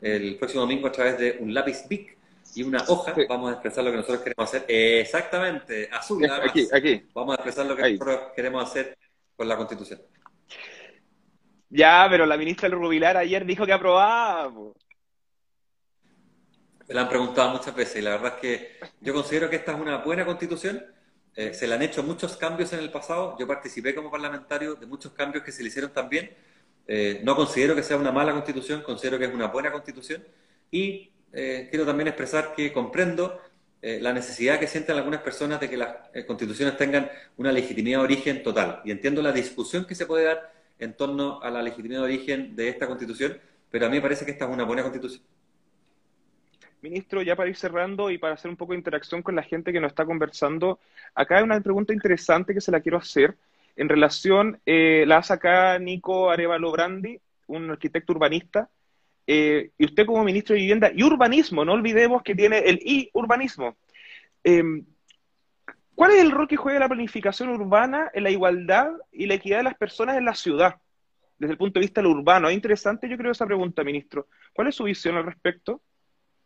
el 0.00 0.36
próximo 0.36 0.62
domingo 0.62 0.86
a 0.86 0.92
través 0.92 1.18
de 1.18 1.36
un 1.40 1.52
lápiz 1.52 1.86
BIC, 1.86 2.16
y 2.54 2.62
una 2.62 2.82
hoja, 2.88 3.14
vamos 3.28 3.50
a 3.50 3.52
expresar 3.54 3.84
lo 3.84 3.90
que 3.90 3.96
nosotros 3.98 4.22
queremos 4.22 4.48
hacer. 4.48 4.64
exactamente, 4.66 5.90
azul. 5.92 6.24
Aquí, 6.24 6.68
aquí. 6.72 7.02
Vamos 7.12 7.32
a 7.32 7.34
expresar 7.34 7.66
lo 7.66 7.76
que 7.76 7.82
nosotros 7.82 8.20
queremos 8.34 8.64
hacer 8.64 8.96
con 9.36 9.46
la 9.46 9.58
Constitución. 9.58 10.00
Ya, 11.68 12.06
pero 12.08 12.24
la 12.24 12.38
ministra 12.38 12.70
Rubilar 12.70 13.18
ayer 13.18 13.44
dijo 13.44 13.66
que 13.66 13.72
aprobaba. 13.74 14.50
Me 16.86 16.94
la 16.94 17.02
han 17.02 17.08
preguntado 17.08 17.50
muchas 17.50 17.74
veces 17.74 17.96
y 17.96 18.02
la 18.02 18.10
verdad 18.10 18.34
es 18.34 18.40
que 18.40 18.76
yo 19.00 19.14
considero 19.14 19.48
que 19.48 19.56
esta 19.56 19.72
es 19.72 19.80
una 19.80 19.98
buena 19.98 20.26
constitución. 20.26 20.84
Eh, 21.34 21.54
se 21.54 21.66
le 21.66 21.74
han 21.74 21.82
hecho 21.82 22.02
muchos 22.02 22.36
cambios 22.36 22.72
en 22.74 22.80
el 22.80 22.90
pasado. 22.90 23.36
Yo 23.38 23.46
participé 23.46 23.94
como 23.94 24.10
parlamentario 24.10 24.74
de 24.74 24.84
muchos 24.84 25.12
cambios 25.12 25.42
que 25.44 25.50
se 25.50 25.62
le 25.62 25.68
hicieron 25.68 25.92
también. 25.92 26.30
Eh, 26.86 27.22
no 27.24 27.34
considero 27.36 27.74
que 27.74 27.82
sea 27.82 27.96
una 27.96 28.12
mala 28.12 28.32
constitución, 28.32 28.82
considero 28.82 29.18
que 29.18 29.24
es 29.24 29.32
una 29.32 29.46
buena 29.46 29.72
constitución. 29.72 30.24
Y 30.70 31.10
eh, 31.32 31.68
quiero 31.70 31.86
también 31.86 32.08
expresar 32.08 32.54
que 32.54 32.72
comprendo 32.72 33.40
la 33.86 34.14
necesidad 34.14 34.58
que 34.58 34.66
sienten 34.66 34.96
algunas 34.96 35.20
personas 35.20 35.60
de 35.60 35.68
que 35.68 35.76
las 35.76 35.94
constituciones 36.26 36.74
tengan 36.78 37.10
una 37.36 37.52
legitimidad 37.52 37.98
de 37.98 38.04
origen 38.04 38.42
total. 38.42 38.80
Y 38.82 38.90
entiendo 38.90 39.20
la 39.20 39.30
discusión 39.30 39.84
que 39.84 39.94
se 39.94 40.06
puede 40.06 40.24
dar 40.24 40.54
en 40.78 40.94
torno 40.94 41.38
a 41.42 41.50
la 41.50 41.60
legitimidad 41.60 42.00
de 42.00 42.06
origen 42.06 42.56
de 42.56 42.70
esta 42.70 42.86
constitución, 42.86 43.38
pero 43.70 43.84
a 43.84 43.90
mí 43.90 43.96
me 43.96 44.00
parece 44.00 44.24
que 44.24 44.30
esta 44.30 44.46
es 44.46 44.50
una 44.50 44.64
buena 44.64 44.82
constitución. 44.82 45.22
Ministro, 46.84 47.22
ya 47.22 47.34
para 47.34 47.48
ir 47.48 47.56
cerrando 47.56 48.10
y 48.10 48.18
para 48.18 48.34
hacer 48.34 48.50
un 48.50 48.58
poco 48.58 48.72
de 48.72 48.78
interacción 48.78 49.22
con 49.22 49.34
la 49.34 49.42
gente 49.42 49.72
que 49.72 49.80
nos 49.80 49.88
está 49.88 50.04
conversando, 50.04 50.78
acá 51.14 51.38
hay 51.38 51.42
una 51.42 51.58
pregunta 51.58 51.94
interesante 51.94 52.52
que 52.52 52.60
se 52.60 52.70
la 52.70 52.80
quiero 52.80 52.98
hacer 52.98 53.38
en 53.74 53.88
relación, 53.88 54.60
eh, 54.66 55.04
la 55.06 55.16
hace 55.16 55.32
acá 55.32 55.78
Nico 55.78 56.30
Arevalo 56.30 56.70
Brandi, 56.72 57.18
un 57.46 57.70
arquitecto 57.70 58.12
urbanista, 58.12 58.68
eh, 59.26 59.70
y 59.78 59.86
usted 59.86 60.04
como 60.04 60.22
ministro 60.24 60.52
de 60.52 60.60
Vivienda 60.60 60.90
y 60.94 61.02
Urbanismo, 61.02 61.64
no 61.64 61.72
olvidemos 61.72 62.22
que 62.22 62.34
tiene 62.34 62.58
el 62.58 62.78
I, 62.84 63.08
urbanismo. 63.14 63.76
Em, 64.44 64.84
¿Cuál 65.94 66.10
es 66.10 66.20
el 66.20 66.32
rol 66.32 66.46
que 66.46 66.56
juega 66.56 66.80
la 66.80 66.88
planificación 66.88 67.48
urbana 67.48 68.10
en 68.12 68.24
la 68.24 68.30
igualdad 68.30 68.90
y 69.10 69.24
la 69.24 69.34
equidad 69.34 69.56
de 69.58 69.64
las 69.64 69.76
personas 69.78 70.18
en 70.18 70.26
la 70.26 70.34
ciudad, 70.34 70.76
desde 71.38 71.52
el 71.52 71.58
punto 71.58 71.80
de 71.80 71.86
vista 71.86 72.02
de 72.02 72.08
lo 72.08 72.14
urbano? 72.14 72.50
Es 72.50 72.54
interesante, 72.54 73.08
yo 73.08 73.16
creo, 73.16 73.32
esa 73.32 73.46
pregunta, 73.46 73.82
ministro. 73.82 74.28
¿Cuál 74.52 74.68
es 74.68 74.74
su 74.74 74.84
visión 74.84 75.16
al 75.16 75.24
respecto? 75.24 75.80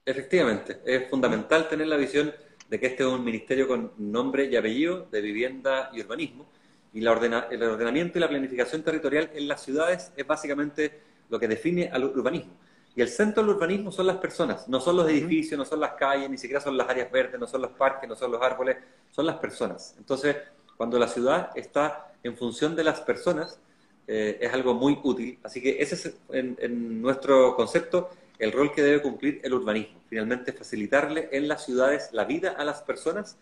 Efectivamente, 0.08 0.80
es 0.86 1.06
fundamental 1.10 1.68
tener 1.68 1.86
la 1.86 1.98
visión 1.98 2.32
de 2.70 2.80
que 2.80 2.86
este 2.86 3.02
es 3.02 3.08
un 3.10 3.22
ministerio 3.22 3.68
con 3.68 3.92
nombre 3.98 4.46
y 4.46 4.56
apellido 4.56 5.06
de 5.10 5.20
vivienda 5.20 5.90
y 5.92 6.00
urbanismo, 6.00 6.46
y 6.94 7.02
la 7.02 7.12
el 7.50 7.62
ordenamiento 7.62 8.16
y 8.16 8.22
la 8.22 8.28
planificación 8.30 8.82
territorial 8.82 9.28
en 9.34 9.46
las 9.46 9.62
ciudades 9.62 10.10
es 10.16 10.26
básicamente 10.26 10.98
lo 11.28 11.38
que 11.38 11.46
define 11.46 11.90
al 11.92 12.04
urbanismo. 12.04 12.54
Y 12.96 13.02
el 13.02 13.08
centro 13.08 13.42
del 13.42 13.54
urbanismo 13.54 13.92
son 13.92 14.06
las 14.06 14.16
personas, 14.16 14.66
no 14.66 14.80
son 14.80 14.96
los 14.96 15.10
edificios, 15.10 15.58
no 15.58 15.66
son 15.66 15.78
las 15.78 15.92
calles, 15.92 16.30
ni 16.30 16.38
siquiera 16.38 16.62
son 16.62 16.78
las 16.78 16.88
áreas 16.88 17.12
verdes, 17.12 17.38
no 17.38 17.46
son 17.46 17.60
los 17.60 17.72
parques, 17.72 18.08
no 18.08 18.16
son 18.16 18.32
los 18.32 18.40
árboles, 18.40 18.78
son 19.10 19.26
las 19.26 19.36
personas. 19.36 19.94
Entonces, 19.98 20.36
cuando 20.78 20.98
la 20.98 21.08
ciudad 21.08 21.50
está 21.54 22.12
en 22.22 22.34
función 22.34 22.74
de 22.74 22.84
las 22.84 23.02
personas, 23.02 23.60
eh, 24.06 24.38
es 24.40 24.54
algo 24.54 24.72
muy 24.72 24.98
útil. 25.02 25.38
Así 25.42 25.60
que 25.60 25.76
ese 25.82 25.96
es, 25.96 26.14
en, 26.30 27.02
nuestro 27.02 27.54
concepto, 27.54 28.08
el 28.38 28.52
rol 28.52 28.72
que 28.72 28.82
debe 28.82 29.02
cumplir 29.02 29.40
el 29.42 29.52
urbanismo. 29.54 30.00
Finalmente, 30.08 30.52
facilitarle 30.52 31.28
en 31.32 31.48
las 31.48 31.64
ciudades 31.64 32.10
la 32.12 32.24
vida 32.24 32.50
a 32.52 32.64
las 32.64 32.82
personas, 32.82 33.36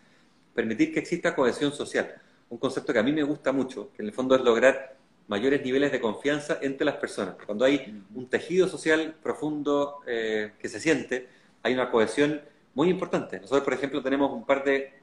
permitir 0.53 0.93
que 0.93 0.99
exista 0.99 1.35
cohesión 1.35 1.71
social. 1.71 2.15
Un 2.49 2.57
concepto 2.57 2.93
que 2.93 2.99
a 2.99 3.03
mí 3.03 3.11
me 3.11 3.23
gusta 3.23 3.51
mucho, 3.51 3.91
que 3.95 4.01
en 4.01 4.07
el 4.07 4.13
fondo 4.13 4.35
es 4.35 4.41
lograr 4.41 4.95
mayores 5.27 5.63
niveles 5.63 5.91
de 5.91 5.99
confianza 5.99 6.57
entre 6.61 6.85
las 6.85 6.95
personas. 6.95 7.35
Cuando 7.45 7.65
hay 7.65 8.03
un 8.15 8.27
tejido 8.27 8.67
social 8.67 9.15
profundo 9.21 9.99
eh, 10.07 10.53
que 10.59 10.69
se 10.69 10.79
siente, 10.79 11.27
hay 11.63 11.73
una 11.73 11.91
cohesión 11.91 12.41
muy 12.73 12.89
importante. 12.89 13.39
Nosotros, 13.39 13.63
por 13.63 13.73
ejemplo, 13.73 14.01
tenemos 14.01 14.31
un 14.31 14.45
par 14.45 14.63
de 14.63 14.93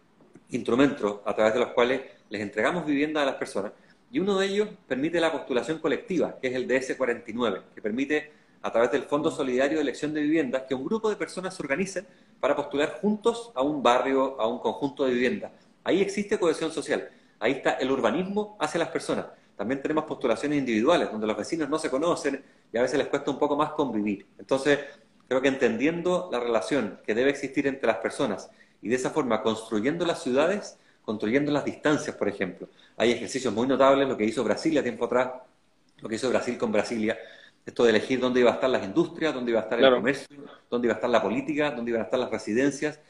instrumentos 0.50 1.20
a 1.24 1.34
través 1.34 1.54
de 1.54 1.60
los 1.60 1.68
cuales 1.70 2.00
les 2.30 2.40
entregamos 2.40 2.86
vivienda 2.86 3.22
a 3.22 3.26
las 3.26 3.34
personas 3.34 3.72
y 4.10 4.20
uno 4.20 4.38
de 4.38 4.46
ellos 4.46 4.68
permite 4.86 5.20
la 5.20 5.32
postulación 5.32 5.78
colectiva, 5.78 6.38
que 6.40 6.48
es 6.48 6.54
el 6.54 6.68
DS49, 6.68 7.62
que 7.74 7.82
permite 7.82 8.32
a 8.64 8.72
través 8.72 8.90
del 8.90 9.02
Fondo 9.02 9.30
Solidario 9.30 9.76
de 9.76 9.82
Elección 9.82 10.14
de 10.14 10.22
Viviendas 10.22 10.62
que 10.66 10.74
un 10.74 10.86
grupo 10.86 11.10
de 11.10 11.16
personas 11.16 11.54
se 11.54 11.62
organicen 11.62 12.06
para 12.40 12.56
postular 12.56 12.98
juntos 12.98 13.52
a 13.54 13.60
un 13.60 13.82
barrio, 13.82 14.40
a 14.40 14.46
un 14.46 14.58
conjunto 14.58 15.04
de 15.04 15.12
viviendas. 15.12 15.52
Ahí 15.84 16.00
existe 16.00 16.38
cohesión 16.38 16.72
social, 16.72 17.10
ahí 17.38 17.52
está 17.52 17.72
el 17.72 17.90
urbanismo 17.90 18.56
hacia 18.58 18.78
las 18.78 18.88
personas. 18.88 19.26
También 19.54 19.82
tenemos 19.82 20.04
postulaciones 20.04 20.58
individuales, 20.58 21.12
donde 21.12 21.26
los 21.26 21.36
vecinos 21.36 21.68
no 21.68 21.78
se 21.78 21.90
conocen 21.90 22.42
y 22.72 22.78
a 22.78 22.80
veces 22.80 22.96
les 22.96 23.08
cuesta 23.08 23.30
un 23.30 23.38
poco 23.38 23.54
más 23.54 23.72
convivir. 23.72 24.26
Entonces, 24.38 24.78
creo 25.28 25.42
que 25.42 25.48
entendiendo 25.48 26.30
la 26.32 26.40
relación 26.40 27.00
que 27.06 27.14
debe 27.14 27.28
existir 27.28 27.66
entre 27.66 27.86
las 27.86 27.98
personas 27.98 28.48
y 28.80 28.88
de 28.88 28.96
esa 28.96 29.10
forma 29.10 29.42
construyendo 29.42 30.06
las 30.06 30.22
ciudades, 30.22 30.78
construyendo 31.04 31.52
las 31.52 31.66
distancias, 31.66 32.16
por 32.16 32.28
ejemplo. 32.28 32.70
Hay 32.96 33.12
ejercicios 33.12 33.52
muy 33.52 33.66
notables, 33.66 34.08
lo 34.08 34.16
que 34.16 34.24
hizo 34.24 34.42
Brasil 34.42 34.78
a 34.78 34.82
tiempo 34.82 35.04
atrás, 35.04 35.32
lo 36.00 36.08
que 36.08 36.14
hizo 36.14 36.30
Brasil 36.30 36.56
con 36.56 36.72
Brasilia, 36.72 37.18
esto 37.66 37.84
de 37.84 37.90
elegir 37.90 38.20
dónde 38.20 38.40
iba 38.40 38.50
a 38.50 38.54
estar 38.54 38.68
las 38.68 38.84
industrias, 38.84 39.32
dónde 39.32 39.50
iba 39.50 39.60
a 39.60 39.64
estar 39.64 39.80
el 39.80 39.94
comercio, 39.94 40.36
dónde 40.70 40.86
iba 40.86 40.94
a 40.94 40.96
estar 40.96 41.10
la 41.10 41.22
política, 41.22 41.70
dónde 41.70 41.90
iban 41.90 42.02
a 42.02 42.04
estar 42.04 42.20
las 42.20 42.30
residencias. 42.30 43.00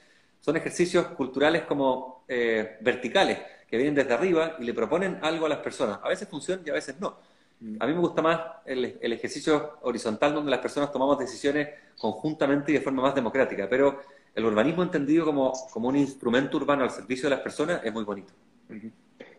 Son 0.41 0.57
ejercicios 0.57 1.07
culturales 1.09 1.63
como 1.63 2.25
eh, 2.29 2.77
verticales, 2.81 3.39
que 3.69 3.77
vienen 3.77 3.95
desde 3.95 4.15
arriba 4.15 4.57
y 4.59 4.65
le 4.65 4.75
proponen 4.75 5.19
algo 5.23 5.47
a 5.47 5.49
las 5.49 5.59
personas. 5.59 5.99
A 6.03 6.09
veces 6.09 6.29
funciona 6.29 6.63
y 6.65 6.71
a 6.71 6.75
veces 6.75 7.01
no. 7.01 7.17
Mm. 7.61 7.77
A 7.81 7.87
mí 7.87 7.95
me 7.95 8.01
gusta 8.01 8.23
más 8.23 8.41
el, 8.65 8.85
ejercicio 9.01 9.79
horizontal 9.83 10.35
donde 10.35 10.51
las 10.51 10.61
personas 10.61 10.93
tomamos 10.93 11.19
decisiones 11.19 11.69
conjuntamente 11.99 12.71
y 12.71 12.75
de 12.75 12.81
forma 12.81 13.03
más 13.03 13.15
democrática, 13.15 13.69
pero 13.69 14.03
el 14.35 14.45
urbanismo 14.45 14.83
entendido 14.83 15.25
como, 15.25 15.53
como 15.73 15.89
un 15.89 15.97
instrumento 15.97 16.57
urbano 16.57 16.85
al 16.85 16.91
servicio 16.91 17.29
de 17.29 17.37
las 17.37 17.41
personas 17.41 17.81
es 17.85 17.93
muy 17.93 18.05
bonito. 18.05 18.33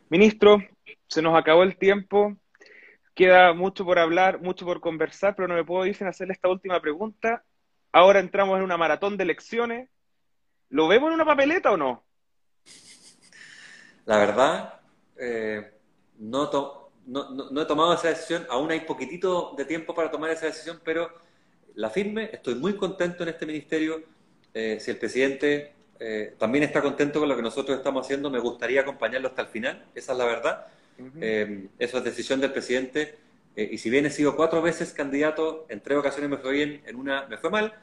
Ministro, 0.09 0.57
se 1.07 1.21
nos 1.21 1.37
acabó 1.37 1.63
el 1.63 1.77
tiempo, 1.77 2.35
queda 3.15 3.53
mucho 3.53 3.85
por 3.85 3.97
hablar, 3.97 4.41
mucho 4.41 4.65
por 4.65 4.81
conversar, 4.81 5.35
pero 5.35 5.47
no 5.47 5.55
me 5.55 5.63
puedo 5.63 5.85
ir 5.85 5.95
sin 5.95 6.07
hacerle 6.07 6.33
esta 6.33 6.49
última 6.49 6.79
pregunta. 6.81 7.43
Ahora 7.91 8.19
entramos 8.19 8.57
en 8.57 8.63
una 8.63 8.77
maratón 8.77 9.15
de 9.15 9.23
elecciones. 9.23 9.89
¿Lo 10.69 10.87
vemos 10.87 11.07
en 11.07 11.15
una 11.15 11.25
papeleta 11.25 11.71
o 11.71 11.77
no? 11.77 12.03
La 14.05 14.17
verdad, 14.17 14.81
eh, 15.17 15.71
no, 16.19 16.43
he 17.61 17.65
tomado 17.65 17.93
esa 17.93 18.09
decisión, 18.09 18.45
aún 18.49 18.69
hay 18.69 18.81
poquitito 18.81 19.53
de 19.57 19.65
tiempo 19.65 19.95
para 19.95 20.11
tomar 20.11 20.29
esa 20.29 20.47
decisión, 20.47 20.81
pero 20.83 21.09
la 21.75 21.89
firme, 21.89 22.29
estoy 22.31 22.55
muy 22.55 22.75
contento 22.75 23.23
en 23.23 23.29
este 23.29 23.45
ministerio. 23.45 24.03
Eh, 24.53 24.77
si 24.79 24.91
el 24.91 24.97
presidente 24.97 25.73
eh, 25.99 26.35
también 26.37 26.63
está 26.65 26.81
contento 26.81 27.19
con 27.19 27.29
lo 27.29 27.35
que 27.35 27.41
nosotros 27.41 27.77
estamos 27.77 28.05
haciendo, 28.05 28.29
me 28.29 28.39
gustaría 28.39 28.81
acompañarlo 28.81 29.29
hasta 29.29 29.43
el 29.43 29.47
final, 29.47 29.85
esa 29.95 30.11
es 30.11 30.17
la 30.17 30.25
verdad. 30.25 30.67
Eso 31.79 31.97
es 31.97 32.03
decisión 32.03 32.41
del 32.41 32.51
presidente. 32.51 33.17
y 33.55 33.77
si 33.77 33.89
bien 33.89 34.05
he 34.05 34.09
sido 34.09 34.35
cuatro 34.35 34.61
veces 34.61 34.93
candidato, 34.93 35.65
en 35.69 35.81
tres 35.81 35.97
ocasiones 35.97 36.29
me 36.29 36.37
fue 36.37 36.53
bien, 36.53 36.81
en 36.85 36.95
una 36.95 37.25
me 37.27 37.37
fue 37.37 37.49
mal, 37.49 37.73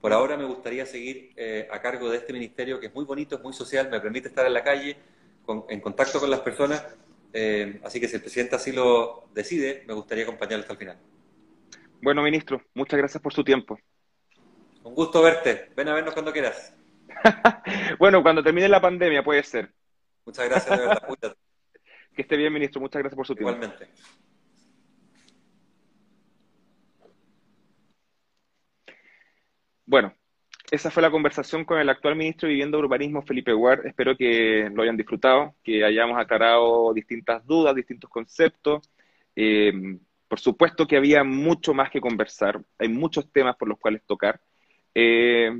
por 0.00 0.12
ahora 0.12 0.36
me 0.36 0.44
gustaría 0.44 0.86
seguir 0.86 1.34
a 1.70 1.80
cargo 1.80 2.10
de 2.10 2.18
este 2.18 2.32
ministerio 2.32 2.80
que 2.80 2.86
es 2.86 2.94
muy 2.94 3.04
bonito, 3.04 3.36
es 3.36 3.42
muy 3.42 3.52
social, 3.52 3.90
me 3.90 4.00
permite 4.00 4.28
estar 4.28 4.46
en 4.46 4.54
la 4.54 4.64
calle, 4.64 4.96
en 5.68 5.80
contacto 5.80 6.20
con 6.20 6.30
las 6.30 6.40
personas. 6.40 6.84
Eh, 7.32 7.80
así 7.84 8.00
que 8.00 8.08
si 8.08 8.16
el 8.16 8.22
presidente 8.22 8.56
así 8.56 8.72
lo 8.72 9.24
decide, 9.32 9.84
me 9.86 9.94
gustaría 9.94 10.24
acompañarlo 10.24 10.62
hasta 10.62 10.72
el 10.72 10.78
final. 10.78 10.98
Bueno, 12.02 12.22
ministro, 12.22 12.62
muchas 12.74 12.98
gracias 12.98 13.22
por 13.22 13.32
su 13.32 13.44
tiempo. 13.44 13.78
Un 14.82 14.94
gusto 14.94 15.22
verte. 15.22 15.70
Ven 15.76 15.88
a 15.88 15.94
vernos 15.94 16.14
cuando 16.14 16.32
quieras. 16.32 16.74
bueno, 17.98 18.22
cuando 18.22 18.42
termine 18.42 18.68
la 18.68 18.80
pandemia, 18.80 19.22
puede 19.22 19.42
ser. 19.42 19.72
Muchas 20.24 20.48
gracias, 20.48 20.78
de 20.78 20.86
verdad. 20.86 21.02
que 22.14 22.22
esté 22.22 22.36
bien, 22.36 22.52
ministro. 22.52 22.80
Muchas 22.80 23.00
gracias 23.00 23.16
por 23.16 23.26
su 23.26 23.34
tiempo. 23.34 23.52
Igualmente. 23.52 23.88
Bueno, 29.86 30.14
esa 30.70 30.90
fue 30.90 31.02
la 31.02 31.10
conversación 31.10 31.64
con 31.64 31.78
el 31.80 31.88
actual 31.88 32.14
ministro 32.14 32.46
de 32.46 32.54
Vivienda 32.54 32.78
y 32.78 32.80
Urbanismo, 32.80 33.22
Felipe 33.22 33.52
Ward. 33.52 33.86
Espero 33.86 34.16
que 34.16 34.70
lo 34.72 34.82
hayan 34.82 34.96
disfrutado, 34.96 35.56
que 35.64 35.84
hayamos 35.84 36.18
aclarado 36.18 36.92
distintas 36.94 37.44
dudas, 37.44 37.74
distintos 37.74 38.08
conceptos. 38.08 38.88
Eh, 39.34 39.72
por 40.30 40.38
supuesto 40.38 40.86
que 40.86 40.96
había 40.96 41.24
mucho 41.24 41.74
más 41.74 41.90
que 41.90 42.00
conversar, 42.00 42.62
hay 42.78 42.88
muchos 42.88 43.32
temas 43.32 43.56
por 43.56 43.66
los 43.68 43.80
cuales 43.80 44.04
tocar, 44.06 44.40
eh, 44.94 45.50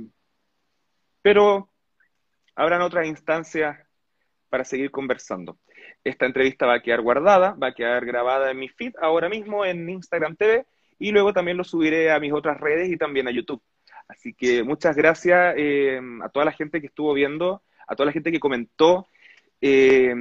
pero 1.22 1.68
habrán 2.54 2.82
otras 2.82 3.08
instancias 3.08 3.76
para 4.48 4.64
seguir 4.64 4.92
conversando. 4.92 5.58
Esta 6.04 6.26
entrevista 6.26 6.66
va 6.66 6.74
a 6.74 6.82
quedar 6.82 7.02
guardada, 7.02 7.52
va 7.52 7.68
a 7.68 7.74
quedar 7.74 8.04
grabada 8.06 8.50
en 8.50 8.58
mi 8.58 8.68
feed 8.68 8.94
ahora 9.00 9.28
mismo 9.28 9.64
en 9.64 9.88
Instagram 9.88 10.36
TV 10.36 10.66
y 10.98 11.12
luego 11.12 11.32
también 11.32 11.56
lo 11.56 11.64
subiré 11.64 12.10
a 12.10 12.20
mis 12.20 12.32
otras 12.32 12.58
redes 12.60 12.90
y 12.90 12.96
también 12.96 13.28
a 13.28 13.30
YouTube. 13.30 13.62
Así 14.08 14.34
que 14.34 14.62
muchas 14.62 14.96
gracias 14.96 15.54
eh, 15.56 16.00
a 16.22 16.28
toda 16.28 16.44
la 16.44 16.52
gente 16.52 16.80
que 16.80 16.88
estuvo 16.88 17.12
viendo, 17.12 17.62
a 17.86 17.94
toda 17.94 18.06
la 18.06 18.12
gente 18.12 18.32
que 18.32 18.40
comentó. 18.40 19.08
Eh, 19.60 20.14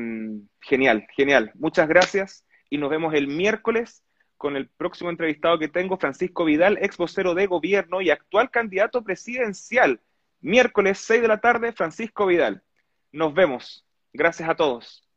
genial, 0.61 1.07
genial. 1.15 1.51
Muchas 1.55 1.87
gracias 1.87 2.45
y 2.69 2.77
nos 2.77 2.89
vemos 2.89 3.13
el 3.13 3.27
miércoles 3.27 4.03
con 4.37 4.55
el 4.55 4.69
próximo 4.69 5.09
entrevistado 5.09 5.59
que 5.59 5.67
tengo, 5.67 5.97
Francisco 5.97 6.45
Vidal, 6.45 6.77
ex 6.81 6.97
vocero 6.97 7.33
de 7.33 7.47
gobierno 7.47 8.01
y 8.01 8.09
actual 8.09 8.51
candidato 8.51 9.03
presidencial 9.03 9.99
Miércoles 10.41 10.99
6 10.99 11.21
de 11.21 11.27
la 11.27 11.39
tarde, 11.39 11.73
Francisco 11.73 12.25
Vidal. 12.25 12.63
Nos 13.11 13.33
vemos. 13.33 13.85
Gracias 14.13 14.49
a 14.49 14.55
todos. 14.55 15.08